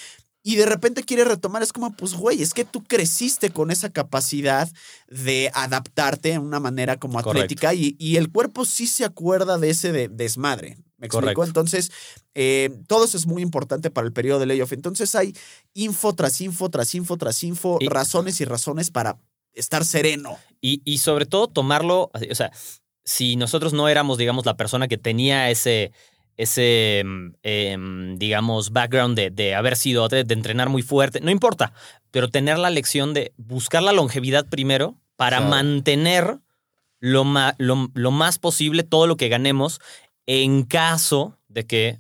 Y 0.53 0.57
de 0.57 0.67
repente 0.67 1.03
quiere 1.03 1.25
retomar, 1.25 1.63
es 1.63 1.73
como, 1.73 1.93
pues, 1.95 2.15
güey, 2.15 2.41
es 2.43 2.55
que 2.55 2.65
tú 2.65 2.83
creciste 2.83 3.51
con 3.51 3.71
esa 3.71 3.91
capacidad 3.91 4.69
de 5.09 5.51
adaptarte 5.55 6.31
de 6.31 6.39
una 6.39 6.61
manera 6.61 6.97
como 6.99 7.19
atlética 7.19 7.75
y, 7.75 7.97
y 7.99 8.17
el 8.17 8.31
cuerpo 8.31 8.65
sí 8.65 8.87
se 8.87 9.05
acuerda 9.05 9.59
de 9.59 9.71
ese 9.71 9.93
de- 9.93 10.09
desmadre. 10.09 10.79
¿Me 10.97 11.07
explico? 11.07 11.35
Correcto. 11.35 11.45
Entonces, 11.45 11.91
eh, 12.35 12.71
todo 12.87 13.05
eso 13.05 13.17
es 13.17 13.27
muy 13.27 13.43
importante 13.43 13.91
para 13.91 14.07
el 14.07 14.13
periodo 14.13 14.41
de 14.41 14.47
layoff. 14.47 14.73
Entonces, 14.73 15.15
hay 15.15 15.35
info 15.75 16.15
tras 16.15 16.41
info, 16.41 16.69
tras 16.71 16.95
info, 16.95 17.17
tras 17.17 17.43
info, 17.45 17.77
Y- 17.81 17.89
razones 17.89 18.41
y 18.41 18.45
razones 18.45 18.91
para 18.91 19.19
estar 19.53 19.85
sereno. 19.85 20.39
Y, 20.61 20.81
y 20.85 20.99
sobre 20.99 21.27
todo 21.27 21.47
tomarlo, 21.49 22.11
o 22.15 22.35
sea, 22.35 22.51
si 23.05 23.37
nosotros 23.37 23.73
no 23.75 23.89
éramos, 23.89 24.19
digamos, 24.19 24.45
la 24.47 24.57
persona 24.57 24.89
que 24.89 24.99
tenía 24.99 25.51
ese, 25.51 25.93
ese 26.39 27.03
mm, 27.05 27.29
em, 27.43 28.17
digamos, 28.19 28.71
background 28.71 29.15
de, 29.17 29.29
de 29.31 29.55
haber 29.55 29.77
sido, 29.77 30.09
de, 30.09 30.25
de 30.25 30.33
entrenar 30.35 30.71
muy 30.71 30.81
fuerte, 30.83 31.21
no 31.21 31.31
importa, 31.31 31.75
pero 32.11 32.29
tener 32.29 32.59
la 32.59 32.71
lección 32.71 33.13
de 33.13 33.33
buscar 33.37 33.83
la 33.83 33.93
longevidad 33.93 34.47
primero 34.49 34.95
para 35.17 35.37
Claro. 35.39 35.51
mantener 35.51 36.39
lo, 37.01 37.25
ma- 37.25 37.55
lo, 37.59 37.91
lo 37.95 38.11
más 38.11 38.39
posible 38.39 38.83
todo 38.85 39.07
lo 39.07 39.17
que 39.17 39.29
ganemos 39.29 39.81
en 40.27 40.63
caso 40.65 41.37
de 41.49 41.67
que 41.67 41.99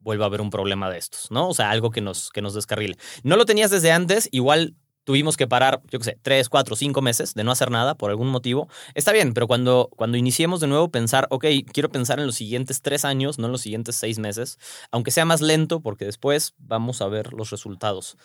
vuelva 0.00 0.24
a 0.24 0.28
haber 0.28 0.40
un 0.40 0.50
problema 0.50 0.88
de 0.90 0.98
estos, 0.98 1.30
¿no? 1.30 1.48
O 1.48 1.54
sea, 1.54 1.70
algo 1.70 1.90
que 1.90 2.00
nos, 2.00 2.30
que 2.30 2.42
nos 2.42 2.54
descarrile. 2.54 2.96
No 3.24 3.36
lo 3.36 3.44
tenías 3.44 3.70
desde 3.70 3.90
antes, 3.92 4.28
igual 4.30 4.74
tuvimos 5.06 5.36
que 5.36 5.46
parar, 5.46 5.80
yo 5.88 6.00
qué 6.00 6.04
sé, 6.04 6.18
tres, 6.20 6.48
cuatro, 6.48 6.74
cinco 6.74 7.00
meses 7.00 7.32
de 7.34 7.44
no 7.44 7.52
hacer 7.52 7.70
nada 7.70 7.94
por 7.94 8.10
algún 8.10 8.26
motivo. 8.26 8.68
Está 8.94 9.12
bien, 9.12 9.34
pero 9.34 9.46
cuando, 9.46 9.88
cuando 9.96 10.18
iniciemos 10.18 10.60
de 10.60 10.66
nuevo, 10.66 10.90
pensar, 10.90 11.28
ok, 11.30 11.46
quiero 11.72 11.90
pensar 11.90 12.18
en 12.18 12.26
los 12.26 12.34
siguientes 12.34 12.82
tres 12.82 13.04
años, 13.04 13.38
no 13.38 13.46
en 13.46 13.52
los 13.52 13.60
siguientes 13.60 13.94
seis 13.94 14.18
meses, 14.18 14.58
aunque 14.90 15.12
sea 15.12 15.24
más 15.24 15.40
lento, 15.40 15.80
porque 15.80 16.04
después 16.04 16.54
vamos 16.58 17.00
a 17.00 17.06
ver 17.06 17.32
los 17.32 17.50
resultados. 17.50 18.16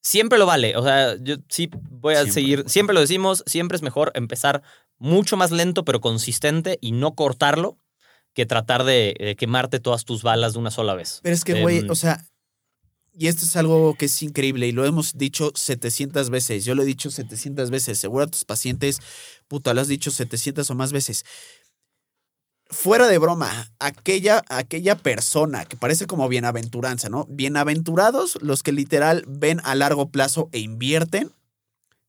Siempre 0.00 0.38
lo 0.38 0.46
vale, 0.46 0.76
o 0.76 0.82
sea, 0.84 1.16
yo 1.20 1.34
sí 1.48 1.68
voy 1.90 2.14
a 2.14 2.18
Siempre. 2.18 2.32
seguir, 2.32 2.64
siempre 2.68 2.94
lo 2.94 3.00
decimos, 3.00 3.42
siempre 3.46 3.74
es 3.74 3.82
mejor 3.82 4.12
empezar 4.14 4.62
mucho 4.96 5.36
más 5.36 5.50
lento, 5.50 5.84
pero 5.84 6.00
consistente 6.00 6.78
y 6.80 6.92
no 6.92 7.16
cortarlo 7.16 7.78
que 8.32 8.46
tratar 8.46 8.84
de 8.84 9.34
quemarte 9.36 9.80
todas 9.80 10.04
tus 10.04 10.22
balas 10.22 10.52
de 10.52 10.60
una 10.60 10.70
sola 10.70 10.94
vez. 10.94 11.18
Pero 11.24 11.34
es 11.34 11.42
que, 11.42 11.60
güey, 11.60 11.78
Em, 11.78 11.90
o 11.90 11.96
sea, 11.96 12.24
y 13.18 13.26
esto 13.26 13.44
es 13.44 13.56
algo 13.56 13.94
que 13.94 14.04
es 14.04 14.22
increíble 14.22 14.68
y 14.68 14.72
lo 14.72 14.86
hemos 14.86 15.18
dicho 15.18 15.50
700 15.52 16.30
veces. 16.30 16.64
Yo 16.64 16.76
lo 16.76 16.82
he 16.82 16.86
dicho 16.86 17.10
700 17.10 17.68
veces. 17.68 17.98
Seguro 17.98 18.22
a 18.22 18.26
tus 18.28 18.44
pacientes, 18.44 19.00
puta, 19.48 19.74
lo 19.74 19.80
has 19.80 19.88
dicho 19.88 20.12
700 20.12 20.70
o 20.70 20.74
más 20.76 20.92
veces. 20.92 21.24
Fuera 22.70 23.08
de 23.08 23.18
broma, 23.18 23.72
aquella, 23.80 24.44
aquella 24.48 24.96
persona 24.96 25.64
que 25.64 25.76
parece 25.76 26.06
como 26.06 26.28
bienaventuranza, 26.28 27.08
¿no? 27.08 27.26
Bienaventurados 27.28 28.38
los 28.40 28.62
que 28.62 28.70
literal 28.70 29.24
ven 29.26 29.60
a 29.64 29.74
largo 29.74 30.10
plazo 30.10 30.48
e 30.52 30.60
invierten. 30.60 31.32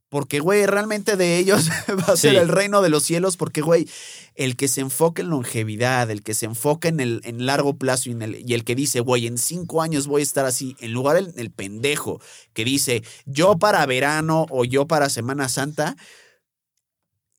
Porque, 0.09 0.39
güey, 0.39 0.65
realmente 0.65 1.15
de 1.15 1.37
ellos 1.37 1.69
va 1.89 2.13
a 2.13 2.17
ser 2.17 2.31
Sí. 2.31 2.37
el 2.37 2.47
reino 2.47 2.81
de 2.81 2.89
los 2.89 3.03
cielos. 3.03 3.37
Porque, 3.37 3.61
güey, 3.61 3.87
el 4.35 4.55
que 4.55 4.67
se 4.67 4.81
enfoca 4.81 5.21
en 5.21 5.29
longevidad, 5.29 6.09
el 6.09 6.23
que 6.23 6.33
se 6.33 6.45
enfoca 6.47 6.87
en 6.89 6.99
el 6.99 7.21
en 7.23 7.45
largo 7.45 7.77
plazo 7.77 8.09
y, 8.09 8.13
en 8.13 8.21
el, 8.23 8.49
y 8.49 8.53
el 8.55 8.63
que 8.63 8.73
dice, 8.75 9.01
güey, 9.01 9.27
en 9.27 9.37
cinco 9.37 9.81
años 9.81 10.07
voy 10.07 10.21
a 10.21 10.23
estar 10.23 10.45
así, 10.45 10.75
en 10.79 10.93
lugar 10.93 11.15
del 11.15 11.33
el 11.37 11.51
pendejo 11.51 12.19
que 12.53 12.65
dice, 12.65 13.03
yo 13.25 13.57
para 13.59 13.85
verano 13.85 14.47
o 14.49 14.65
yo 14.65 14.87
para 14.87 15.09
Semana 15.09 15.47
Santa, 15.47 15.95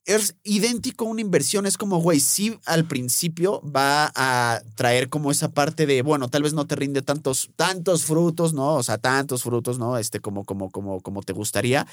es 0.06 0.34
idéntico 0.42 1.04
a 1.04 1.08
una 1.08 1.20
inversión. 1.20 1.66
Es 1.66 1.76
como, 1.76 1.98
güey, 1.98 2.20
sí 2.20 2.58
al 2.66 2.84
principio 2.86 3.60
va 3.62 4.10
a 4.14 4.60
traer 4.74 5.08
como 5.08 5.30
esa 5.30 5.50
parte 5.50 5.86
de, 5.86 6.02
bueno, 6.02 6.28
tal 6.28 6.42
vez 6.42 6.52
no 6.52 6.66
te 6.66 6.74
rinde 6.74 7.02
tantos, 7.02 7.50
tantos 7.54 8.04
frutos, 8.04 8.52
¿no? 8.52 8.74
O 8.74 8.82
sea, 8.82 8.98
tantos 8.98 9.42
frutos, 9.42 9.78
¿no? 9.78 9.98
Este, 9.98 10.18
como, 10.20 10.44
como, 10.44 10.70
como, 10.70 11.00
como 11.00 11.22
te 11.22 11.32
gustaría. 11.32 11.86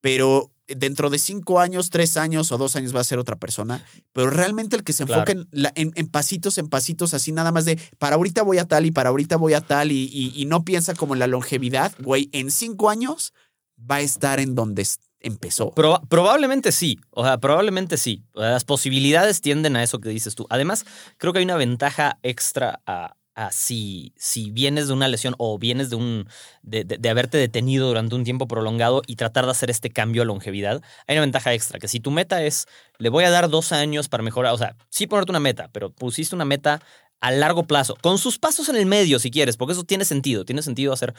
Pero 0.00 0.50
dentro 0.68 1.10
de 1.10 1.18
cinco 1.18 1.60
años, 1.60 1.90
tres 1.90 2.16
años 2.16 2.50
o 2.50 2.58
dos 2.58 2.74
años 2.76 2.94
va 2.94 3.00
a 3.00 3.04
ser 3.04 3.18
otra 3.20 3.36
persona. 3.36 3.84
Pero 4.12 4.30
realmente 4.30 4.74
el 4.76 4.82
que 4.84 4.92
se 4.92 5.04
enfoca 5.04 5.24
Claro. 5.24 5.42
en, 5.52 5.66
en, 5.76 5.92
en 5.94 6.08
pasitos, 6.08 6.58
en 6.58 6.68
pasitos, 6.68 7.14
así 7.14 7.30
nada 7.32 7.52
más 7.52 7.64
de 7.64 7.78
para 7.98 8.16
ahorita 8.16 8.42
voy 8.42 8.58
a 8.58 8.64
tal 8.66 8.84
y 8.86 8.90
para 8.90 9.10
ahorita 9.10 9.36
voy 9.36 9.54
a 9.54 9.60
tal 9.60 9.92
y, 9.92 10.10
y- 10.12 10.32
y 10.34 10.44
no 10.46 10.64
piensa 10.64 10.94
como 10.94 11.14
en 11.14 11.20
la 11.20 11.26
longevidad, 11.28 11.92
güey, 12.00 12.28
en 12.32 12.50
cinco 12.50 12.90
años 12.90 13.32
va 13.78 13.96
a 13.96 14.00
estar 14.00 14.40
en 14.40 14.54
donde 14.56 14.86
empezó. 15.20 15.72
Proba- 15.74 16.02
probablemente 16.08 16.72
sí, 16.72 16.98
o 17.10 17.22
sea, 17.24 17.38
probablemente 17.38 17.96
sí. 17.96 18.24
Las 18.34 18.64
posibilidades 18.64 19.40
tienden 19.40 19.76
a 19.76 19.82
eso 19.82 20.00
que 20.00 20.08
dices 20.08 20.34
tú. 20.34 20.46
Además, 20.50 20.84
creo 21.16 21.32
que 21.32 21.38
hay 21.40 21.44
una 21.44 21.56
ventaja 21.56 22.18
extra 22.22 22.80
a, 22.86 23.14
a 23.36 23.52
si, 23.52 24.12
si 24.16 24.50
vienes 24.50 24.88
de 24.88 24.94
una 24.94 25.06
lesión 25.08 25.34
o 25.38 25.58
vienes 25.58 25.90
de 25.90 25.96
un 25.96 26.26
de, 26.62 26.84
de- 26.84 26.96
de 26.98 27.08
haberte 27.10 27.36
detenido 27.38 27.86
durante 27.86 28.14
un 28.14 28.24
tiempo 28.24 28.48
prolongado 28.48 29.02
y 29.06 29.16
tratar 29.16 29.44
de 29.44 29.50
hacer 29.50 29.70
este 29.70 29.90
cambio 29.90 30.22
a 30.22 30.24
longevidad. 30.24 30.82
Hay 31.06 31.14
una 31.16 31.20
ventaja 31.20 31.52
extra, 31.52 31.78
que 31.78 31.86
si 31.86 32.00
tu 32.00 32.10
meta 32.10 32.42
es, 32.42 32.66
le 32.98 33.10
voy 33.10 33.24
a 33.24 33.30
dar 33.30 33.48
dos 33.50 33.72
años 33.72 34.08
para 34.08 34.22
mejorar, 34.22 34.52
o 34.54 34.58
sea, 34.58 34.74
sí 34.90 35.06
ponerte 35.06 35.30
una 35.32 35.40
meta, 35.40 35.68
pero 35.70 35.90
pusiste 35.90 36.34
una 36.34 36.46
meta 36.46 36.80
a 37.20 37.30
largo 37.30 37.64
plazo, 37.64 37.96
con 38.02 38.18
sus 38.18 38.38
pasos 38.38 38.68
en 38.70 38.76
el 38.76 38.86
medio 38.86 39.18
si 39.18 39.30
quieres, 39.30 39.56
porque 39.56 39.72
eso 39.72 39.84
tiene 39.84 40.04
sentido, 40.06 40.44
tiene 40.44 40.62
sentido 40.62 40.92
hacer 40.94 41.14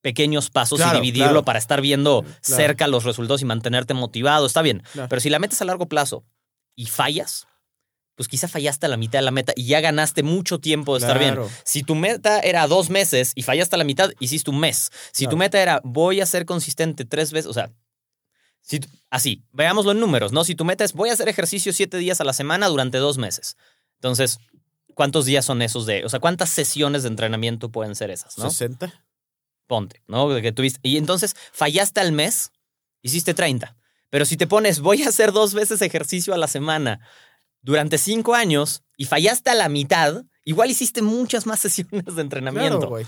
pequeños 0.00 0.50
pasos 0.50 0.78
Claro, 0.78 0.98
y 0.98 1.00
dividirlo 1.00 1.28
claro. 1.30 1.44
para 1.44 1.58
estar 1.58 1.80
viendo 1.80 2.22
Claro. 2.22 2.38
cerca 2.42 2.86
los 2.86 3.02
resultados 3.04 3.42
y 3.42 3.44
mantenerte 3.44 3.94
motivado, 3.94 4.46
está 4.46 4.62
bien. 4.62 4.82
Pero 5.08 5.20
si 5.20 5.28
la 5.28 5.40
metes 5.40 5.60
a 5.60 5.64
largo 5.64 5.86
plazo 5.86 6.24
y 6.76 6.86
fallas, 6.86 7.46
pues 8.18 8.26
quizá 8.26 8.48
fallaste 8.48 8.84
a 8.84 8.88
la 8.88 8.96
mitad 8.96 9.20
de 9.20 9.24
la 9.24 9.30
meta 9.30 9.52
y 9.54 9.66
ya 9.66 9.80
ganaste 9.80 10.24
mucho 10.24 10.58
tiempo 10.58 10.94
de 10.94 11.06
estar 11.06 11.20
bien. 11.20 11.38
Si 11.62 11.84
tu 11.84 11.94
meta 11.94 12.40
era 12.40 12.66
dos 12.66 12.90
meses 12.90 13.30
y 13.36 13.42
fallaste 13.44 13.76
a 13.76 13.78
la 13.78 13.84
mitad, 13.84 14.10
hiciste 14.18 14.50
un 14.50 14.58
mes. 14.58 14.90
Si 15.12 15.28
tu 15.28 15.36
meta 15.36 15.62
era 15.62 15.80
voy 15.84 16.20
a 16.20 16.26
ser 16.26 16.44
consistente 16.44 17.04
tres 17.04 17.30
veces, 17.30 17.46
o 17.46 17.54
sea, 17.54 17.70
Si 18.60 18.80
así, 19.08 19.44
veámoslo 19.52 19.92
en 19.92 20.00
números, 20.00 20.32
¿no? 20.32 20.42
Si 20.42 20.56
tu 20.56 20.64
meta 20.64 20.82
es 20.82 20.94
voy 20.94 21.10
a 21.10 21.12
hacer 21.12 21.28
ejercicio 21.28 21.72
siete 21.72 21.96
días 21.96 22.20
a 22.20 22.24
la 22.24 22.32
semana 22.32 22.66
durante 22.66 22.98
dos 22.98 23.18
meses. 23.18 23.56
Entonces, 23.98 24.40
¿cuántos 24.94 25.24
días 25.24 25.44
son 25.44 25.62
esos 25.62 25.86
de, 25.86 26.04
o 26.04 26.08
sea, 26.08 26.18
cuántas 26.18 26.48
sesiones 26.50 27.04
de 27.04 27.10
entrenamiento 27.10 27.70
pueden 27.70 27.94
ser 27.94 28.10
esas, 28.10 28.36
no? 28.36 28.50
60. 28.50 28.92
Ponte, 29.68 30.02
¿no? 30.08 30.28
Que 30.40 30.50
tuviste, 30.50 30.80
y 30.82 30.96
entonces 30.96 31.36
fallaste 31.52 32.00
al 32.00 32.10
mes, 32.10 32.50
hiciste 33.00 33.32
30. 33.32 33.76
Pero 34.10 34.24
si 34.24 34.36
te 34.36 34.48
pones 34.48 34.80
voy 34.80 35.04
a 35.04 35.08
hacer 35.08 35.30
dos 35.30 35.54
veces 35.54 35.82
ejercicio 35.82 36.34
a 36.34 36.38
la 36.38 36.48
semana 36.48 36.98
durante 37.62 37.98
cinco 37.98 38.34
años 38.34 38.82
y 38.96 39.04
fallaste 39.04 39.50
a 39.50 39.54
la 39.54 39.68
mitad, 39.68 40.24
igual 40.44 40.70
hiciste 40.70 41.02
muchas 41.02 41.46
más 41.46 41.60
sesiones 41.60 42.14
de 42.14 42.22
entrenamiento. 42.22 42.88
Claro. 42.88 43.06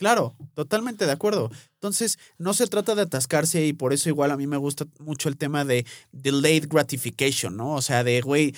Claro, 0.00 0.34
totalmente 0.54 1.04
de 1.04 1.12
acuerdo. 1.12 1.50
Entonces, 1.74 2.18
no 2.38 2.54
se 2.54 2.66
trata 2.66 2.94
de 2.94 3.02
atascarse 3.02 3.66
y 3.66 3.74
por 3.74 3.92
eso 3.92 4.08
igual 4.08 4.30
a 4.30 4.38
mí 4.38 4.46
me 4.46 4.56
gusta 4.56 4.86
mucho 4.98 5.28
el 5.28 5.36
tema 5.36 5.66
de 5.66 5.84
delayed 6.10 6.68
gratification, 6.70 7.54
¿no? 7.54 7.74
O 7.74 7.82
sea, 7.82 8.02
de, 8.02 8.22
güey, 8.22 8.54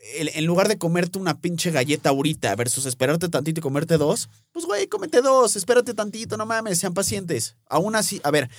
en 0.00 0.44
lugar 0.46 0.66
de 0.66 0.78
comerte 0.78 1.20
una 1.20 1.40
pinche 1.40 1.70
galleta 1.70 2.08
ahorita 2.08 2.56
versus 2.56 2.86
esperarte 2.86 3.28
tantito 3.28 3.60
y 3.60 3.62
comerte 3.62 3.98
dos, 3.98 4.30
pues, 4.50 4.64
güey, 4.64 4.88
cómete 4.88 5.20
dos, 5.20 5.54
espérate 5.54 5.94
tantito, 5.94 6.36
no 6.36 6.44
mames, 6.44 6.80
sean 6.80 6.92
pacientes. 6.92 7.56
Aún 7.68 7.94
así, 7.94 8.20
a 8.24 8.32
ver, 8.32 8.50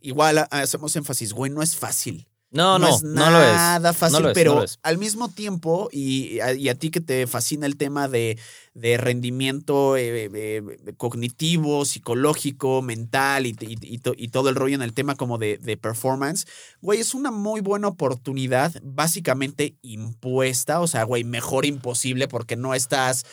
igual 0.00 0.46
hacemos 0.50 0.96
énfasis, 0.96 1.34
güey, 1.34 1.50
no 1.50 1.62
es 1.62 1.76
fácil. 1.76 2.28
No, 2.50 2.78
no, 2.78 2.88
es 2.96 3.02
no 3.02 3.30
lo 3.30 3.42
es. 3.42 3.52
nada 3.52 3.92
fácil, 3.92 4.22
No 4.22 4.28
es, 4.30 4.34
pero 4.34 4.54
no 4.54 4.64
al 4.82 4.98
mismo 4.98 5.28
tiempo, 5.28 5.88
y, 5.92 6.40
a- 6.40 6.54
y 6.54 6.68
a 6.68 6.74
ti 6.74 6.90
que 6.90 7.00
te 7.00 7.26
fascina 7.26 7.66
el 7.66 7.76
tema 7.76 8.08
de, 8.08 8.38
de 8.74 8.96
rendimiento 8.96 9.96
eh, 9.96 10.24
eh, 10.24 10.30
eh, 10.32 10.62
cognitivo, 10.96 11.84
psicológico, 11.84 12.80
mental 12.80 13.46
y, 13.46 13.50
y- 13.60 14.00
y 14.16 14.28
todo 14.28 14.48
el 14.48 14.54
rollo 14.54 14.74
en 14.76 14.82
el 14.82 14.94
tema 14.94 15.14
como 15.14 15.36
de, 15.38 15.58
de 15.58 15.76
performance, 15.76 16.46
güey, 16.80 17.00
es 17.00 17.14
una 17.14 17.30
muy 17.30 17.60
buena 17.60 17.88
oportunidad, 17.88 18.72
básicamente 18.82 19.74
impuesta, 19.82 20.80
o 20.80 20.86
sea, 20.86 21.04
güey, 21.04 21.24
mejor 21.24 21.66
imposible 21.66 22.28
porque 22.28 22.56
no 22.56 22.74
estás 22.74 23.24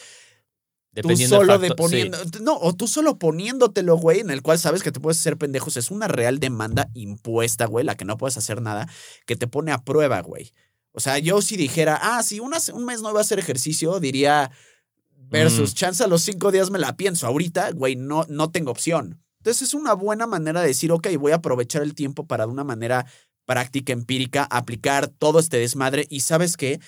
tú 1.01 1.15
solo 1.17 1.57
de 1.59 1.67
sí. 1.69 1.73
poniendo, 1.75 2.17
no, 2.41 2.57
o 2.57 2.73
tú 2.73 2.87
solo 2.87 3.17
poniéndotelo, 3.19 3.97
güey, 3.97 4.19
en 4.21 4.29
el 4.29 4.41
cual 4.41 4.59
sabes 4.59 4.83
que 4.83 4.91
te 4.91 4.99
puedes 4.99 5.19
hacer 5.19 5.37
pendejos, 5.37 5.77
es 5.77 5.91
una 5.91 6.07
real 6.07 6.39
demanda 6.39 6.89
impuesta, 6.93 7.65
güey, 7.65 7.85
la 7.85 7.95
que 7.95 8.05
no 8.05 8.17
puedes 8.17 8.37
hacer 8.37 8.61
nada, 8.61 8.87
que 9.25 9.35
te 9.35 9.47
pone 9.47 9.71
a 9.71 9.79
prueba, 9.83 10.21
güey. 10.21 10.51
O 10.91 10.99
sea, 10.99 11.17
yo 11.19 11.41
si 11.41 11.57
dijera, 11.57 11.99
ah, 12.01 12.23
si 12.23 12.39
una- 12.39 12.57
un 12.73 12.85
mes 12.85 13.01
no 13.01 13.09
iba 13.09 13.19
a 13.19 13.21
hacer 13.21 13.39
ejercicio, 13.39 13.99
diría, 13.99 14.51
versus 15.29 15.71
Mm. 15.71 15.75
chance 15.75 16.03
a 16.03 16.07
los 16.07 16.21
cinco 16.21 16.51
días 16.51 16.69
me 16.71 16.79
la 16.79 16.95
pienso. 16.95 17.27
Ahorita, 17.27 17.71
güey, 17.71 17.95
no, 17.95 18.25
no 18.29 18.51
tengo 18.51 18.71
opción. 18.71 19.21
Entonces 19.39 19.63
es 19.69 19.73
una 19.73 19.93
buena 19.93 20.25
manera 20.27 20.61
de 20.61 20.67
decir, 20.67 20.91
ok, 20.91 21.07
voy 21.19 21.31
a 21.31 21.35
aprovechar 21.35 21.81
el 21.81 21.93
tiempo 21.95 22.25
para 22.25 22.45
de 22.45 22.51
una 22.51 22.63
manera 22.63 23.05
práctica, 23.45 23.91
empírica, 23.93 24.43
aplicar 24.49 25.07
todo 25.07 25.39
este 25.39 25.57
desmadre. 25.57 26.05
Y 26.09 26.21
sabes 26.21 26.57
qué, 26.57 26.79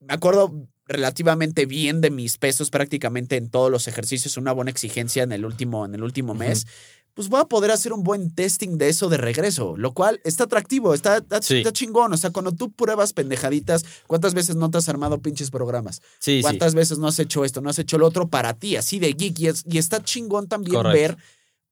me 0.00 0.14
acuerdo 0.14 0.68
relativamente 0.86 1.66
bien 1.66 2.00
de 2.00 2.10
mis 2.10 2.36
pesos 2.38 2.70
prácticamente 2.70 3.36
en 3.36 3.48
todos 3.48 3.70
los 3.70 3.88
ejercicios, 3.88 4.36
una 4.36 4.52
buena 4.52 4.70
exigencia 4.70 5.22
en 5.22 5.32
el 5.32 5.44
último, 5.44 5.84
en 5.84 5.94
el 5.94 6.02
último 6.02 6.34
mes. 6.34 6.66
Pues 7.14 7.28
voy 7.28 7.40
a 7.40 7.44
poder 7.44 7.70
hacer 7.70 7.92
un 7.92 8.02
buen 8.02 8.34
testing 8.34 8.76
de 8.76 8.88
eso 8.88 9.08
de 9.08 9.16
regreso, 9.16 9.76
lo 9.76 9.94
cual 9.94 10.20
está 10.24 10.44
atractivo, 10.44 10.94
está, 10.94 11.18
está, 11.18 11.40
Sí. 11.40 11.58
está 11.58 11.72
chingón. 11.72 12.12
O 12.12 12.16
sea, 12.16 12.30
cuando 12.30 12.50
tú 12.52 12.72
pruebas 12.72 13.12
pendejaditas, 13.12 13.84
¿cuántas 14.08 14.34
veces 14.34 14.56
no 14.56 14.68
te 14.70 14.78
has 14.78 14.88
armado 14.88 15.20
pinches 15.22 15.50
programas? 15.52 16.02
Sí, 16.18 16.38
sí. 16.38 16.42
¿Cuántas 16.42 16.74
veces 16.74 16.98
no 16.98 17.06
has 17.06 17.18
hecho 17.20 17.44
esto, 17.44 17.60
no 17.60 17.70
has 17.70 17.78
hecho 17.78 17.98
lo 17.98 18.06
otro 18.08 18.28
para 18.28 18.54
ti, 18.54 18.76
así 18.76 18.98
de 18.98 19.12
geek? 19.12 19.38
Y, 19.38 19.46
es- 19.46 19.64
y 19.66 19.78
está 19.78 20.02
chingón 20.02 20.48
también 20.48 20.74
Correcto. 20.74 20.98
ver 21.14 21.16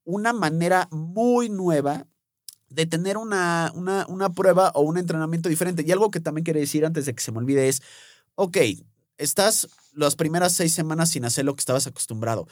una 0.05 0.31
manera 0.31 0.87
muy 0.91 1.49
nueva 1.49 2.07
de 2.69 2.85
tener 2.85 3.17
una, 3.17 3.71
una, 3.75 4.05
una 4.07 4.29
prueba 4.29 4.71
o 4.75 4.81
un 4.81 4.97
entrenamiento 4.97 5.49
diferente. 5.49 5.83
Y 5.85 5.91
algo 5.91 6.09
que 6.09 6.21
también 6.21 6.45
quería 6.45 6.61
decir 6.61 6.85
antes 6.85 7.05
de 7.05 7.13
que 7.13 7.21
se 7.21 7.33
me 7.33 7.39
olvide 7.39 7.67
es, 7.67 7.81
ok, 8.35 8.57
estás 9.17 9.67
las 9.93 10.15
primeras 10.15 10.53
seis 10.53 10.73
semanas 10.73 11.09
sin 11.11 11.25
hacer 11.25 11.45
lo 11.45 11.55
que 11.55 11.61
estabas 11.61 11.87
acostumbrado, 11.87 12.47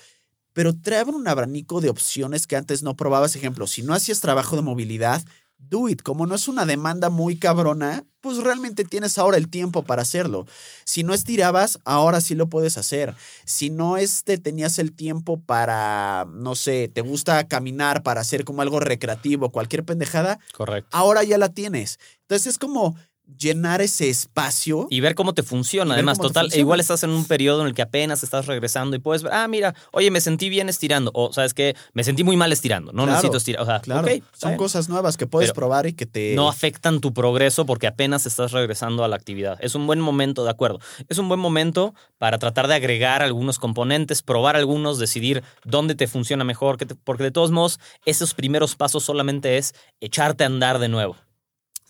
pero 0.54 0.74
te 0.76 0.96
abre 0.98 1.16
un 1.16 1.28
abanico 1.28 1.82
de 1.82 1.90
opciones 1.90 2.48
que 2.48 2.56
antes 2.56 2.84
no 2.84 2.96
probabas. 2.96 3.36
Ejemplo, 3.36 3.68
si 3.68 3.84
no 3.84 3.94
hacías 3.94 4.20
trabajo 4.20 4.56
de 4.56 4.62
movilidad, 4.62 5.24
do 5.58 5.88
it. 5.88 6.02
Como 6.02 6.26
no 6.26 6.36
es 6.36 6.48
una 6.48 6.66
demanda 6.66 7.10
muy 7.10 7.38
cabrona, 7.38 8.04
pues 8.20 8.38
realmente 8.38 8.84
tienes 8.84 9.18
ahora 9.18 9.38
el 9.38 9.50
tiempo 9.50 9.84
para 9.84 10.02
hacerlo. 10.02 10.46
Si 10.86 11.04
no 11.04 11.14
estirabas, 11.14 11.80
ahora 11.86 12.20
sí 12.22 12.36
lo 12.36 12.48
puedes 12.48 12.78
hacer. 12.78 13.16
Si 13.46 13.70
no 13.70 13.98
este, 13.98 14.38
tenías 14.38 14.80
el 14.80 14.92
tiempo 14.94 15.40
para, 15.40 16.28
no 16.34 16.56
sé, 16.56 16.88
te 16.88 17.02
gusta 17.02 17.48
caminar 17.48 18.04
para 18.04 18.22
hacer 18.22 18.44
como 18.44 18.62
algo 18.62 18.80
recreativo, 18.80 19.52
cualquier 19.52 19.86
pendejada, 19.86 20.40
Correcto. 20.54 20.90
ahora 20.92 21.24
ya 21.24 21.38
la 21.38 21.50
tienes. 21.50 22.00
Entonces 22.22 22.48
es 22.48 22.58
como 22.58 22.96
llenar 23.38 23.82
ese 23.82 24.10
espacio. 24.10 24.88
Y 24.90 25.00
ver 25.00 25.16
cómo 25.16 25.34
te 25.34 25.44
funciona. 25.44 25.94
Además, 25.94 26.18
total, 26.20 26.46
funciona. 26.46 26.62
igual 26.62 26.80
estás 26.80 27.04
en 27.04 27.12
un 27.12 27.26
periodo 27.26 27.62
en 27.62 27.68
el 27.68 27.74
que 27.74 27.82
apenas 27.82 28.24
estás 28.24 28.46
regresando 28.46 28.96
y 28.96 29.00
puedes 29.00 29.24
ver, 29.24 29.34
ah, 29.34 29.48
mira, 29.48 29.74
oye, 29.92 30.12
me 30.12 30.22
sentí 30.22 30.50
bien 30.50 30.70
estirando. 30.70 31.12
O, 31.14 31.34
¿sabes 31.34 31.54
qué? 31.54 31.76
Me 31.94 32.04
sentí 32.04 32.24
muy 32.24 32.38
mal 32.38 32.52
estirando. 32.52 32.92
No 32.92 33.04
Claro, 33.04 33.12
necesito 33.12 33.38
estirar. 33.38 33.62
O 33.62 33.66
sea, 33.66 33.80
Claro, 33.82 34.08
son 34.34 34.50
bien. 34.52 34.58
cosas 34.58 34.90
nuevas 34.90 35.18
que 35.18 35.28
puedes 35.28 35.50
Pero 35.50 35.56
probar 35.56 35.86
y 35.88 35.94
que 35.94 36.06
te... 36.06 36.36
no 36.36 36.50
afectan 36.50 37.00
tu 37.02 37.14
progreso 37.14 37.66
porque 37.66 37.88
apenas 37.88 38.26
estás 38.26 38.52
regresando 38.52 39.04
a 39.04 39.08
la 39.08 39.16
actividad. 39.16 39.58
Es 39.62 39.76
un 39.76 39.88
buen 39.88 40.00
momento, 40.00 40.44
de 40.44 40.50
acuerdo. 40.52 40.80
Es 41.10 41.18
un 41.18 41.28
buen 41.28 41.40
momento 41.40 41.94
para 42.18 42.38
tratar 42.38 42.68
de 42.68 42.76
agregar 42.76 43.22
algunos 43.22 43.60
componentes, 43.60 44.22
probar 44.22 44.56
algunos, 44.56 45.00
decidir 45.00 45.44
dónde 45.66 45.96
te 45.96 46.08
funciona 46.08 46.44
mejor, 46.44 46.78
porque 47.04 47.24
de 47.24 47.32
todos 47.32 47.52
modos, 47.52 47.80
esos 48.06 48.34
primeros 48.34 48.76
pasos 48.76 49.04
solamente 49.04 49.58
es 49.58 49.74
echarte 50.00 50.44
a 50.44 50.48
andar 50.48 50.80
de 50.80 50.90
nuevo. 50.90 51.16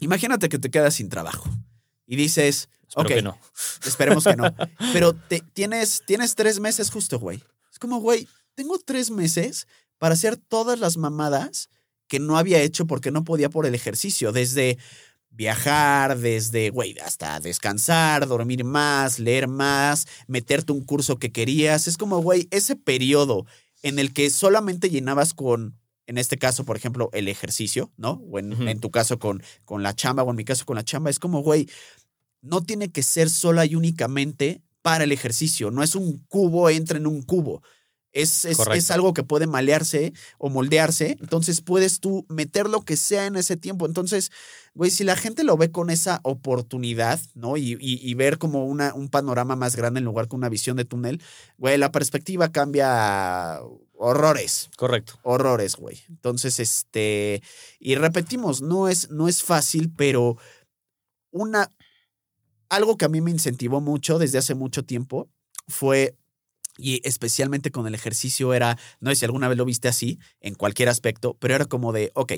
Imagínate 0.02 0.50
que 0.50 0.60
te 0.60 0.70
quedas 0.70 0.96
sin 0.96 1.10
trabajo 1.10 1.50
y 2.06 2.18
dices, 2.18 2.70
Espero 2.88 3.08
ok, 3.08 3.16
que 3.16 3.22
no. 3.22 3.38
esperemos 3.86 4.26
que 4.26 4.36
no, 4.36 4.54
pero 4.94 5.14
te, 5.14 5.42
tienes, 5.54 6.04
tienes 6.06 6.36
tres 6.36 6.60
meses 6.60 6.92
justo, 6.92 7.20
güey. 7.20 7.42
Es 7.72 7.80
como, 7.80 8.00
güey, 8.02 8.28
tengo 8.56 8.78
tres 8.80 9.10
meses 9.12 9.68
para 9.98 10.14
hacer 10.14 10.36
todas 10.36 10.80
las 10.80 10.98
mamadas 10.98 11.70
que 12.08 12.20
no 12.20 12.38
había 12.38 12.62
hecho 12.62 12.86
porque 12.86 13.12
no 13.12 13.24
podía 13.24 13.50
por 13.50 13.66
el 13.66 13.76
ejercicio, 13.76 14.34
desde 14.34 14.78
viajar, 15.30 16.18
desde, 16.18 16.70
güey, 16.70 16.98
hasta 17.00 17.40
descansar, 17.40 18.28
dormir 18.28 18.66
más, 18.66 19.20
leer 19.20 19.48
más, 19.48 20.08
meterte 20.28 20.74
un 20.74 20.84
curso 20.84 21.18
que 21.18 21.32
querías. 21.32 21.88
Es 21.88 21.98
como, 21.98 22.20
güey, 22.22 22.48
ese 22.52 22.76
periodo 22.76 23.46
en 23.82 24.00
el 24.00 24.12
que 24.12 24.30
solamente 24.30 24.90
llenabas 24.90 25.34
con, 25.34 25.80
en 26.12 26.18
este 26.18 26.38
caso, 26.38 26.66
por 26.66 26.76
ejemplo, 26.76 27.10
el 27.14 27.30
ejercicio, 27.30 27.90
¿no? 27.96 28.22
O 28.30 28.38
en, 28.38 28.80
tu 28.82 28.92
caso 28.92 29.18
con, 29.18 29.42
con 29.64 29.82
la 29.82 29.96
chamba, 29.96 30.24
o 30.24 30.30
en 30.30 30.36
mi 30.36 30.44
caso 30.44 30.66
con 30.66 30.76
la 30.76 30.84
chamba, 30.84 31.10
es 31.10 31.20
como, 31.20 31.42
güey, 31.42 31.70
no 32.42 32.62
tiene 32.62 32.92
que 32.92 33.02
ser 33.02 33.30
sola 33.30 33.66
y 33.66 33.76
únicamente 33.76 34.62
para 34.82 35.06
el 35.06 35.14
ejercicio. 35.14 35.72
No 35.72 35.84
es 35.84 35.96
un 35.96 36.18
cubo, 36.28 36.70
entra 36.70 36.98
en 36.98 37.08
un 37.08 37.22
cubo. 37.22 37.64
Es, 38.14 38.44
es, 38.46 38.60
es 38.74 38.92
algo 38.92 39.14
que 39.14 39.24
puede 39.24 39.48
malearse 39.48 40.12
o 40.38 40.50
moldearse. 40.50 41.18
Entonces 41.22 41.62
puedes 41.62 42.00
tú 42.02 42.26
meter 42.28 42.68
lo 42.70 42.82
que 42.82 42.98
sea 42.98 43.26
en 43.26 43.38
ese 43.38 43.56
tiempo. 43.56 43.86
Entonces, 43.86 44.32
güey, 44.74 44.92
si 44.92 45.04
la 45.06 45.16
gente 45.16 45.44
lo 45.46 45.56
ve 45.56 45.72
con 45.72 45.90
esa 45.90 46.20
oportunidad, 46.24 47.20
¿no? 47.36 47.56
Y, 47.58 47.78
y- 47.80 48.00
y 48.02 48.14
ver 48.16 48.38
como 48.38 48.66
una, 48.66 48.94
un 48.94 49.08
panorama 49.10 49.56
más 49.56 49.76
grande 49.76 50.00
en 50.00 50.06
lugar 50.06 50.28
que 50.28 50.36
una 50.36 50.50
visión 50.50 50.76
de 50.78 50.84
túnel, 50.86 51.22
güey, 51.58 51.78
la 51.78 51.92
perspectiva 51.92 52.52
cambia 52.52 53.60
horrores 53.94 54.70
Correcto. 54.78 55.14
horrores, 55.24 55.76
güey. 55.76 56.02
Entonces, 56.10 56.60
este, 56.60 57.42
y 57.80 57.96
repetimos, 57.96 58.62
no 58.62 58.88
es, 58.90 59.10
no 59.10 59.28
es 59.28 59.42
fácil, 59.44 59.92
pero 59.96 60.38
una, 61.32 61.72
algo 62.70 62.98
que 62.98 63.06
a 63.06 63.10
mí 63.10 63.22
me 63.22 63.32
incentivó 63.32 63.80
mucho 63.82 64.18
desde 64.20 64.38
hace 64.38 64.56
mucho 64.56 64.84
tiempo 64.84 65.30
fue, 65.68 66.16
y 66.82 67.02
especialmente 67.04 67.72
con 67.72 67.88
el 67.88 67.96
ejercicio 67.96 68.54
era, 68.54 68.78
no 69.00 69.12
sé 69.12 69.18
si 69.18 69.26
alguna 69.26 69.48
vez 69.48 69.58
lo 69.58 69.66
viste 69.66 69.88
así, 69.88 70.20
en 70.40 70.56
cualquier 70.56 70.90
aspecto, 70.90 71.38
pero 71.40 71.56
era 71.56 71.66
como 71.66 71.94
de, 71.94 72.12
ok, 72.16 72.34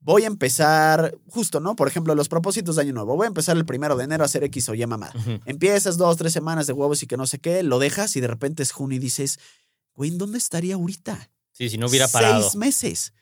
voy 0.00 0.24
a 0.24 0.26
empezar, 0.26 1.16
justo, 1.28 1.60
¿no? 1.60 1.76
Por 1.76 1.88
ejemplo, 1.88 2.14
los 2.14 2.28
propósitos 2.28 2.76
de 2.76 2.82
Año 2.82 2.92
Nuevo, 2.92 3.16
voy 3.16 3.24
a 3.24 3.28
empezar 3.28 3.56
el 3.56 3.64
primero 3.64 3.96
de 3.96 4.04
enero 4.04 4.22
a 4.22 4.26
hacer 4.26 4.44
X 4.44 4.68
o 4.68 4.74
Y. 4.74 4.84
Ujú. 4.84 5.40
Empiezas 5.46 5.96
dos, 5.96 6.16
tres 6.16 6.32
semanas 6.32 6.66
de 6.66 6.74
huevos 6.74 7.02
y 7.02 7.06
que 7.06 7.16
no 7.16 7.26
sé 7.26 7.38
qué, 7.38 7.62
lo 7.62 7.78
dejas 7.78 8.14
y 8.16 8.20
de 8.20 8.28
repente 8.28 8.62
es 8.62 8.70
junio 8.70 8.96
y 8.96 9.00
dices, 9.00 9.38
güey, 9.94 10.10
¿en 10.10 10.18
dónde 10.18 10.38
estaría 10.38 10.74
ahorita? 10.74 11.30
Sí, 11.52 11.70
si 11.70 11.78
no 11.78 11.86
hubiera 11.86 12.08
parado. 12.08 12.42
Seis 12.42 12.56
meses. 12.56 13.12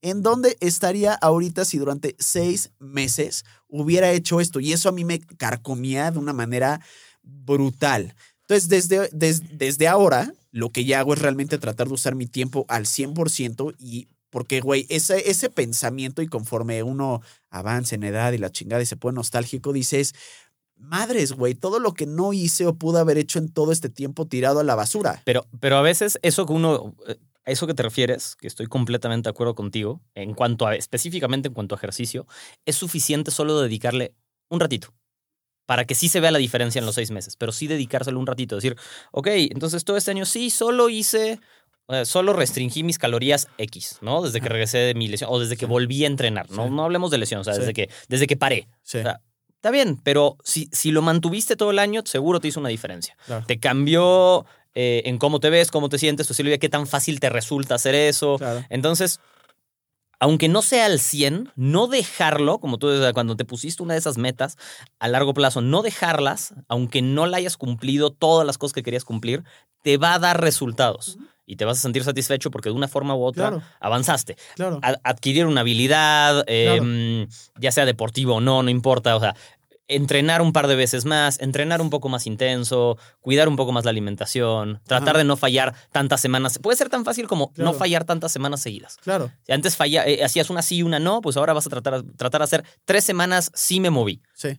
¿En 0.00 0.22
dónde 0.22 0.56
estaría 0.58 1.14
ahorita 1.14 1.64
si 1.64 1.78
durante 1.78 2.16
seis 2.18 2.72
meses 2.80 3.44
hubiera 3.68 4.10
hecho 4.10 4.40
esto? 4.40 4.58
Y 4.58 4.72
eso 4.72 4.88
a 4.88 4.92
mí 4.92 5.04
me 5.04 5.20
carcomía 5.20 6.10
de 6.10 6.18
una 6.18 6.32
manera 6.32 6.80
brutal. 7.22 8.16
Entonces, 8.48 8.68
desde, 8.68 9.08
des- 9.12 9.56
desde 9.58 9.88
ahora, 9.88 10.32
lo 10.50 10.70
que 10.70 10.84
ya 10.84 11.00
hago 11.00 11.14
es 11.14 11.20
realmente 11.20 11.58
tratar 11.58 11.88
de 11.88 11.94
usar 11.94 12.14
mi 12.14 12.26
tiempo 12.26 12.66
al 12.68 12.86
100% 12.86 13.72
y 13.78 14.08
porque, 14.30 14.60
güey, 14.60 14.86
ese, 14.88 15.30
ese 15.30 15.50
pensamiento 15.50 16.22
y 16.22 16.26
conforme 16.26 16.82
uno 16.82 17.20
avanza 17.50 17.94
en 17.96 18.02
edad 18.04 18.32
y 18.32 18.38
la 18.38 18.50
chingada 18.50 18.82
y 18.82 18.86
se 18.86 18.96
pone 18.96 19.16
nostálgico, 19.16 19.74
dices, 19.74 20.14
madres, 20.76 21.32
güey, 21.32 21.54
todo 21.54 21.78
lo 21.78 21.92
que 21.94 22.06
no 22.06 22.32
hice 22.32 22.66
o 22.66 22.74
pude 22.74 22.98
haber 22.98 23.18
hecho 23.18 23.38
en 23.38 23.48
todo 23.50 23.72
este 23.72 23.88
tiempo 23.88 24.26
tirado 24.26 24.60
a 24.60 24.64
la 24.64 24.74
basura. 24.74 25.22
Pero, 25.24 25.46
pero 25.60 25.76
a 25.76 25.82
veces 25.82 26.18
eso 26.22 26.46
que 26.46 26.52
uno, 26.54 26.94
eh, 27.06 27.18
a 27.44 27.50
eso 27.50 27.66
que 27.66 27.74
te 27.74 27.82
refieres, 27.82 28.34
que 28.36 28.46
estoy 28.46 28.66
completamente 28.66 29.26
de 29.26 29.30
acuerdo 29.30 29.54
contigo, 29.54 30.00
en 30.14 30.34
cuanto 30.34 30.66
a, 30.66 30.74
específicamente 30.76 31.48
en 31.48 31.54
cuanto 31.54 31.74
a 31.74 31.78
ejercicio, 31.78 32.26
es 32.64 32.76
suficiente 32.76 33.30
solo 33.30 33.60
dedicarle 33.60 34.14
un 34.48 34.60
ratito 34.60 34.92
para 35.66 35.84
que 35.84 35.94
sí 35.94 36.08
se 36.08 36.20
vea 36.20 36.30
la 36.30 36.38
diferencia 36.38 36.78
en 36.78 36.86
los 36.86 36.94
seis 36.96 37.10
meses, 37.10 37.36
pero 37.36 37.52
sí 37.52 37.66
dedicárselo 37.66 38.18
un 38.18 38.26
ratito, 38.26 38.56
decir, 38.56 38.76
ok, 39.12 39.28
entonces 39.28 39.84
todo 39.84 39.96
este 39.96 40.10
año 40.10 40.26
sí, 40.26 40.50
solo 40.50 40.88
hice, 40.88 41.38
eh, 41.88 42.04
solo 42.04 42.32
restringí 42.32 42.82
mis 42.82 42.98
calorías 42.98 43.48
X, 43.58 43.98
¿no? 44.00 44.22
Desde 44.22 44.40
que 44.40 44.48
regresé 44.48 44.78
de 44.78 44.94
mi 44.94 45.08
lesión 45.08 45.30
o 45.32 45.38
desde 45.38 45.56
que 45.56 45.66
volví 45.66 46.04
a 46.04 46.08
entrenar, 46.08 46.50
no, 46.50 46.64
Sí. 46.64 46.70
no 46.70 46.84
hablemos 46.84 47.10
de 47.10 47.18
lesión, 47.18 47.40
o 47.40 47.44
sea, 47.44 47.54
Sí. 47.54 47.60
desde, 47.60 47.74
que, 47.74 47.90
desde 48.08 48.26
que 48.26 48.36
paré. 48.36 48.68
Sí, 48.82 48.98
O 48.98 49.02
sea, 49.02 49.20
está 49.54 49.70
bien, 49.70 50.00
pero 50.02 50.36
si, 50.44 50.68
si 50.72 50.90
lo 50.90 51.02
mantuviste 51.02 51.54
todo 51.56 51.70
el 51.70 51.78
año, 51.78 52.02
seguro 52.04 52.40
te 52.40 52.48
hizo 52.48 52.60
una 52.60 52.68
diferencia. 52.68 53.16
claro. 53.26 53.44
Te 53.46 53.58
cambió 53.60 54.44
eh, 54.74 55.02
en 55.04 55.18
cómo 55.18 55.38
te 55.38 55.50
ves, 55.50 55.70
cómo 55.70 55.88
te 55.90 55.98
sientes, 55.98 56.26
tu 56.26 56.34
qué 56.34 56.68
tan 56.70 56.86
fácil 56.86 57.20
te 57.20 57.28
resulta 57.28 57.74
hacer 57.74 57.94
eso. 57.94 58.36
claro. 58.38 58.64
Entonces, 58.70 59.20
aunque 60.22 60.48
no 60.48 60.62
sea 60.62 60.86
al 60.86 61.00
100, 61.00 61.50
no 61.56 61.88
dejarlo, 61.88 62.60
como 62.60 62.78
tú 62.78 62.88
cuando 63.12 63.34
te 63.34 63.44
pusiste 63.44 63.82
una 63.82 63.94
de 63.94 63.98
esas 63.98 64.18
metas 64.18 64.56
a 65.00 65.08
largo 65.08 65.34
plazo, 65.34 65.62
no 65.62 65.82
dejarlas, 65.82 66.54
aunque 66.68 67.02
no 67.02 67.26
la 67.26 67.38
hayas 67.38 67.56
cumplido 67.56 68.10
todas 68.10 68.46
las 68.46 68.56
cosas 68.56 68.72
que 68.72 68.84
querías 68.84 69.04
cumplir, 69.04 69.42
te 69.82 69.96
va 69.96 70.14
a 70.14 70.20
dar 70.20 70.40
resultados. 70.40 71.18
Y 71.44 71.56
te 71.56 71.64
vas 71.64 71.78
a 71.78 71.80
sentir 71.82 72.04
satisfecho 72.04 72.52
porque 72.52 72.68
de 72.68 72.76
una 72.76 72.86
forma 72.86 73.16
u 73.16 73.24
otra 73.24 73.48
Claro. 73.48 73.62
avanzaste. 73.80 74.36
Claro. 74.54 74.78
Adquirir 75.02 75.44
una 75.46 75.62
habilidad, 75.62 76.44
eh, 76.46 76.66
Claro. 76.78 76.84
mm, 76.84 77.60
ya 77.60 77.72
sea 77.72 77.84
deportiva 77.84 78.34
o 78.34 78.40
no, 78.40 78.62
no 78.62 78.70
importa. 78.70 79.16
O 79.16 79.20
sea, 79.20 79.34
entrenar 79.96 80.42
un 80.42 80.52
par 80.52 80.66
de 80.66 80.76
veces 80.76 81.04
más, 81.04 81.40
entrenar 81.40 81.80
un 81.80 81.90
poco 81.90 82.08
más 82.08 82.26
intenso, 82.26 82.98
cuidar 83.20 83.48
un 83.48 83.56
poco 83.56 83.72
más 83.72 83.84
la 83.84 83.90
alimentación, 83.90 84.80
tratar 84.86 85.10
Ajá. 85.10 85.18
de 85.18 85.24
no 85.24 85.36
fallar 85.36 85.74
tantas 85.92 86.20
semanas. 86.20 86.58
Puede 86.58 86.76
ser 86.76 86.88
tan 86.88 87.04
fácil 87.04 87.26
como 87.26 87.52
Claro. 87.52 87.72
no 87.72 87.78
fallar 87.78 88.04
tantas 88.04 88.32
semanas 88.32 88.60
seguidas. 88.62 88.96
Claro. 89.02 89.30
Si 89.46 89.52
antes 89.52 89.76
falla, 89.76 90.06
eh, 90.06 90.22
hacías 90.24 90.50
una 90.50 90.62
sí 90.62 90.76
y 90.76 90.82
una 90.82 90.98
no, 90.98 91.20
pues 91.20 91.36
ahora 91.36 91.52
vas 91.52 91.66
a 91.66 91.70
tratar, 91.70 92.02
tratar 92.16 92.40
de 92.40 92.44
hacer 92.44 92.64
tres 92.84 93.04
semanas 93.04 93.50
sí 93.54 93.80
me 93.80 93.90
moví. 93.90 94.22
Sí. 94.34 94.58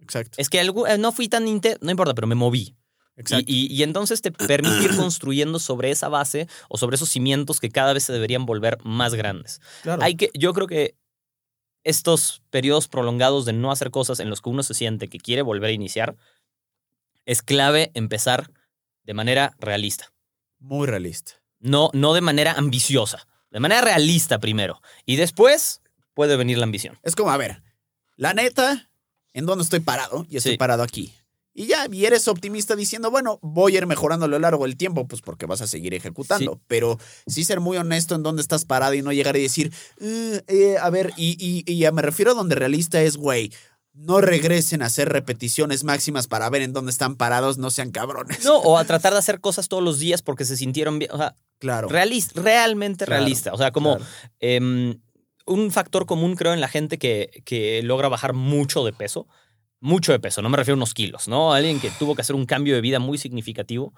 Exacto. 0.00 0.32
Es 0.38 0.48
que 0.50 0.60
algu- 0.62 0.88
eh, 0.88 0.98
no 0.98 1.12
fui 1.12 1.28
tan 1.28 1.46
intenso, 1.46 1.78
no 1.82 1.90
importa, 1.90 2.14
pero 2.14 2.26
me 2.26 2.34
moví. 2.34 2.76
Exacto. 3.14 3.44
Y, 3.46 3.66
y- 3.70 3.74
y 3.76 3.82
entonces 3.82 4.22
te 4.22 4.32
permite 4.32 4.82
ir 4.84 4.96
construyendo 4.96 5.58
sobre 5.58 5.90
esa 5.90 6.08
base 6.08 6.48
o 6.68 6.78
sobre 6.78 6.96
esos 6.96 7.08
cimientos 7.10 7.60
que 7.60 7.68
cada 7.70 7.92
vez 7.92 8.04
se 8.04 8.12
deberían 8.12 8.46
volver 8.46 8.78
más 8.84 9.14
grandes. 9.14 9.60
claro. 9.82 10.02
Hay 10.02 10.16
que, 10.16 10.30
yo 10.34 10.52
creo 10.54 10.66
que 10.66 10.96
estos 11.84 12.42
periodos 12.50 12.88
prolongados 12.88 13.44
de 13.44 13.52
no 13.52 13.70
hacer 13.72 13.90
cosas 13.90 14.20
en 14.20 14.30
los 14.30 14.40
que 14.40 14.50
uno 14.50 14.62
se 14.62 14.74
siente 14.74 15.08
que 15.08 15.18
quiere 15.18 15.42
volver 15.42 15.70
a 15.70 15.72
iniciar, 15.72 16.16
es 17.26 17.42
clave 17.42 17.90
empezar 17.94 18.50
de 19.04 19.14
manera 19.14 19.54
realista. 19.58 20.12
Muy 20.58 20.86
realista. 20.86 21.32
No, 21.60 21.90
no 21.92 22.14
de 22.14 22.20
manera 22.20 22.52
ambiciosa, 22.52 23.26
de 23.50 23.60
manera 23.60 23.80
realista 23.80 24.38
primero. 24.38 24.80
Y 25.06 25.16
después 25.16 25.82
puede 26.14 26.36
venir 26.36 26.58
la 26.58 26.64
ambición. 26.64 26.98
Es 27.02 27.14
como, 27.14 27.30
a 27.30 27.36
ver, 27.36 27.62
la 28.16 28.34
neta, 28.34 28.90
¿en 29.32 29.46
dónde 29.46 29.64
estoy 29.64 29.80
parado? 29.80 30.26
Y 30.28 30.36
estoy 30.36 30.52
Sí. 30.52 30.58
parado 30.58 30.82
aquí. 30.82 31.12
Y 31.54 31.66
ya, 31.66 31.86
y 31.92 32.06
eres 32.06 32.28
optimista 32.28 32.74
diciendo, 32.76 33.10
bueno, 33.10 33.38
voy 33.42 33.74
a 33.74 33.78
ir 33.78 33.86
mejorando 33.86 34.24
a 34.24 34.28
lo 34.28 34.38
largo 34.38 34.64
del 34.64 34.76
tiempo, 34.76 35.06
pues 35.06 35.20
porque 35.20 35.44
vas 35.46 35.60
a 35.60 35.66
seguir 35.66 35.92
ejecutando. 35.92 36.60
Pero 36.66 36.98
sí 37.26 37.44
ser 37.44 37.60
muy 37.60 37.76
honesto 37.76 38.14
en 38.14 38.22
dónde 38.22 38.40
estás 38.40 38.64
parado 38.64 38.94
y 38.94 39.02
no 39.02 39.12
llegar 39.12 39.36
y 39.36 39.42
decir, 39.42 39.72
"Eh, 40.00 40.40
eh, 40.46 40.76
a 40.80 40.88
ver, 40.88 41.12
y, 41.16 41.36
y, 41.38 41.62
y 41.70 41.78
ya 41.78 41.92
me 41.92 42.00
refiero 42.00 42.30
a 42.30 42.34
donde 42.34 42.54
realista 42.54 43.02
es, 43.02 43.18
güey, 43.18 43.52
no 43.92 44.22
regresen 44.22 44.80
a 44.80 44.86
hacer 44.86 45.10
repeticiones 45.10 45.84
máximas 45.84 46.26
para 46.26 46.48
ver 46.48 46.62
en 46.62 46.72
dónde 46.72 46.90
están 46.90 47.16
parados, 47.16 47.58
no 47.58 47.70
sean 47.70 47.90
cabrones. 47.90 48.42
No, 48.44 48.56
o 48.56 48.78
a 48.78 48.84
tratar 48.86 49.12
de 49.12 49.18
hacer 49.18 49.40
cosas 49.40 49.68
todos 49.68 49.82
los 49.82 49.98
días 49.98 50.22
porque 50.22 50.46
se 50.46 50.56
sintieron 50.56 50.98
bien. 50.98 51.10
O 51.12 51.18
sea, 51.18 51.36
Claro. 51.58 51.88
realis- 51.90 52.32
realmente 52.32 53.04
Claro, 53.04 53.20
realista. 53.20 53.52
O 53.52 53.58
sea, 53.58 53.70
como 53.72 53.96
claro. 53.98 54.10
em, 54.40 54.98
un 55.44 55.70
factor 55.70 56.06
común, 56.06 56.34
creo, 56.36 56.54
en 56.54 56.60
la 56.62 56.68
gente 56.68 56.96
que, 56.98 57.42
que 57.44 57.82
logra 57.82 58.08
bajar 58.08 58.32
mucho 58.32 58.84
de 58.86 58.94
peso. 58.94 59.26
Mucho 59.82 60.12
de 60.12 60.20
peso, 60.20 60.42
no 60.42 60.48
me 60.48 60.56
refiero 60.56 60.76
a 60.76 60.78
unos 60.78 60.94
kilos, 60.94 61.26
¿no? 61.26 61.52
Alguien 61.52 61.80
que 61.80 61.90
tuvo 61.90 62.14
que 62.14 62.20
hacer 62.20 62.36
un 62.36 62.46
cambio 62.46 62.76
de 62.76 62.80
vida 62.80 63.00
muy 63.00 63.18
significativo. 63.18 63.92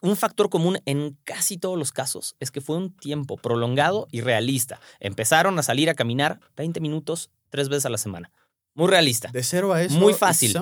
Un 0.00 0.16
factor 0.16 0.48
común 0.48 0.78
en 0.86 1.18
casi 1.24 1.58
todos 1.58 1.78
los 1.78 1.92
casos 1.92 2.36
es 2.40 2.50
que 2.50 2.62
fue 2.62 2.78
un 2.78 2.96
tiempo 2.96 3.36
prolongado 3.36 4.08
y 4.10 4.22
realista. 4.22 4.80
Empezaron 5.00 5.58
a 5.58 5.62
salir 5.62 5.90
a 5.90 5.94
caminar 5.94 6.40
20 6.56 6.80
minutos 6.80 7.30
tres 7.50 7.68
veces 7.68 7.84
a 7.84 7.90
la 7.90 7.98
semana. 7.98 8.32
Muy 8.74 8.88
realista. 8.88 9.30
De 9.32 9.42
cero 9.42 9.72
a 9.72 9.82
eso. 9.82 9.98
Muy 9.98 10.14
fácil. 10.14 10.52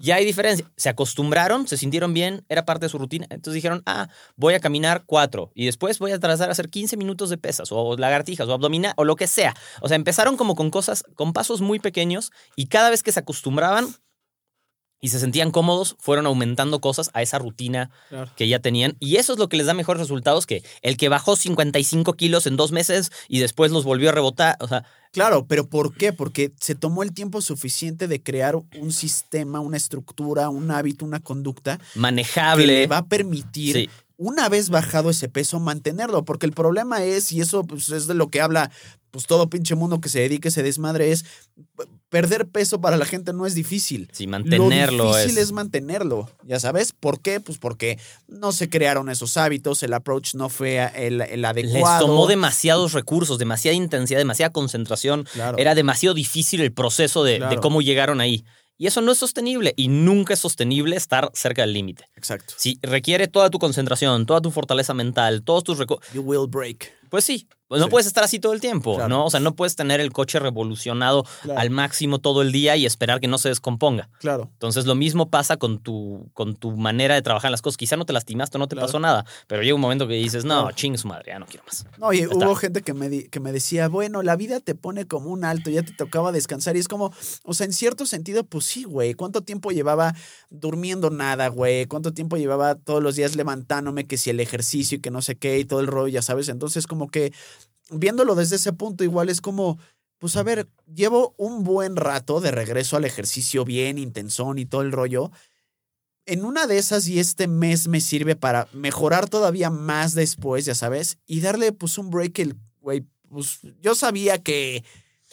Ya 0.00 0.16
hay 0.16 0.24
diferencia. 0.24 0.70
Se 0.76 0.88
acostumbraron, 0.88 1.68
se 1.68 1.76
sintieron 1.76 2.14
bien, 2.14 2.44
era 2.48 2.64
parte 2.64 2.86
de 2.86 2.90
su 2.90 2.98
rutina. 2.98 3.26
Entonces 3.28 3.54
dijeron, 3.54 3.82
ah, 3.84 4.08
voy 4.36 4.54
a 4.54 4.60
caminar 4.60 5.04
cuatro 5.04 5.52
y 5.54 5.66
después 5.66 5.98
voy 5.98 6.12
a 6.12 6.18
tratar 6.18 6.46
de 6.46 6.52
hacer 6.52 6.70
15 6.70 6.96
minutos 6.96 7.28
de 7.28 7.36
pesas 7.36 7.68
o 7.70 7.96
lagartijas 7.96 8.48
o 8.48 8.54
abdominal 8.54 8.94
o 8.96 9.04
lo 9.04 9.16
que 9.16 9.26
sea. 9.26 9.54
O 9.82 9.88
sea, 9.88 9.96
empezaron 9.96 10.36
como 10.36 10.54
con 10.54 10.70
cosas, 10.70 11.04
con 11.14 11.32
pasos 11.32 11.60
muy 11.60 11.78
pequeños 11.78 12.32
y 12.56 12.66
cada 12.66 12.88
vez 12.88 13.02
que 13.02 13.12
se 13.12 13.20
acostumbraban 13.20 13.86
y 15.00 15.08
se 15.08 15.18
sentían 15.20 15.50
cómodos, 15.50 15.96
fueron 16.00 16.26
aumentando 16.26 16.80
cosas 16.80 17.10
a 17.14 17.22
esa 17.22 17.38
rutina 17.38 17.90
Claro. 18.08 18.30
que 18.36 18.48
ya 18.48 18.58
tenían. 18.58 18.96
Y 18.98 19.16
eso 19.16 19.32
es 19.34 19.38
lo 19.38 19.48
que 19.48 19.56
les 19.56 19.66
da 19.66 19.74
mejores 19.74 20.00
resultados 20.00 20.44
que 20.46 20.62
el 20.82 20.96
que 20.96 21.08
bajó 21.08 21.36
55 21.36 22.14
kilos 22.14 22.46
en 22.46 22.56
dos 22.56 22.72
meses 22.72 23.10
y 23.28 23.38
después 23.38 23.70
los 23.70 23.84
volvió 23.84 24.08
a 24.08 24.12
rebotar. 24.12 24.56
O 24.60 24.68
sea, 24.68 24.84
Claro, 25.10 25.46
pero 25.46 25.66
¿por 25.68 25.94
qué? 25.94 26.12
Porque 26.12 26.52
se 26.60 26.74
tomó 26.74 27.02
el 27.02 27.12
tiempo 27.14 27.40
suficiente 27.40 28.08
de 28.08 28.22
crear 28.22 28.56
un 28.56 28.92
sistema, 28.92 29.58
una 29.60 29.78
estructura, 29.78 30.50
un 30.50 30.70
hábito, 30.70 31.04
una 31.06 31.20
conducta 31.20 31.78
que 31.78 31.98
manejable. 31.98 32.66
le 32.66 32.86
va 32.86 32.98
a 32.98 33.06
permitir, 33.06 33.74
Sí. 33.74 33.90
una 34.18 34.50
vez 34.50 34.68
bajado 34.68 35.08
ese 35.08 35.28
peso, 35.30 35.60
mantenerlo. 35.60 36.24
Porque 36.26 36.44
el 36.44 36.52
problema 36.52 37.04
es, 37.04 37.32
y 37.32 37.40
eso 37.40 37.64
pues, 37.64 37.88
es 37.88 38.06
de 38.06 38.12
lo 38.14 38.28
que 38.28 38.42
habla 38.42 38.70
pues 39.10 39.26
todo 39.26 39.48
pinche 39.50 39.74
mundo 39.74 40.00
que 40.00 40.08
se 40.08 40.20
dedique 40.20 40.48
a 40.48 40.50
ese 40.50 40.62
desmadre, 40.62 41.10
es 41.12 41.24
perder 42.08 42.48
peso 42.48 42.80
para 42.80 42.96
la 42.96 43.04
gente 43.04 43.32
no 43.32 43.46
es 43.46 43.54
difícil. 43.54 44.08
Sí, 44.12 44.26
mantenerlo 44.26 45.04
Lo 45.04 45.16
difícil 45.16 45.38
es- 45.38 45.44
es 45.44 45.52
mantenerlo, 45.52 46.30
ya 46.44 46.58
sabes. 46.58 46.92
¿Por 46.92 47.20
qué? 47.20 47.40
Pues 47.40 47.58
porque 47.58 47.98
no 48.26 48.52
se 48.52 48.70
crearon 48.70 49.10
esos 49.10 49.36
hábitos, 49.36 49.82
el 49.82 49.92
approach 49.92 50.34
no 50.34 50.48
fue 50.48 50.90
el, 50.94 51.20
el 51.20 51.44
adecuado. 51.44 52.00
Les 52.00 52.06
tomó 52.06 52.26
demasiados 52.26 52.92
recursos, 52.92 53.38
demasiada 53.38 53.74
intensidad, 53.74 54.18
demasiada 54.18 54.52
concentración. 54.52 55.24
Claro. 55.32 55.58
Era 55.58 55.74
demasiado 55.74 56.14
difícil 56.14 56.60
el 56.62 56.72
proceso 56.72 57.24
de, 57.24 57.38
de 57.40 57.56
cómo 57.58 57.82
llegaron 57.82 58.20
ahí. 58.20 58.44
Y 58.80 58.86
eso 58.86 59.00
no 59.00 59.10
es 59.10 59.18
sostenible 59.18 59.74
y 59.76 59.88
nunca 59.88 60.34
es 60.34 60.38
sostenible 60.38 60.94
estar 60.94 61.32
cerca 61.34 61.62
del 61.62 61.72
límite. 61.72 62.04
Exacto. 62.14 62.54
Si 62.56 62.78
requiere 62.80 63.26
toda 63.26 63.50
tu 63.50 63.58
concentración, 63.58 64.24
toda 64.24 64.40
tu 64.40 64.52
fortaleza 64.52 64.94
mental, 64.94 65.42
todos 65.42 65.64
tus 65.64 65.78
recursos, 65.78 66.08
You 66.14 66.22
will 66.22 66.46
break. 66.48 66.92
Pues 67.10 67.24
sí, 67.24 67.48
pues 67.68 67.80
no 67.80 67.86
Sí. 67.86 67.90
puedes 67.90 68.06
estar 68.06 68.24
así 68.24 68.38
todo 68.38 68.54
el 68.54 68.60
tiempo, 68.60 68.94
Claro. 68.94 69.08
¿no? 69.10 69.24
O 69.26 69.30
sea, 69.30 69.40
no 69.40 69.54
puedes 69.54 69.76
tener 69.76 70.00
el 70.00 70.10
coche 70.12 70.38
revolucionado 70.38 71.24
Claro. 71.42 71.60
al 71.60 71.68
máximo 71.70 72.18
todo 72.18 72.40
el 72.40 72.50
día 72.50 72.76
y 72.76 72.86
esperar 72.86 73.20
que 73.20 73.28
no 73.28 73.36
se 73.36 73.50
descomponga. 73.50 74.08
Claro. 74.20 74.48
Entonces 74.54 74.86
lo 74.86 74.94
mismo 74.94 75.28
pasa 75.28 75.58
con 75.58 75.78
tu, 75.78 76.30
con 76.32 76.56
tu 76.56 76.72
manera 76.76 77.14
de 77.14 77.20
trabajar 77.22 77.50
las 77.50 77.60
cosas. 77.60 77.76
Quizá 77.76 77.96
no 77.96 78.06
te 78.06 78.14
lastimaste, 78.14 78.58
no 78.58 78.68
te 78.68 78.74
Claro. 78.74 78.86
pasó 78.86 78.98
nada, 79.00 79.26
pero 79.46 79.62
llega 79.62 79.74
un 79.74 79.82
momento 79.82 80.08
que 80.08 80.14
dices, 80.14 80.46
no, 80.46 80.72
ching 80.72 80.96
su 80.96 81.08
madre, 81.08 81.24
ya 81.32 81.38
no 81.38 81.44
quiero 81.46 81.64
más. 81.66 81.84
No, 81.98 82.10
y 82.14 82.26
hubo 82.26 82.54
gente 82.54 82.80
que 82.80 82.94
me, 82.94 83.10
di- 83.10 83.28
que 83.28 83.38
me 83.40 83.52
decía, 83.52 83.88
bueno, 83.88 84.22
la 84.22 84.34
vida 84.36 84.60
te 84.60 84.74
pone 84.74 85.06
como 85.06 85.28
un 85.30 85.44
alto, 85.44 85.68
ya 85.68 85.82
te 85.82 85.92
tocaba 85.92 86.32
descansar. 86.32 86.74
Y 86.76 86.80
es 86.80 86.88
como, 86.88 87.12
o 87.44 87.52
sea, 87.52 87.66
en 87.66 87.74
cierto 87.74 88.06
sentido, 88.06 88.44
pues 88.44 88.64
sí, 88.64 88.84
güey. 88.84 89.12
¿Cuánto 89.12 89.42
tiempo 89.42 89.72
llevaba 89.72 90.14
durmiendo 90.50 91.10
nada, 91.10 91.48
güey? 91.48 91.84
¿Cuánto 91.86 92.12
tiempo 92.14 92.36
llevaba 92.38 92.74
todos 92.76 93.02
los 93.02 93.14
días 93.16 93.36
levantándome, 93.36 94.06
que 94.06 94.16
si 94.16 94.30
el 94.30 94.40
ejercicio 94.40 94.96
y 94.96 95.00
que 95.00 95.10
no 95.10 95.20
sé 95.20 95.36
qué 95.36 95.58
y 95.58 95.64
todo 95.66 95.80
el 95.80 95.86
rollo, 95.86 96.08
ya 96.08 96.22
sabes? 96.22 96.48
Entonces, 96.48 96.86
como 96.86 96.97
que 97.06 97.32
viéndolo 97.90 98.34
desde 98.34 98.56
ese 98.56 98.72
punto, 98.72 99.04
igual 99.04 99.28
es 99.28 99.40
como, 99.40 99.78
pues 100.18 100.34
a 100.36 100.42
ver, 100.42 100.66
llevo 100.92 101.34
un 101.38 101.62
buen 101.62 101.94
rato 101.94 102.40
de 102.40 102.50
regreso 102.50 102.96
al 102.96 103.04
ejercicio 103.04 103.64
bien, 103.64 103.96
intensón 103.98 104.58
y 104.58 104.66
todo 104.66 104.82
el 104.82 104.90
rollo. 104.90 105.30
En 106.26 106.44
una 106.44 106.66
de 106.66 106.76
esas 106.76 107.08
y 107.08 107.20
este 107.20 107.46
mes 107.46 107.88
me 107.88 108.00
sirve 108.00 108.36
para 108.36 108.68
mejorar 108.72 109.28
todavía 109.30 109.70
más 109.70 110.14
después, 110.14 110.64
ya 110.66 110.74
sabes, 110.74 111.16
y 111.26 111.40
darle 111.40 111.72
pues 111.72 111.96
un 111.96 112.10
break 112.10 112.38
el 112.40 112.56
güey, 112.80 113.04
pues 113.30 113.60
yo 113.80 113.94
sabía 113.94 114.42
que, 114.42 114.84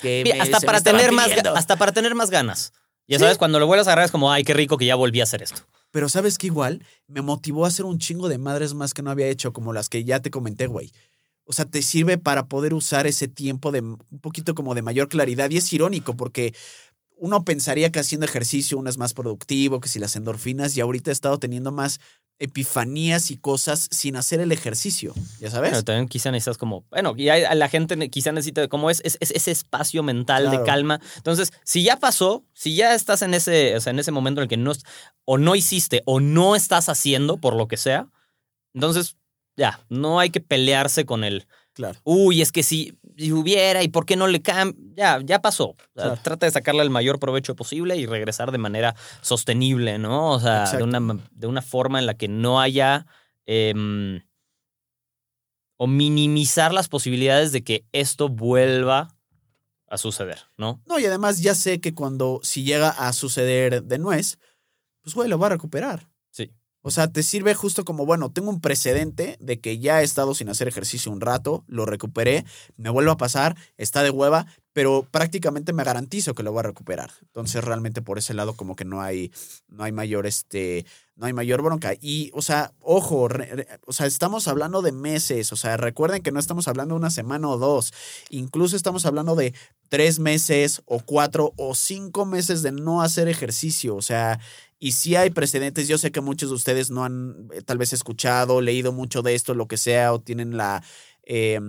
que 0.02 0.24
me- 0.26 0.40
hasta 0.40 0.62
para 0.62 0.80
tener 0.82 1.12
más 1.12 1.30
hasta 1.56 1.76
para 1.76 1.92
tener 1.92 2.16
más 2.16 2.30
ganas. 2.30 2.72
Ya 3.08 3.18
Sí. 3.18 3.24
sabes, 3.24 3.38
cuando 3.38 3.60
lo 3.60 3.68
vuelvas 3.68 3.88
a 3.88 3.92
agarrar 3.92 4.06
es 4.06 4.12
como, 4.12 4.32
ay, 4.32 4.44
qué 4.44 4.54
rico 4.54 4.78
que 4.78 4.86
ya 4.86 4.96
volví 4.96 5.20
a 5.20 5.24
hacer 5.24 5.44
esto. 5.44 5.62
Pero 5.92 6.10
sabes 6.10 6.38
que 6.38 6.48
igual 6.48 6.84
me 7.08 7.22
motivó 7.22 7.66
a 7.66 7.68
hacer 7.68 7.86
un 7.86 8.00
chingo 8.00 8.30
de 8.30 8.38
madres 8.38 8.74
más 8.74 8.94
que 8.94 9.02
no 9.02 9.12
había 9.12 9.28
hecho, 9.28 9.54
como 9.54 9.74
las 9.74 9.90
que 9.90 10.04
ya 10.06 10.22
te 10.22 10.32
comenté, 10.32 10.68
güey. 10.68 10.92
O 11.46 11.54
sea, 11.54 11.66
te 11.66 11.82
sirve 11.82 12.18
para 12.18 12.48
poder 12.48 12.74
usar 12.74 13.06
ese 13.08 13.28
tiempo 13.28 13.72
de 13.72 13.82
un 13.82 13.98
poquito 14.22 14.56
como 14.56 14.74
de 14.76 14.82
mayor 14.82 15.08
claridad. 15.10 15.50
Y 15.52 15.58
es 15.58 15.72
irónico 15.72 16.16
porque 16.18 16.54
uno 17.18 17.44
pensaría 17.46 17.92
que 17.92 18.00
haciendo 18.00 18.26
ejercicio 18.26 18.78
uno 18.78 18.90
es 18.90 18.98
más 18.98 19.14
productivo, 19.14 19.80
que 19.80 19.88
si 19.88 20.00
las 20.00 20.16
endorfinas, 20.16 20.76
y 20.76 20.82
ahorita 20.82 21.12
he 21.12 21.14
estado 21.14 21.38
teniendo 21.40 21.72
más 21.72 22.00
epifanías 22.40 23.32
y 23.32 23.38
cosas 23.38 23.88
sin 23.92 24.16
hacer 24.18 24.40
el 24.42 24.52
ejercicio, 24.52 25.14
¿ya 25.40 25.50
sabes? 25.50 25.72
Pero 25.72 25.84
también 25.84 26.08
quizá 26.10 26.32
necesitas 26.32 26.58
como, 26.58 26.84
bueno, 26.90 27.14
y 27.16 27.30
hay- 27.30 27.44
la 27.56 27.70
gente 27.70 28.10
quizá 28.10 28.32
necesita 28.34 28.68
como 28.68 28.90
es, 28.90 29.02
es- 29.06 29.18
es 29.22 29.32
ese 29.32 29.52
espacio 29.52 30.04
mental 30.04 30.44
Claro. 30.44 30.60
de 30.60 30.66
calma. 30.66 31.00
Entonces, 31.16 31.54
si 31.64 31.84
ya 31.84 31.98
pasó, 31.98 32.44
si 32.54 32.76
ya 32.76 32.94
estás 32.94 33.22
en 33.22 33.34
ese, 33.34 33.76
o 33.78 33.82
sea, 33.82 33.92
en 33.92 34.00
ese 34.00 34.12
momento 34.12 34.42
en 34.42 34.44
el 34.44 34.50
que 34.50 34.58
no, 34.58 34.74
o 35.26 35.38
no 35.38 35.56
hiciste 35.56 36.02
o 36.06 36.20
no 36.20 36.56
estás 36.56 36.90
haciendo 36.90 37.38
por 37.38 37.56
lo 37.56 37.68
que 37.68 37.78
sea, 37.78 38.10
entonces 38.74 39.16
ya, 39.56 39.80
no 39.90 40.20
hay 40.20 40.30
que 40.30 40.42
pelearse 40.42 41.06
con 41.06 41.24
el, 41.24 41.48
Claro. 41.74 42.00
uy, 42.04 42.42
es 42.42 42.52
que 42.52 42.64
si, 42.64 42.98
si 43.18 43.32
hubiera 43.34 43.84
y 43.84 43.90
por 43.90 44.06
qué 44.06 44.16
no 44.16 44.28
le 44.28 44.42
cambia, 44.42 44.78
ya, 44.96 45.20
ya 45.24 45.42
pasó. 45.42 45.70
O 45.70 45.78
sea, 45.96 46.04
Claro. 46.06 46.20
Trata 46.24 46.46
de 46.46 46.52
sacarle 46.52 46.82
el 46.84 46.90
mayor 46.90 47.20
provecho 47.20 47.56
posible 47.56 47.98
y 47.98 48.06
regresar 48.06 48.52
de 48.52 48.58
manera 48.58 48.96
sostenible, 49.22 49.98
¿no? 49.98 50.32
O 50.32 50.40
sea, 50.40 50.72
de 50.72 50.84
una, 50.84 51.00
de 51.32 51.48
una 51.48 51.62
forma 51.62 52.00
en 52.00 52.06
la 52.06 52.14
que 52.14 52.28
no 52.28 52.62
haya... 52.62 53.06
em, 53.46 54.22
o 55.78 55.88
minimizar 55.88 56.74
las 56.74 56.88
posibilidades 56.88 57.52
de 57.52 57.64
que 57.64 57.86
esto 57.92 58.30
vuelva 58.30 59.16
a 59.90 59.98
suceder, 59.98 60.40
¿no? 60.58 60.82
No, 60.86 61.00
y 61.00 61.06
además 61.06 61.42
ya 61.42 61.54
sé 61.54 61.82
que 61.82 61.94
cuando, 61.94 62.40
si 62.44 62.64
llega 62.64 62.90
a 62.90 63.12
suceder 63.14 63.84
de 63.84 63.98
nuez, 63.98 64.40
pues 65.02 65.14
güey, 65.16 65.30
lo 65.30 65.38
va 65.38 65.48
a 65.48 65.52
recuperar. 65.52 66.08
O 66.88 66.92
sea, 66.92 67.08
te 67.12 67.24
sirve 67.24 67.56
justo 67.56 67.84
como, 67.84 68.06
bueno, 68.06 68.32
tengo 68.32 68.52
un 68.52 68.62
precedente 68.62 69.38
de 69.40 69.60
que 69.60 69.80
ya 69.80 70.02
he 70.02 70.04
estado 70.04 70.36
sin 70.36 70.50
hacer 70.50 70.68
ejercicio 70.68 71.12
un 71.12 71.20
rato, 71.20 71.64
lo 71.66 71.88
recuperé, 71.88 72.46
me 72.78 72.92
vuelvo 72.92 73.10
a 73.10 73.18
pasar, 73.18 73.58
está 73.76 74.04
de 74.04 74.12
hueva, 74.12 74.46
pero 74.72 75.08
prácticamente 75.10 75.74
me 75.74 75.84
garantizo 75.84 76.36
que 76.36 76.44
lo 76.44 76.52
voy 76.52 76.60
a 76.60 76.64
recuperar. 76.64 77.10
Entonces, 77.24 77.64
realmente 77.64 78.04
por 78.04 78.20
ese 78.20 78.36
lado 78.36 78.54
como 78.54 78.76
que 78.76 78.86
no 78.86 79.02
hay, 79.02 79.32
no 79.68 79.84
hay 79.84 79.94
mayor, 79.94 80.28
este, 80.28 80.86
no 81.16 81.26
hay 81.26 81.34
mayor 81.34 81.64
bronca. 81.64 81.94
Y, 82.00 82.30
o 82.36 82.44
sea, 82.44 82.72
ojo, 82.82 83.30
re- 83.30 83.68
o 83.88 83.92
sea, 83.94 84.06
estamos 84.06 84.48
hablando 84.48 84.84
de 84.84 84.92
meses, 84.92 85.52
o 85.54 85.56
sea, 85.56 85.78
recuerden 85.78 86.22
que 86.22 86.32
no 86.32 86.40
estamos 86.40 86.68
hablando 86.68 86.94
de 86.94 87.00
una 87.00 87.10
semana 87.10 87.50
o 87.50 87.58
dos, 87.58 87.94
incluso 88.30 88.76
estamos 88.76 89.08
hablando 89.08 89.36
de 89.36 89.56
tres 89.90 90.20
meses 90.20 90.82
o 90.86 91.00
cuatro 91.00 91.54
o 91.58 91.74
cinco 91.74 92.26
meses 92.26 92.62
de 92.62 92.72
no 92.74 93.02
hacer 93.02 93.28
ejercicio, 93.28 93.96
o 93.96 94.02
sea, 94.02 94.40
y 94.80 94.92
si 94.92 95.16
hay 95.16 95.30
precedentes, 95.30 95.88
yo 95.88 95.98
sé 95.98 96.12
que 96.12 96.22
muchos 96.22 96.50
de 96.50 96.56
ustedes 96.56 96.92
no 96.92 97.04
han 97.06 97.48
eh, 97.54 97.62
tal 97.62 97.78
vez 97.78 97.94
escuchado, 97.94 98.62
leído 98.62 98.92
mucho 98.92 99.22
de 99.22 99.36
esto, 99.36 99.54
lo 99.54 99.68
que 99.68 99.78
sea, 99.78 100.14
o 100.14 100.20
tienen 100.22 100.58
la 100.58 100.84
eh, 101.24 101.60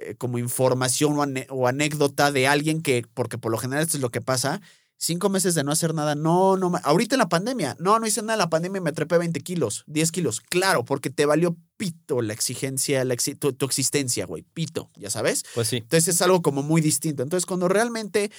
eh, 0.00 0.14
como 0.16 0.38
información 0.38 1.18
o, 1.18 1.22
ane- 1.22 1.46
o 1.50 1.68
anécdota 1.68 2.32
de 2.32 2.46
alguien 2.46 2.80
que, 2.80 3.04
porque 3.14 3.36
por 3.38 3.52
lo 3.52 3.58
general 3.58 3.82
esto 3.84 3.96
es 3.98 4.00
lo 4.02 4.10
que 4.10 4.20
pasa, 4.22 4.60
cinco 4.96 5.28
meses 5.28 5.54
de 5.56 5.64
no 5.64 5.72
hacer 5.72 5.92
nada, 5.94 6.14
no, 6.14 6.56
no, 6.56 6.72
ahorita 6.84 7.16
en 7.16 7.18
la 7.18 7.28
pandemia, 7.28 7.76
no, 7.80 7.98
no 7.98 8.06
hice 8.06 8.22
nada 8.22 8.34
en 8.34 8.38
la 8.38 8.48
pandemia 8.50 8.78
y 8.78 8.82
me 8.82 8.92
trepé 8.92 9.18
20 9.18 9.40
kilos, 9.40 9.82
10 9.88 10.12
kilos, 10.12 10.40
claro, 10.40 10.84
porque 10.84 11.10
te 11.10 11.26
valió 11.26 11.56
pito 11.76 12.22
la 12.22 12.32
exigencia, 12.32 13.04
la 13.04 13.12
exi- 13.14 13.36
tu, 13.36 13.52
tu 13.52 13.66
existencia, 13.66 14.24
güey, 14.26 14.44
pito, 14.54 14.90
ya 14.96 15.10
sabes. 15.10 15.44
Pues 15.54 15.66
sí. 15.68 15.78
Entonces 15.78 16.14
es 16.14 16.22
algo 16.22 16.40
como 16.40 16.62
muy 16.62 16.80
distinto. 16.80 17.24
Entonces 17.24 17.44
cuando 17.46 17.66
realmente, 17.66 18.30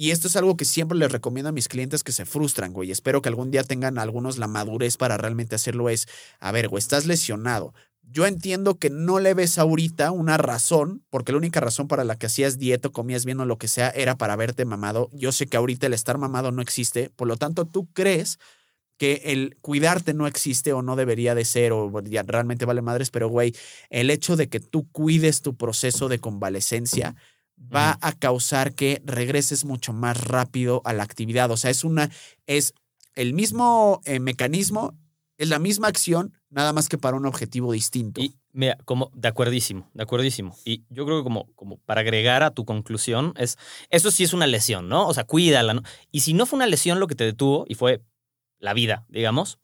y 0.00 0.12
esto 0.12 0.28
es 0.28 0.36
algo 0.36 0.56
que 0.56 0.64
siempre 0.64 0.96
les 0.96 1.10
recomiendo 1.10 1.48
a 1.48 1.52
mis 1.52 1.66
clientes 1.66 2.04
que 2.04 2.12
se 2.12 2.24
frustran, 2.24 2.72
güey, 2.72 2.92
espero 2.92 3.20
que 3.20 3.28
algún 3.28 3.50
día 3.50 3.64
tengan 3.64 3.98
algunos 3.98 4.38
la 4.38 4.46
madurez 4.46 4.96
para 4.96 5.16
realmente 5.16 5.56
hacerlo, 5.56 5.88
es, 5.88 6.06
a 6.38 6.52
ver, 6.52 6.68
güey, 6.68 6.78
estás 6.78 7.04
lesionado. 7.06 7.74
Yo 8.02 8.24
entiendo 8.24 8.78
que 8.78 8.90
no 8.90 9.18
le 9.18 9.34
ves 9.34 9.58
ahorita 9.58 10.12
una 10.12 10.36
razón, 10.36 11.02
porque 11.10 11.32
la 11.32 11.38
única 11.38 11.58
razón 11.58 11.88
para 11.88 12.04
la 12.04 12.16
que 12.16 12.26
hacías 12.26 12.58
dieta, 12.58 12.90
comías 12.90 13.24
bien 13.24 13.40
o 13.40 13.44
lo 13.44 13.58
que 13.58 13.66
sea, 13.66 13.90
era 13.90 14.16
para 14.16 14.36
verte 14.36 14.64
mamado. 14.64 15.10
Yo 15.12 15.32
sé 15.32 15.48
que 15.48 15.56
ahorita 15.56 15.88
el 15.88 15.94
estar 15.94 16.16
mamado 16.16 16.52
no 16.52 16.62
existe, 16.62 17.10
por 17.10 17.26
lo 17.26 17.36
tanto 17.36 17.64
tú 17.64 17.88
crees 17.92 18.38
que 18.98 19.22
el 19.24 19.56
cuidarte 19.62 20.14
no 20.14 20.28
existe 20.28 20.72
o 20.72 20.80
no 20.80 20.94
debería 20.94 21.34
de 21.34 21.44
ser 21.44 21.72
o 21.72 21.90
realmente 22.24 22.66
vale 22.66 22.82
madres, 22.82 23.10
pero 23.10 23.28
güey, 23.28 23.52
el 23.90 24.10
hecho 24.10 24.36
de 24.36 24.48
que 24.48 24.60
tú 24.60 24.88
cuides 24.92 25.42
tu 25.42 25.56
proceso 25.56 26.08
de 26.08 26.20
convalecencia 26.20 27.16
va 27.58 27.98
a 28.00 28.12
causar 28.12 28.74
que 28.74 29.02
regreses 29.04 29.64
mucho 29.64 29.92
más 29.92 30.18
rápido 30.18 30.82
a 30.84 30.92
la 30.92 31.02
actividad. 31.02 31.50
O 31.50 31.56
sea, 31.56 31.70
es 31.70 31.84
una, 31.84 32.10
es 32.46 32.74
el 33.14 33.34
mismo 33.34 34.00
eh, 34.04 34.20
mecanismo, 34.20 34.96
es 35.36 35.48
la 35.48 35.58
misma 35.58 35.88
acción, 35.88 36.32
nada 36.50 36.72
más 36.72 36.88
que 36.88 36.98
para 36.98 37.16
un 37.16 37.26
objetivo 37.26 37.72
distinto. 37.72 38.20
Y 38.20 38.34
mira, 38.52 38.76
como 38.84 39.10
de 39.14 39.28
acuerdísimo, 39.28 39.90
de 39.94 40.02
acuerdísimo. 40.02 40.56
Y 40.64 40.84
yo 40.88 41.04
creo 41.04 41.18
que 41.18 41.24
como, 41.24 41.52
como 41.54 41.78
para 41.78 42.00
agregar 42.00 42.42
a 42.42 42.50
tu 42.50 42.64
conclusión, 42.64 43.34
es 43.36 43.56
eso 43.90 44.10
sí 44.10 44.24
es 44.24 44.32
una 44.32 44.46
lesión, 44.46 44.88
¿no? 44.88 45.06
O 45.06 45.14
sea, 45.14 45.24
cuídala, 45.24 45.74
¿no? 45.74 45.82
Y 46.10 46.20
si 46.20 46.34
no 46.34 46.46
fue 46.46 46.56
una 46.56 46.66
lesión 46.66 47.00
lo 47.00 47.06
que 47.06 47.14
te 47.14 47.24
detuvo 47.24 47.64
y 47.68 47.74
fue 47.74 48.02
la 48.58 48.74
vida, 48.74 49.04
digamos, 49.08 49.58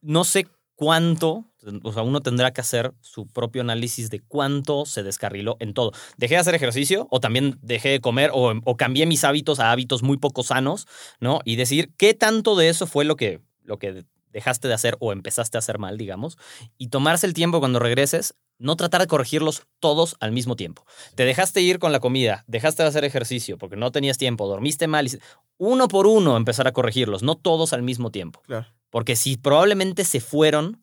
no 0.00 0.24
sé 0.24 0.48
cuánto, 0.74 1.44
o 1.82 1.92
sea, 1.92 2.02
uno 2.02 2.20
tendrá 2.20 2.52
que 2.52 2.60
hacer 2.60 2.92
su 3.00 3.26
propio 3.26 3.62
análisis 3.62 4.10
de 4.10 4.20
cuánto 4.20 4.84
se 4.86 5.02
descarriló 5.02 5.56
en 5.60 5.74
todo. 5.74 5.92
Dejé 6.16 6.34
de 6.34 6.40
hacer 6.40 6.54
ejercicio 6.54 7.06
o 7.10 7.20
también 7.20 7.58
dejé 7.62 7.90
de 7.90 8.00
comer 8.00 8.30
o, 8.34 8.76
cambié 8.76 9.06
mis 9.06 9.24
hábitos 9.24 9.60
a 9.60 9.70
hábitos 9.70 10.02
muy 10.02 10.16
poco 10.16 10.42
sanos, 10.42 10.86
¿no? 11.20 11.40
Y 11.44 11.56
decir 11.56 11.92
qué 11.96 12.14
tanto 12.14 12.56
de 12.56 12.68
eso 12.68 12.86
fue 12.86 13.04
lo 13.04 13.16
que, 13.16 13.40
lo 13.62 13.78
que 13.78 14.04
dejaste 14.32 14.66
de 14.66 14.74
hacer 14.74 14.96
o 14.98 15.12
empezaste 15.12 15.58
a 15.58 15.60
hacer 15.60 15.78
mal, 15.78 15.98
digamos, 15.98 16.38
y 16.78 16.88
tomarse 16.88 17.26
el 17.26 17.34
tiempo 17.34 17.60
cuando 17.60 17.78
regreses, 17.78 18.34
no 18.58 18.76
tratar 18.76 19.00
de 19.02 19.06
corregirlos 19.06 19.64
todos 19.78 20.16
al 20.20 20.32
mismo 20.32 20.56
tiempo. 20.56 20.84
Te 21.14 21.24
dejaste 21.24 21.60
ir 21.60 21.78
con 21.78 21.92
la 21.92 22.00
comida, 22.00 22.44
dejaste 22.46 22.82
de 22.82 22.88
hacer 22.88 23.04
ejercicio 23.04 23.58
porque 23.58 23.76
no 23.76 23.92
tenías 23.92 24.18
tiempo, 24.18 24.46
dormiste 24.48 24.86
mal, 24.86 25.06
y- 25.06 25.18
uno 25.58 25.86
por 25.88 26.06
uno 26.06 26.36
empezar 26.36 26.66
a 26.66 26.72
corregirlos, 26.72 27.22
no 27.22 27.34
todos 27.34 27.72
al 27.72 27.82
mismo 27.82 28.10
tiempo. 28.10 28.40
Claro. 28.46 28.66
Porque 28.92 29.16
si 29.16 29.38
probablemente 29.38 30.04
se 30.04 30.20
fueron 30.20 30.82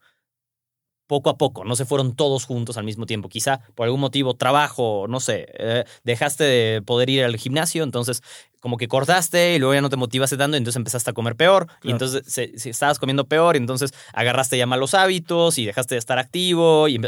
poco 1.07 1.29
a 1.29 1.37
poco, 1.37 1.63
no 1.63 1.75
se 1.75 1.85
fueron 1.85 2.15
todos 2.15 2.45
juntos 2.45 2.77
al 2.77 2.83
mismo 2.85 3.05
tiempo. 3.05 3.29
Quizá 3.29 3.61
por 3.75 3.85
algún 3.85 3.99
motivo, 3.99 4.35
trabajo, 4.35 5.05
no 5.07 5.19
sé, 5.19 5.47
eh, 5.57 5.83
dejaste 6.03 6.43
de 6.43 6.81
poder 6.81 7.09
ir 7.09 7.23
al 7.23 7.37
gimnasio, 7.37 7.83
entonces 7.83 8.21
como 8.59 8.77
que 8.77 8.87
cortaste 8.87 9.55
y 9.55 9.59
luego 9.59 9.73
ya 9.75 9.81
no 9.81 9.89
te 9.89 9.95
motivaste 9.95 10.37
tanto, 10.37 10.57
y 10.57 10.59
entonces 10.59 10.75
empezaste 10.77 11.11
a 11.11 11.13
comer 11.13 11.35
peor, 11.35 11.67
y 11.83 11.91
entonces 11.91 12.23
se- 12.31 12.57
se- 12.59 12.71
estabas 12.71 12.97
comiendo 12.99 13.25
peor, 13.27 13.55
y 13.55 13.59
entonces 13.59 13.91
agarraste 14.13 14.57
ya 14.57 14.65
malos 14.65 14.93
hábitos 14.95 15.57
y 15.59 15.65
dejaste 15.65 15.95
de 15.95 15.99
estar 15.99 16.17
activo. 16.19 16.87
Y 16.87 16.99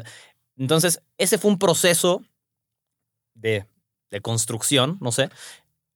entonces 0.58 1.02
ese 1.18 1.38
fue 1.39 1.49
un 1.52 1.60
proceso 1.60 2.22
de, 3.34 3.66
de 4.12 4.22
construcción, 4.22 4.97
no 5.02 5.12
sé. 5.12 5.30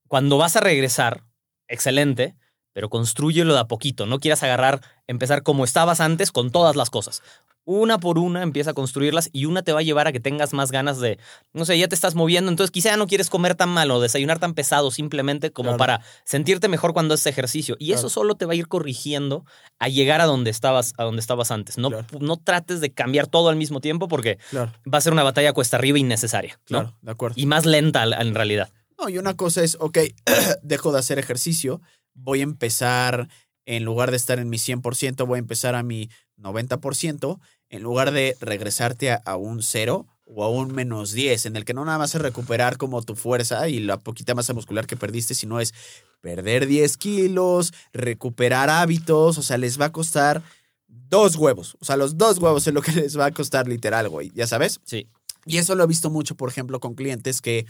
Cuando 0.07 0.37
vas 0.37 0.55
a 0.55 0.61
regresar, 0.61 1.23
excelente, 1.67 2.35
pero 2.75 2.89
construyelo 2.89 3.53
de 3.53 3.61
a 3.61 3.67
poquito. 3.69 4.05
No 4.05 4.19
quieras 4.19 4.43
agarrar, 4.43 4.81
empezar 5.07 5.43
como 5.43 5.63
estabas 5.63 6.01
antes 6.01 6.33
con 6.33 6.51
todas 6.51 6.75
las 6.75 6.89
cosas. 6.89 7.23
Una 7.63 7.99
por 7.99 8.19
una 8.19 8.43
empieza 8.43 8.71
a 8.71 8.73
construirlas 8.73 9.29
y 9.31 9.45
una 9.45 9.63
te 9.63 9.71
va 9.71 9.79
a 9.79 9.81
llevar 9.81 10.07
a 10.07 10.11
que 10.11 10.19
tengas 10.19 10.53
más 10.53 10.71
ganas 10.71 10.99
de, 10.99 11.17
no 11.53 11.63
sé, 11.63 11.79
ya 11.79 11.87
te 11.87 11.95
estás 11.95 12.13
moviendo, 12.13 12.51
entonces 12.51 12.69
quizá 12.71 12.95
no 12.97 13.07
quieres 13.07 13.29
comer 13.29 13.55
tan 13.55 13.69
mal 13.69 13.89
o 13.91 14.01
desayunar 14.01 14.39
tan 14.39 14.53
pesado 14.53 14.91
simplemente 14.91 15.51
como 15.51 15.69
Claro. 15.69 15.77
para 15.79 16.01
sentirte 16.25 16.67
mejor 16.67 16.91
cuando 16.93 17.13
haces 17.13 17.27
ejercicio. 17.27 17.77
Y 17.79 17.93
eso 17.93 18.09
solo 18.09 18.35
te 18.35 18.45
va 18.45 18.51
a 18.51 18.55
ir 18.57 18.67
corrigiendo 18.67 19.45
a 19.79 19.87
llegar 19.87 20.19
a 20.19 20.25
donde 20.25 20.51
estabas, 20.51 20.93
a 20.97 21.05
donde 21.05 21.21
estabas 21.21 21.49
antes. 21.51 21.77
No, 21.77 21.89
Claro. 21.89 22.05
no 22.19 22.35
trates 22.37 22.81
de 22.81 22.91
cambiar 22.93 23.27
todo 23.27 23.47
al 23.47 23.55
mismo 23.55 23.79
tiempo 23.79 24.09
porque 24.09 24.37
va 24.53 24.97
a 24.97 25.01
ser 25.01 25.13
una 25.13 25.23
batalla 25.23 25.53
cuesta 25.53 25.77
arriba 25.77 25.97
innecesaria. 25.97 26.59
¿no? 26.69 26.79
claro, 26.81 26.97
de 27.01 27.11
acuerdo. 27.11 27.35
Y 27.39 27.45
más 27.45 27.65
lenta 27.65 28.03
en 28.03 28.35
realidad. 28.35 28.69
No, 28.99 29.09
y 29.09 29.17
una 29.17 29.33
cosa 29.35 29.63
es, 29.63 29.75
ok, 29.79 29.97
dejo 30.61 30.91
de 30.91 30.99
hacer 30.99 31.17
ejercicio, 31.19 31.81
voy 32.15 32.39
a 32.39 32.43
empezar, 32.43 33.29
en 33.65 33.83
lugar 33.83 34.09
de 34.09 34.17
estar 34.17 34.39
en 34.39 34.49
mi 34.49 34.57
100%, 34.57 35.27
voy 35.27 35.37
a 35.37 35.39
empezar 35.39 35.75
a 35.75 35.83
mi 35.83 36.09
90%, 36.37 37.39
en 37.69 37.83
lugar 37.83 38.11
de 38.11 38.35
regresarte 38.41 39.11
a, 39.11 39.21
a 39.25 39.35
un 39.35 39.61
0 39.61 40.07
o 40.25 40.43
a 40.43 40.49
un 40.49 40.73
menos 40.73 41.11
10, 41.11 41.45
en 41.45 41.55
el 41.55 41.65
que 41.65 41.73
no 41.73 41.85
nada 41.85 41.99
más 41.99 42.15
es 42.15 42.21
recuperar 42.21 42.77
como 42.77 43.01
tu 43.03 43.15
fuerza 43.15 43.69
y 43.69 43.79
la 43.79 43.97
poquita 43.97 44.33
masa 44.33 44.53
muscular 44.53 44.87
que 44.87 44.97
perdiste, 44.97 45.35
sino 45.35 45.59
es 45.59 45.73
perder 46.21 46.65
10 46.65 46.97
kilos, 46.97 47.73
recuperar 47.93 48.69
hábitos, 48.69 49.37
o 49.37 49.43
sea, 49.43 49.57
les 49.57 49.79
va 49.79 49.85
a 49.85 49.91
costar 49.91 50.41
dos 50.87 51.35
huevos, 51.35 51.77
o 51.79 51.85
sea, 51.85 51.97
los 51.97 52.17
dos 52.17 52.39
huevos 52.39 52.65
es 52.65 52.73
lo 52.73 52.81
que 52.81 52.91
les 52.93 53.17
va 53.17 53.25
a 53.25 53.31
costar 53.31 53.67
literal, 53.67 54.09
güey, 54.09 54.31
ya 54.33 54.47
sabes. 54.47 54.79
Sí. 54.83 55.07
Y 55.45 55.57
eso 55.57 55.75
lo 55.75 55.83
he 55.83 55.87
visto 55.87 56.09
mucho, 56.09 56.35
por 56.35 56.49
ejemplo, 56.49 56.79
con 56.79 56.95
clientes 56.95 57.39
que, 57.39 57.67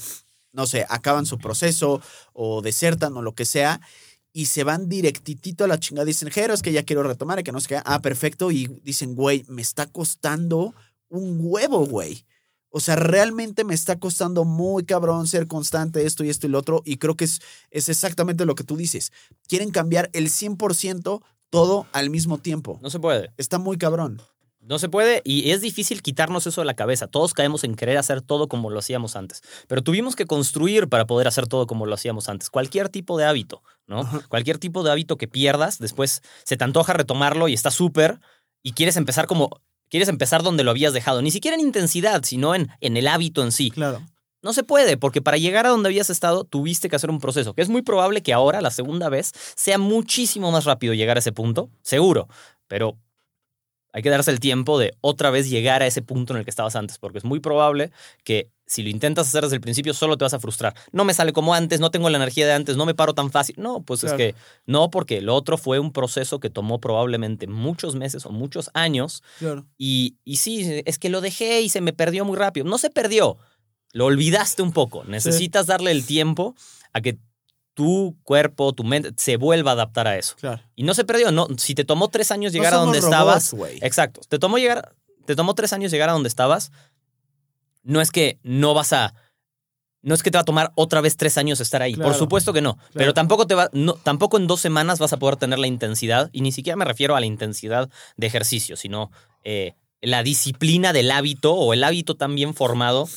no 0.53 0.65
sé, 0.65 0.85
acaban 0.87 1.25
su 1.25 1.37
proceso 1.37 2.01
o 2.31 2.61
desertan 2.61 3.17
o 3.17 3.21
lo 3.21 3.35
que 3.35 3.43
sea 3.43 3.81
y 4.35 4.47
se 4.47 4.65
van 4.65 4.89
directitito 4.89 5.63
a 5.63 5.67
la 5.69 5.79
chingada. 5.79 6.03
Dicen, 6.03 6.29
Jero, 6.29 6.53
es 6.53 6.61
que 6.61 6.73
ya 6.73 6.83
quiero 6.83 7.03
retomar 7.03 7.39
y 7.39 7.43
que 7.43 7.53
no 7.53 7.61
sé 7.61 7.69
qué. 7.69 7.81
Ah, 7.85 8.01
perfecto. 8.01 8.51
Y 8.51 8.67
dicen, 8.83 9.15
güey, 9.15 9.45
me 9.47 9.61
está 9.61 9.85
costando 9.87 10.75
un 11.07 11.37
huevo, 11.39 11.85
güey. 11.85 12.25
O 12.67 12.81
sea, 12.81 12.97
realmente 12.97 13.63
me 13.63 13.73
está 13.73 13.97
costando 13.97 14.43
muy 14.43 14.83
cabrón 14.83 15.25
ser 15.27 15.47
constante 15.47 16.05
esto 16.05 16.25
y 16.25 16.29
esto 16.29 16.47
y 16.47 16.49
lo 16.49 16.59
otro. 16.59 16.81
Y 16.83 16.97
creo 16.97 17.15
que 17.15 17.23
es, 17.23 17.39
es 17.71 17.87
exactamente 17.87 18.45
lo 18.45 18.55
que 18.55 18.65
tú 18.65 18.75
dices. 18.75 19.13
Quieren 19.47 19.71
cambiar 19.71 20.09
el 20.11 20.27
100% 20.27 21.23
todo 21.49 21.87
al 21.93 22.09
mismo 22.09 22.37
tiempo. 22.37 22.77
No 22.83 22.89
se 22.89 22.99
puede. 22.99 23.31
Está 23.37 23.57
muy 23.57 23.77
cabrón. 23.77 24.21
No 24.65 24.79
se 24.79 24.89
puede 24.89 25.21
y 25.23 25.51
es 25.51 25.61
difícil 25.61 26.01
quitarnos 26.01 26.47
eso 26.47 26.61
de 26.61 26.65
la 26.65 26.73
cabeza. 26.73 27.07
Todos 27.07 27.33
caemos 27.33 27.63
en 27.63 27.75
querer 27.75 27.97
hacer 27.97 28.21
todo 28.21 28.47
como 28.47 28.71
lo 28.71 28.79
hacíamos 28.79 29.15
antes. 29.15 29.41
Pero 29.67 29.83
tuvimos 29.83 30.15
que 30.15 30.25
construir 30.25 30.89
para 30.89 31.05
poder 31.05 31.27
hacer 31.27 31.47
todo 31.47 31.67
como 31.67 31.85
lo 31.85 31.93
hacíamos 31.93 32.29
antes. 32.29 32.49
Cualquier 32.49 32.89
tipo 32.89 33.17
de 33.17 33.25
hábito, 33.25 33.61
¿no? 33.85 34.01
Ajá. 34.01 34.21
Cualquier 34.27 34.57
tipo 34.57 34.83
de 34.83 34.91
hábito 34.91 35.17
que 35.17 35.27
pierdas, 35.27 35.77
después 35.77 36.23
se 36.43 36.57
te 36.57 36.63
antoja 36.63 36.93
retomarlo 36.93 37.47
y 37.47 37.53
está 37.53 37.69
súper 37.69 38.19
y 38.63 38.73
quieres 38.73 38.97
empezar 38.97 39.27
como... 39.27 39.49
Quieres 39.87 40.09
empezar 40.09 40.41
donde 40.41 40.63
lo 40.63 40.71
habías 40.71 40.93
dejado, 40.93 41.21
ni 41.21 41.29
siquiera 41.29 41.55
en 41.55 41.61
intensidad, 41.61 42.23
sino 42.23 42.55
en, 42.55 42.69
en 42.81 42.97
el 42.97 43.07
hábito 43.07 43.43
en 43.43 43.51
sí. 43.51 43.69
Claro. 43.69 44.01
No 44.41 44.51
se 44.51 44.63
puede, 44.63 44.97
porque 44.97 45.21
para 45.21 45.37
llegar 45.37 45.67
a 45.67 45.69
donde 45.69 45.89
habías 45.89 46.09
estado 46.09 46.43
tuviste 46.43 46.89
que 46.89 46.95
hacer 46.95 47.11
un 47.11 47.19
proceso, 47.19 47.53
que 47.53 47.61
es 47.61 47.69
muy 47.69 47.83
probable 47.83 48.23
que 48.23 48.33
ahora, 48.33 48.61
la 48.61 48.71
segunda 48.71 49.09
vez, 49.09 49.31
sea 49.55 49.77
muchísimo 49.77 50.51
más 50.51 50.65
rápido 50.65 50.95
llegar 50.95 51.17
a 51.17 51.19
ese 51.19 51.31
punto, 51.31 51.69
seguro, 51.83 52.27
pero 52.67 52.97
Hay 53.95 54.01
que 54.01 54.09
darse 54.09 54.29
el 54.29 54.41
tiempo 54.41 54.77
de 54.77 54.93
otra 54.99 55.29
vez 55.29 55.49
llegar 55.49 55.81
a 55.81 55.87
ese 55.87 56.01
punto 56.01 56.33
en 56.33 56.39
el 56.39 56.43
que 56.43 56.49
estabas 56.49 56.75
antes, 56.75 56.97
porque 56.97 57.17
es 57.17 57.23
muy 57.23 57.39
probable 57.39 57.91
que 58.25 58.49
si 58.65 58.83
lo 58.83 58.89
intentas 58.89 59.29
hacer 59.29 59.43
desde 59.43 59.55
el 59.55 59.61
principio 59.61 59.93
solo 59.93 60.17
te 60.17 60.25
vas 60.25 60.33
a 60.33 60.39
frustrar. 60.39 60.75
No 60.91 61.05
me 61.05 61.13
sale 61.13 61.31
como 61.31 61.53
antes, 61.53 61.79
no 61.79 61.91
tengo 61.91 62.09
la 62.09 62.17
energía 62.17 62.45
de 62.45 62.51
antes, 62.51 62.75
no 62.75 62.85
me 62.85 62.93
paro 62.93 63.13
tan 63.13 63.31
fácil. 63.31 63.55
No, 63.57 63.83
pues 63.83 64.03
es 64.03 64.11
que 64.11 64.35
no, 64.65 64.89
porque 64.89 65.19
el 65.19 65.29
otro 65.29 65.57
fue 65.57 65.79
un 65.79 65.93
proceso 65.93 66.41
que 66.41 66.49
tomó 66.49 66.81
probablemente 66.81 67.47
muchos 67.47 67.95
meses 67.95 68.25
o 68.25 68.31
muchos 68.31 68.69
años 68.73 69.23
Claro. 69.39 69.65
y, 69.77 70.17
y 70.25 70.35
sí, 70.37 70.81
es 70.85 70.99
que 70.99 71.07
lo 71.07 71.21
dejé 71.21 71.61
y 71.61 71.69
se 71.69 71.79
me 71.79 71.93
perdió 71.93 72.25
muy 72.25 72.35
rápido. 72.35 72.65
No 72.65 72.77
se 72.77 72.89
perdió, 72.89 73.37
lo 73.93 74.07
olvidaste 74.07 74.61
un 74.61 74.73
poco. 74.73 75.05
Necesitas 75.05 75.67
darle 75.67 75.91
el 75.91 76.05
tiempo 76.05 76.53
a 76.91 76.99
que 76.99 77.17
tu 77.75 78.17
cuerpo, 78.23 78.73
tu 78.73 78.83
mente 78.83 79.11
se 79.17 79.37
vuelva 79.37 79.71
a 79.71 79.73
adaptar 79.73 80.07
a 80.07 80.17
eso. 80.17 80.35
Claro. 80.39 80.63
Y 80.75 80.83
no 80.83 80.93
se 80.95 81.03
perdió, 81.03 81.31
no. 81.31 81.47
Si 81.57 81.75
te 81.75 81.83
tomó 81.83 82.07
tres 82.07 82.31
años 82.31 82.51
llegar 82.53 82.73
No 82.73 82.79
a 82.79 82.81
donde 82.83 82.97
estabas, 82.99 83.53
güey. 83.53 83.77
exacto. 83.81 84.21
Te 84.27 84.39
tomó 84.39 84.57
llegar, 84.57 84.95
te 85.25 85.35
tomó 85.35 85.53
tres 85.53 85.73
años 85.73 85.91
llegar 85.91 86.09
a 86.09 86.13
donde 86.13 86.29
estabas. 86.29 86.71
No 87.83 88.01
es 88.01 88.11
que 88.11 88.39
no 88.41 88.73
vas 88.73 88.93
a, 88.93 89.13
no 90.01 90.15
es 90.15 90.23
que 90.23 90.31
te 90.31 90.37
va 90.37 90.41
a 90.43 90.45
tomar 90.45 90.71
otra 90.75 91.01
vez 91.01 91.17
tres 91.17 91.37
años 91.37 91.59
estar 91.59 91.81
ahí. 91.81 91.93
Claro. 91.93 92.09
Por 92.11 92.17
supuesto 92.17 92.53
que 92.53 92.61
no. 92.61 92.77
Pero 92.93 93.13
tampoco 93.13 93.45
te 93.45 93.55
va, 93.55 93.69
no, 93.73 93.93
tampoco 93.93 94.37
en 94.37 94.47
dos 94.47 94.61
semanas 94.61 94.97
vas 94.97 95.13
a 95.13 95.17
poder 95.17 95.35
tener 95.35 95.59
la 95.59 95.67
intensidad. 95.67 96.29
Y 96.31 96.41
ni 96.41 96.51
siquiera 96.51 96.77
me 96.77 96.85
refiero 96.85 97.15
a 97.15 97.19
la 97.19 97.25
intensidad 97.25 97.89
de 98.15 98.27
ejercicio, 98.27 98.77
sino 98.77 99.11
eh, 99.43 99.73
la 100.01 100.23
disciplina 100.23 100.93
del 100.93 101.11
hábito 101.11 101.53
o 101.53 101.73
el 101.73 101.83
hábito 101.83 102.15
tan 102.15 102.35
bien 102.35 102.53
formado 102.53 103.09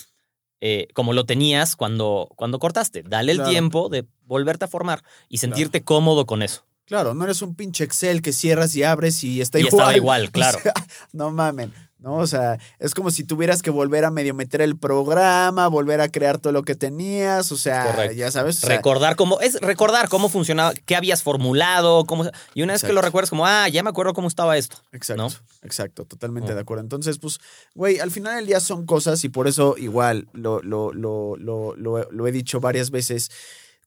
eh, 0.60 0.88
como 0.94 1.12
lo 1.12 1.24
tenías 1.24 1.76
cuando, 1.76 2.28
cuando 2.36 2.58
cortaste. 2.58 3.02
Dale 3.02 3.32
el 3.32 3.38
Claro. 3.38 3.50
tiempo 3.50 3.88
de 3.88 4.06
volverte 4.24 4.64
a 4.64 4.68
formar 4.68 5.02
y 5.28 5.38
sentirte 5.38 5.84
cómodo 5.84 6.26
con 6.26 6.42
eso. 6.42 6.64
Claro, 6.84 7.12
no 7.14 7.24
eres 7.24 7.42
un 7.42 7.54
pinche 7.54 7.84
Excel 7.84 8.22
que 8.22 8.32
cierras 8.32 8.74
y 8.74 8.82
abres 8.82 9.22
y 9.22 9.40
está 9.42 9.58
Y 9.58 9.62
igual. 9.66 9.74
estaba 9.74 9.96
igual, 9.96 10.24
O 10.28 10.30
claro. 10.32 10.58
sea, 10.62 10.72
no 11.12 11.30
mamen. 11.30 11.72
¿No? 11.98 12.16
O 12.16 12.26
sea, 12.26 12.58
es 12.78 12.94
como 12.94 13.10
si 13.10 13.24
tuvieras 13.24 13.60
que 13.62 13.70
volver 13.70 14.04
a 14.04 14.10
medio 14.10 14.34
meter 14.34 14.60
el 14.60 14.76
programa, 14.78 15.66
volver 15.68 16.00
a 16.00 16.08
crear 16.08 16.38
todo 16.38 16.52
lo 16.52 16.62
que 16.62 16.74
tenías, 16.74 17.50
o 17.52 17.56
sea, 17.56 17.86
Correcto. 17.90 18.14
ya 18.16 18.30
sabes. 18.30 18.58
o 18.62 18.66
sea, 18.66 18.76
recordar 18.76 19.16
cómo 19.16 19.40
es 19.40 19.60
recordar 19.60 20.08
cómo 20.08 20.28
funcionaba, 20.28 20.72
qué 20.86 20.94
habías 20.96 21.22
formulado, 21.22 22.04
cómo 22.06 22.24
y 22.54 22.62
una 22.62 22.72
vez 22.74 22.82
que 22.82 22.92
lo 22.92 23.02
recuerdas 23.02 23.30
como, 23.30 23.46
ah, 23.46 23.68
ya 23.68 23.82
me 23.82 23.90
acuerdo 23.90 24.12
cómo 24.14 24.28
estaba 24.28 24.56
esto. 24.56 24.76
Exacto, 24.92 25.22
¿no? 25.22 25.28
exacto, 25.62 26.04
totalmente 26.04 26.52
Oh. 26.52 26.54
de 26.54 26.60
acuerdo. 26.60 26.82
Entonces, 26.82 27.18
pues, 27.18 27.38
güey, 27.74 27.98
al 27.98 28.10
final 28.10 28.36
del 28.36 28.46
día 28.46 28.60
son 28.60 28.86
cosas 28.86 29.24
y 29.24 29.28
por 29.28 29.48
eso 29.48 29.74
igual 29.76 30.28
lo, 30.32 30.62
lo, 30.62 30.92
lo, 30.92 31.36
lo, 31.36 31.74
lo- 31.76 32.08
lo 32.10 32.26
he 32.28 32.32
dicho 32.32 32.60
varias 32.60 32.90
veces. 32.90 33.30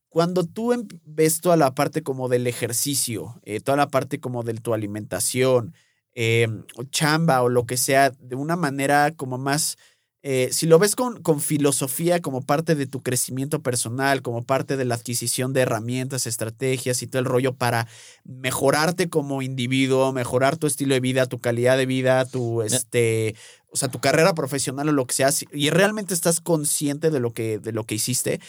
Cuando 0.10 0.44
tú 0.46 0.74
em- 0.74 0.88
ves 1.06 1.40
toda 1.40 1.56
la 1.56 1.74
parte 1.74 2.04
como 2.04 2.28
del 2.28 2.46
ejercicio, 2.46 3.40
eh, 3.46 3.62
toda 3.62 3.78
la 3.78 3.88
parte 3.88 4.20
como 4.20 4.44
de 4.44 4.54
tu 4.56 4.74
alimentación, 4.74 5.74
eh, 6.16 6.48
o 6.76 6.84
chamba 6.84 7.42
o 7.42 7.50
lo 7.50 7.66
que 7.66 7.78
sea, 7.78 8.10
de 8.10 8.36
una 8.36 8.56
manera 8.56 9.12
como 9.12 9.38
más, 9.38 9.78
eh, 10.24 10.50
si 10.52 10.66
lo 10.68 10.78
ves 10.78 10.96
con, 10.96 11.22
con 11.22 11.40
filosofía 11.40 12.22
como 12.22 12.42
parte 12.42 12.76
de 12.76 12.86
tu 12.86 13.02
crecimiento 13.02 13.62
personal, 13.62 14.22
como 14.22 14.44
parte 14.44 14.78
de 14.78 14.86
la 14.86 14.96
adquisición 14.96 15.54
de 15.54 15.62
herramientas, 15.62 16.28
estrategias 16.28 17.02
y 17.02 17.08
todo 17.08 17.20
el 17.20 17.26
rollo 17.26 17.54
para 17.54 17.88
mejorarte 18.24 19.10
como 19.10 19.42
individuo, 19.42 20.12
mejorar 20.12 20.58
tu 20.58 20.68
estilo 20.68 20.94
de 20.94 21.00
vida, 21.00 21.26
tu 21.26 21.40
calidad 21.40 21.78
de 21.78 21.86
vida, 21.86 22.26
tu 22.26 22.62
este, 22.62 23.36
o 23.72 23.78
sea, 23.78 23.90
tu 23.90 24.00
carrera 24.00 24.34
profesional 24.34 24.90
o 24.90 24.92
lo 24.92 25.06
que 25.06 25.14
sea, 25.14 25.30
y 25.52 25.70
realmente 25.70 26.14
estás 26.14 26.42
consciente 26.42 27.10
de 27.10 27.20
lo 27.20 27.34
que, 27.34 27.58
de 27.58 27.72
lo 27.72 27.86
que 27.86 27.96
hiciste, 27.96 28.40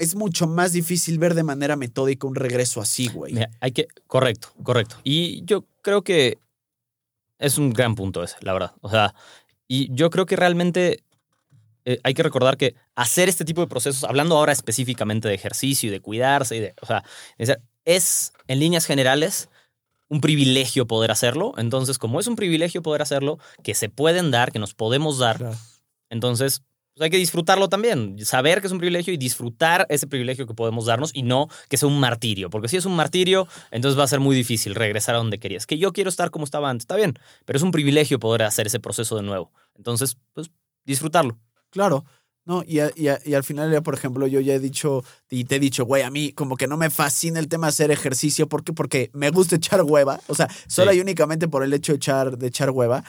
es 0.00 0.14
mucho 0.14 0.46
más 0.46 0.72
difícil 0.72 1.18
ver 1.18 1.34
de 1.34 1.42
manera 1.42 1.76
metódica 1.76 2.26
un 2.26 2.34
regreso 2.34 2.80
así, 2.80 3.08
güey. 3.08 3.34
Mira, 3.34 3.50
hay 3.60 3.72
que 3.72 3.86
correcto, 4.06 4.48
correcto. 4.62 4.96
Y 5.04 5.44
yo 5.44 5.66
creo 5.82 6.02
que 6.02 6.38
es 7.40 7.58
un 7.58 7.70
gran 7.72 7.94
punto 7.96 8.22
ese, 8.22 8.36
la 8.42 8.52
verdad. 8.52 8.72
O 8.80 8.88
sea, 8.88 9.14
y 9.66 9.92
yo 9.92 10.10
creo 10.10 10.26
que 10.26 10.36
realmente 10.36 11.02
eh, 11.84 11.98
hay 12.04 12.14
que 12.14 12.22
recordar 12.22 12.56
que 12.56 12.74
hacer 12.94 13.28
este 13.28 13.44
tipo 13.44 13.60
de 13.60 13.66
procesos, 13.66 14.04
hablando 14.04 14.36
ahora 14.36 14.52
específicamente 14.52 15.26
de 15.28 15.34
ejercicio 15.34 15.88
y 15.88 15.92
de 15.92 16.00
cuidarse, 16.00 16.56
y 16.56 16.60
de, 16.60 16.74
o 16.80 16.86
sea, 16.86 17.02
es, 17.84 18.32
en 18.46 18.60
líneas 18.60 18.86
generales 18.86 19.48
un 20.08 20.20
privilegio 20.20 20.86
poder 20.86 21.10
hacerlo. 21.10 21.54
Entonces, 21.56 21.96
como 21.98 22.20
es 22.20 22.26
un 22.26 22.36
privilegio 22.36 22.82
poder 22.82 23.00
hacerlo, 23.00 23.38
que 23.62 23.74
se 23.74 23.88
pueden 23.88 24.30
dar, 24.30 24.52
que 24.52 24.58
nos 24.58 24.74
podemos 24.74 25.18
dar, 25.18 25.38
Claro. 25.38 25.56
entonces 26.10 26.62
pues 27.00 27.06
hay 27.06 27.10
que 27.12 27.16
disfrutarlo 27.16 27.70
también, 27.70 28.22
saber 28.26 28.60
que 28.60 28.66
es 28.66 28.72
un 28.74 28.78
privilegio 28.78 29.14
y 29.14 29.16
disfrutar 29.16 29.86
ese 29.88 30.06
privilegio 30.06 30.46
que 30.46 30.52
podemos 30.52 30.84
darnos 30.84 31.12
y 31.14 31.22
no 31.22 31.48
que 31.70 31.78
sea 31.78 31.88
un 31.88 31.98
martirio, 31.98 32.50
porque 32.50 32.68
si 32.68 32.76
es 32.76 32.84
un 32.84 32.94
martirio, 32.94 33.48
entonces 33.70 33.98
va 33.98 34.04
a 34.04 34.06
ser 34.06 34.20
muy 34.20 34.36
difícil 34.36 34.74
regresar 34.74 35.14
a 35.14 35.18
donde 35.18 35.38
querías. 35.38 35.66
Que 35.66 35.78
yo 35.78 35.94
quiero 35.94 36.10
estar 36.10 36.30
como 36.30 36.44
estaba 36.44 36.68
antes, 36.68 36.82
está 36.82 36.96
bien, 36.96 37.18
pero 37.46 37.56
es 37.56 37.62
un 37.62 37.70
privilegio 37.70 38.18
poder 38.20 38.42
hacer 38.42 38.66
ese 38.66 38.80
proceso 38.80 39.16
de 39.16 39.22
nuevo. 39.22 39.50
Entonces, 39.78 40.18
pues 40.34 40.50
disfrutarlo. 40.84 41.38
Claro. 41.70 42.04
No, 42.44 42.64
y, 42.66 42.80
a- 42.80 42.90
y, 42.96 43.08
a- 43.08 43.20
y 43.24 43.32
al 43.32 43.44
final, 43.44 43.72
ya, 43.72 43.80
por 43.80 43.94
ejemplo, 43.94 44.26
yo 44.26 44.40
ya 44.40 44.52
he 44.54 44.58
dicho, 44.60 45.02
y 45.30 45.44
te 45.44 45.56
he 45.56 45.58
dicho, 45.60 45.86
güey, 45.86 46.02
a 46.02 46.10
mí 46.10 46.32
como 46.32 46.56
que 46.56 46.66
no 46.66 46.76
me 46.76 46.90
fascina 46.90 47.38
el 47.38 47.48
tema 47.48 47.68
de 47.68 47.70
hacer 47.70 47.90
ejercicio. 47.90 48.46
¿Por 48.46 48.62
qué? 48.62 48.74
Porque 48.74 49.10
me 49.14 49.30
gusta 49.30 49.56
echar 49.56 49.82
hueva. 49.84 50.20
O 50.26 50.34
sea, 50.34 50.48
solo 50.66 50.90
Sí. 50.90 50.98
y 50.98 51.00
únicamente 51.00 51.48
por 51.48 51.62
el 51.64 51.72
hecho 51.72 51.92
de 51.92 51.96
echar, 51.96 52.36
de 52.36 52.46
echar 52.48 52.70
hueva. 52.70 53.04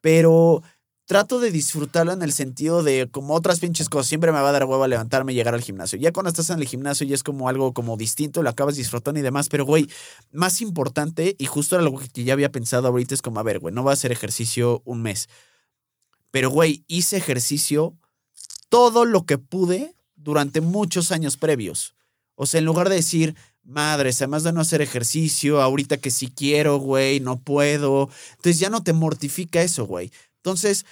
Pero 0.00 0.62
trato 1.10 1.40
de 1.40 1.50
disfrutarlo 1.50 2.12
en 2.12 2.22
el 2.22 2.32
sentido 2.32 2.84
de, 2.84 3.08
como 3.10 3.34
otras 3.34 3.58
pinches 3.58 3.88
cosas, 3.88 4.06
siempre 4.06 4.30
me 4.30 4.40
va 4.40 4.50
a 4.50 4.52
dar 4.52 4.64
hueva 4.64 4.86
levantarme 4.86 5.32
y 5.32 5.34
llegar 5.34 5.54
al 5.54 5.60
gimnasio. 5.60 5.98
Ya 5.98 6.12
cuando 6.12 6.28
estás 6.28 6.50
en 6.50 6.60
el 6.60 6.68
gimnasio 6.68 7.04
ya 7.04 7.16
es 7.16 7.24
como 7.24 7.48
algo 7.48 7.74
como 7.74 7.96
distinto, 7.96 8.44
lo 8.44 8.48
acabas 8.48 8.76
disfrutando 8.76 9.18
y 9.18 9.24
demás. 9.24 9.48
Pero, 9.48 9.64
güey, 9.64 9.88
más 10.30 10.60
importante, 10.60 11.34
y 11.36 11.46
justo 11.46 11.74
era 11.74 11.82
algo 11.82 11.98
que 11.98 12.22
ya 12.22 12.32
había 12.32 12.52
pensado 12.52 12.86
ahorita, 12.86 13.12
es 13.12 13.22
como, 13.22 13.40
a 13.40 13.42
ver, 13.42 13.58
güey, 13.58 13.74
no 13.74 13.82
va 13.82 13.90
a 13.90 13.94
hacer 13.94 14.12
ejercicio 14.12 14.82
un 14.84 15.02
mes. 15.02 15.28
Pero, 16.30 16.48
güey, 16.48 16.84
hice 16.86 17.16
ejercicio 17.16 17.98
todo 18.68 19.04
lo 19.04 19.26
que 19.26 19.36
pude 19.36 19.96
durante 20.14 20.60
muchos 20.60 21.10
años 21.10 21.36
previos. 21.36 21.96
O 22.36 22.46
sea, 22.46 22.58
en 22.60 22.66
lugar 22.66 22.88
de 22.88 22.94
decir, 22.94 23.34
madres, 23.70 24.20
además 24.20 24.42
de 24.42 24.52
no 24.52 24.60
hacer 24.60 24.82
ejercicio, 24.82 25.62
ahorita 25.62 25.96
que 25.96 26.10
sí 26.10 26.28
quiero, 26.34 26.78
güey, 26.78 27.20
no 27.20 27.38
puedo. 27.38 28.10
Entonces 28.32 28.58
ya 28.58 28.70
no 28.70 28.82
te 28.82 28.92
mortifica 28.92 29.62
eso, 29.62 29.86
güey. 29.86 30.12
Entonces, 30.36 30.84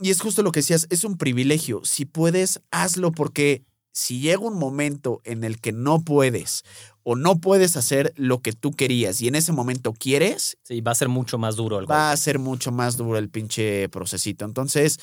y 0.00 0.10
es 0.10 0.20
justo 0.20 0.42
lo 0.42 0.52
que 0.52 0.60
decías, 0.60 0.86
es 0.90 1.04
un 1.04 1.16
privilegio. 1.16 1.80
Si 1.84 2.04
puedes, 2.04 2.60
hazlo 2.70 3.12
porque 3.12 3.64
si 3.92 4.20
llega 4.20 4.40
un 4.40 4.58
momento 4.58 5.22
en 5.24 5.42
el 5.42 5.58
que 5.58 5.72
no 5.72 6.02
puedes 6.02 6.64
o 7.02 7.16
no 7.16 7.38
puedes 7.38 7.76
hacer 7.78 8.12
lo 8.16 8.42
que 8.42 8.52
tú 8.52 8.72
querías 8.72 9.22
y 9.22 9.28
en 9.28 9.36
ese 9.36 9.52
momento 9.52 9.94
quieres, 9.94 10.58
Sí, 10.64 10.82
va 10.82 10.92
a 10.92 10.96
ser 10.96 11.08
mucho 11.08 11.38
más 11.38 11.56
duro 11.56 11.78
el 11.78 11.90
va 11.90 12.10
a 12.10 12.16
ser 12.16 12.38
mucho 12.38 12.72
más 12.72 12.98
duro 12.98 13.16
el 13.16 13.30
pinche 13.30 13.88
procesito. 13.88 14.44
Entonces, 14.44 14.98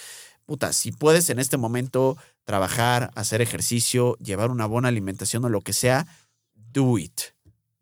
puta, 0.46 0.74
si 0.74 0.92
puedes 0.92 1.30
en 1.32 1.40
este 1.40 1.58
momento 1.58 2.18
trabajar, 2.44 3.10
hacer 3.16 3.42
ejercicio, 3.42 4.16
llevar 4.18 4.52
una 4.52 4.68
buena 4.68 4.90
alimentación 4.90 5.44
o 5.46 5.50
lo 5.50 5.62
que 5.62 5.74
sea, 5.74 6.06
do 6.74 6.98
it. 6.98 7.32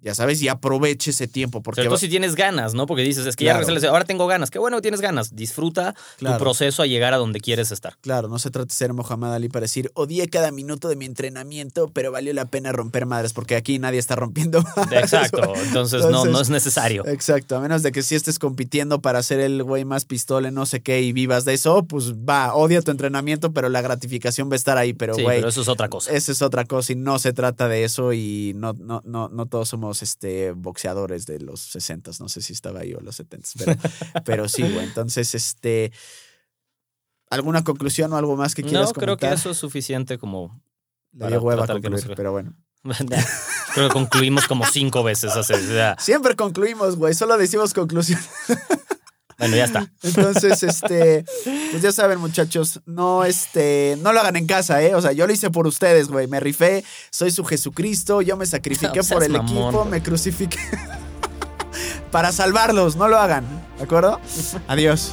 Ya 0.04 0.16
sabes, 0.16 0.42
y 0.42 0.48
aproveche 0.48 1.12
ese 1.12 1.28
tiempo 1.28 1.62
porque 1.62 1.78
Sobre 1.82 1.90
todo 1.90 1.96
va- 1.96 2.00
si 2.00 2.10
tienes 2.10 2.36
ganas, 2.36 2.74
¿no? 2.74 2.88
Porque 2.88 3.04
dices, 3.04 3.26
es 3.28 3.36
que 3.36 3.46
ya 3.46 3.52
Claro. 3.54 3.68
regresé, 3.68 3.88
ahora 3.88 4.04
tengo 4.06 4.26
ganas. 4.26 4.50
Qué 4.50 4.58
bueno 4.58 4.82
tienes 4.82 5.00
ganas. 5.00 5.36
Disfruta 5.36 5.94
Claro. 6.18 6.38
tu 6.38 6.44
proceso 6.44 6.82
a 6.82 6.88
llegar 6.88 7.14
a 7.14 7.18
donde 7.18 7.40
quieres 7.40 7.72
estar. 7.72 7.98
Claro, 8.02 8.28
no 8.28 8.40
se 8.40 8.50
trata 8.50 8.66
de 8.68 8.74
ser 8.74 8.94
Mohamed 8.94 9.28
Ali 9.34 9.48
para 9.50 9.62
decir, 9.66 9.92
odié 9.94 10.28
cada 10.28 10.52
minuto 10.52 10.90
de 10.90 10.96
mi 10.96 11.06
entrenamiento, 11.06 11.90
pero 11.94 12.12
valió 12.12 12.34
la 12.34 12.46
pena 12.46 12.72
romper 12.72 13.06
madres, 13.06 13.34
porque 13.34 13.56
aquí 13.56 13.78
nadie 13.80 14.00
está 14.00 14.16
rompiendo 14.16 14.64
madres. 14.76 15.04
Exacto. 15.04 15.54
Entonces, 15.66 16.04
no, 16.08 16.26
no 16.26 16.42
es 16.42 16.50
necesario. 16.50 17.06
Exacto, 17.06 17.56
a 17.56 17.60
menos 17.60 17.84
de 17.84 17.92
que 17.92 18.02
si 18.02 18.16
estés 18.16 18.40
compitiendo 18.40 19.02
para 19.02 19.22
ser 19.22 19.40
el 19.40 19.62
güey 19.64 19.86
más 19.86 20.06
pistola, 20.06 20.48
en 20.48 20.56
no 20.56 20.66
sé 20.66 20.82
qué, 20.82 21.02
y 21.02 21.14
vivas 21.14 21.46
de 21.46 21.54
eso, 21.54 21.84
pues 21.84 22.14
va, 22.14 22.56
odia 22.56 22.82
tu 22.82 22.90
entrenamiento, 22.92 23.52
pero 23.54 23.70
la 23.70 23.82
gratificación 23.82 24.50
va 24.50 24.54
a 24.54 24.56
estar 24.56 24.78
ahí, 24.80 24.94
pero 24.94 25.14
sí, 25.14 25.22
güey, 25.22 25.38
pero 25.38 25.50
eso 25.50 25.62
es 25.62 25.68
otra 25.68 25.90
cosa. 25.90 26.12
esa 26.12 26.32
es 26.32 26.42
otra 26.42 26.66
cosa 26.66 26.92
y 26.94 26.96
no 26.96 27.20
se 27.20 27.34
trata 27.34 27.68
de 27.68 27.84
eso 27.84 28.14
y 28.14 28.54
no, 28.56 28.74
no, 28.74 29.02
no, 29.06 29.30
no 29.30 29.46
todos 29.46 29.70
somos 29.70 29.91
este, 30.02 30.52
boxeadores 30.52 31.26
de 31.26 31.40
los 31.40 31.60
60, 31.60 32.12
no 32.20 32.30
sé 32.30 32.42
si 32.42 32.54
estaba 32.54 32.80
ahí 32.80 32.94
o 32.94 33.02
los 33.02 33.16
70, 33.16 33.50
pero, 33.58 33.76
pero 34.26 34.50
sí, 34.50 34.64
güey, 34.64 34.86
entonces, 34.86 35.36
este, 35.36 35.92
¿alguna 37.30 37.64
conclusión 37.64 38.14
o 38.14 38.18
algo 38.18 38.36
más 38.36 38.56
que 38.56 38.64
quieras 38.64 38.88
No, 38.88 38.94
creo 38.94 39.18
que 39.18 39.32
eso 39.32 39.52
es 39.52 39.58
suficiente 39.58 40.18
como 40.18 40.62
Le 41.12 41.28
dio 41.28 41.42
hueva 41.42 41.66
no 41.68 41.74
concluir, 41.74 42.14
pero 42.16 42.32
bueno. 42.32 42.56
Creo 43.74 43.88
que 43.88 43.94
concluimos 43.94 44.48
como 44.48 44.66
cinco 44.66 45.04
veces 45.04 45.36
o 45.36 45.44
sea, 45.44 45.96
Siempre 46.00 46.36
concluimos, 46.36 46.96
güey, 46.96 47.14
solo 47.14 47.38
decimos 47.38 47.74
conclusión. 47.74 48.20
bueno, 49.42 49.56
ya 49.56 49.66
está. 49.66 49.92
Entonces, 50.04 50.62
este, 50.62 51.26
pues 51.72 51.82
ya 51.82 51.92
saben, 51.92 52.20
muchachos, 52.20 52.80
no, 52.86 53.26
este, 53.26 53.98
no 54.02 54.14
lo 54.14 54.20
hagan 54.20 54.36
en 54.36 54.46
casa, 54.46 54.84
¿eh? 54.84 54.94
O 54.94 55.02
sea, 55.02 55.14
yo 55.14 55.26
lo 55.26 55.34
hice 55.34 55.50
por 55.50 55.66
ustedes, 55.66 56.10
güey. 56.10 56.28
Me 56.28 56.40
rifé, 56.40 56.84
soy 57.10 57.32
su 57.32 57.44
Jesucristo, 57.44 58.22
yo 58.22 58.38
me 58.38 58.46
sacrifiqué 58.46 59.00
No 59.00 59.04
por 59.04 59.24
el 59.24 59.32
mamón, 59.32 59.50
equipo, 59.50 59.86
me 59.86 60.04
crucifiqué. 60.04 60.60
Para 62.12 62.32
salvarlos, 62.32 62.98
no 62.98 63.08
lo 63.08 63.18
hagan, 63.18 63.46
¿de 63.78 63.84
acuerdo? 63.84 64.20
Adiós. 64.68 65.12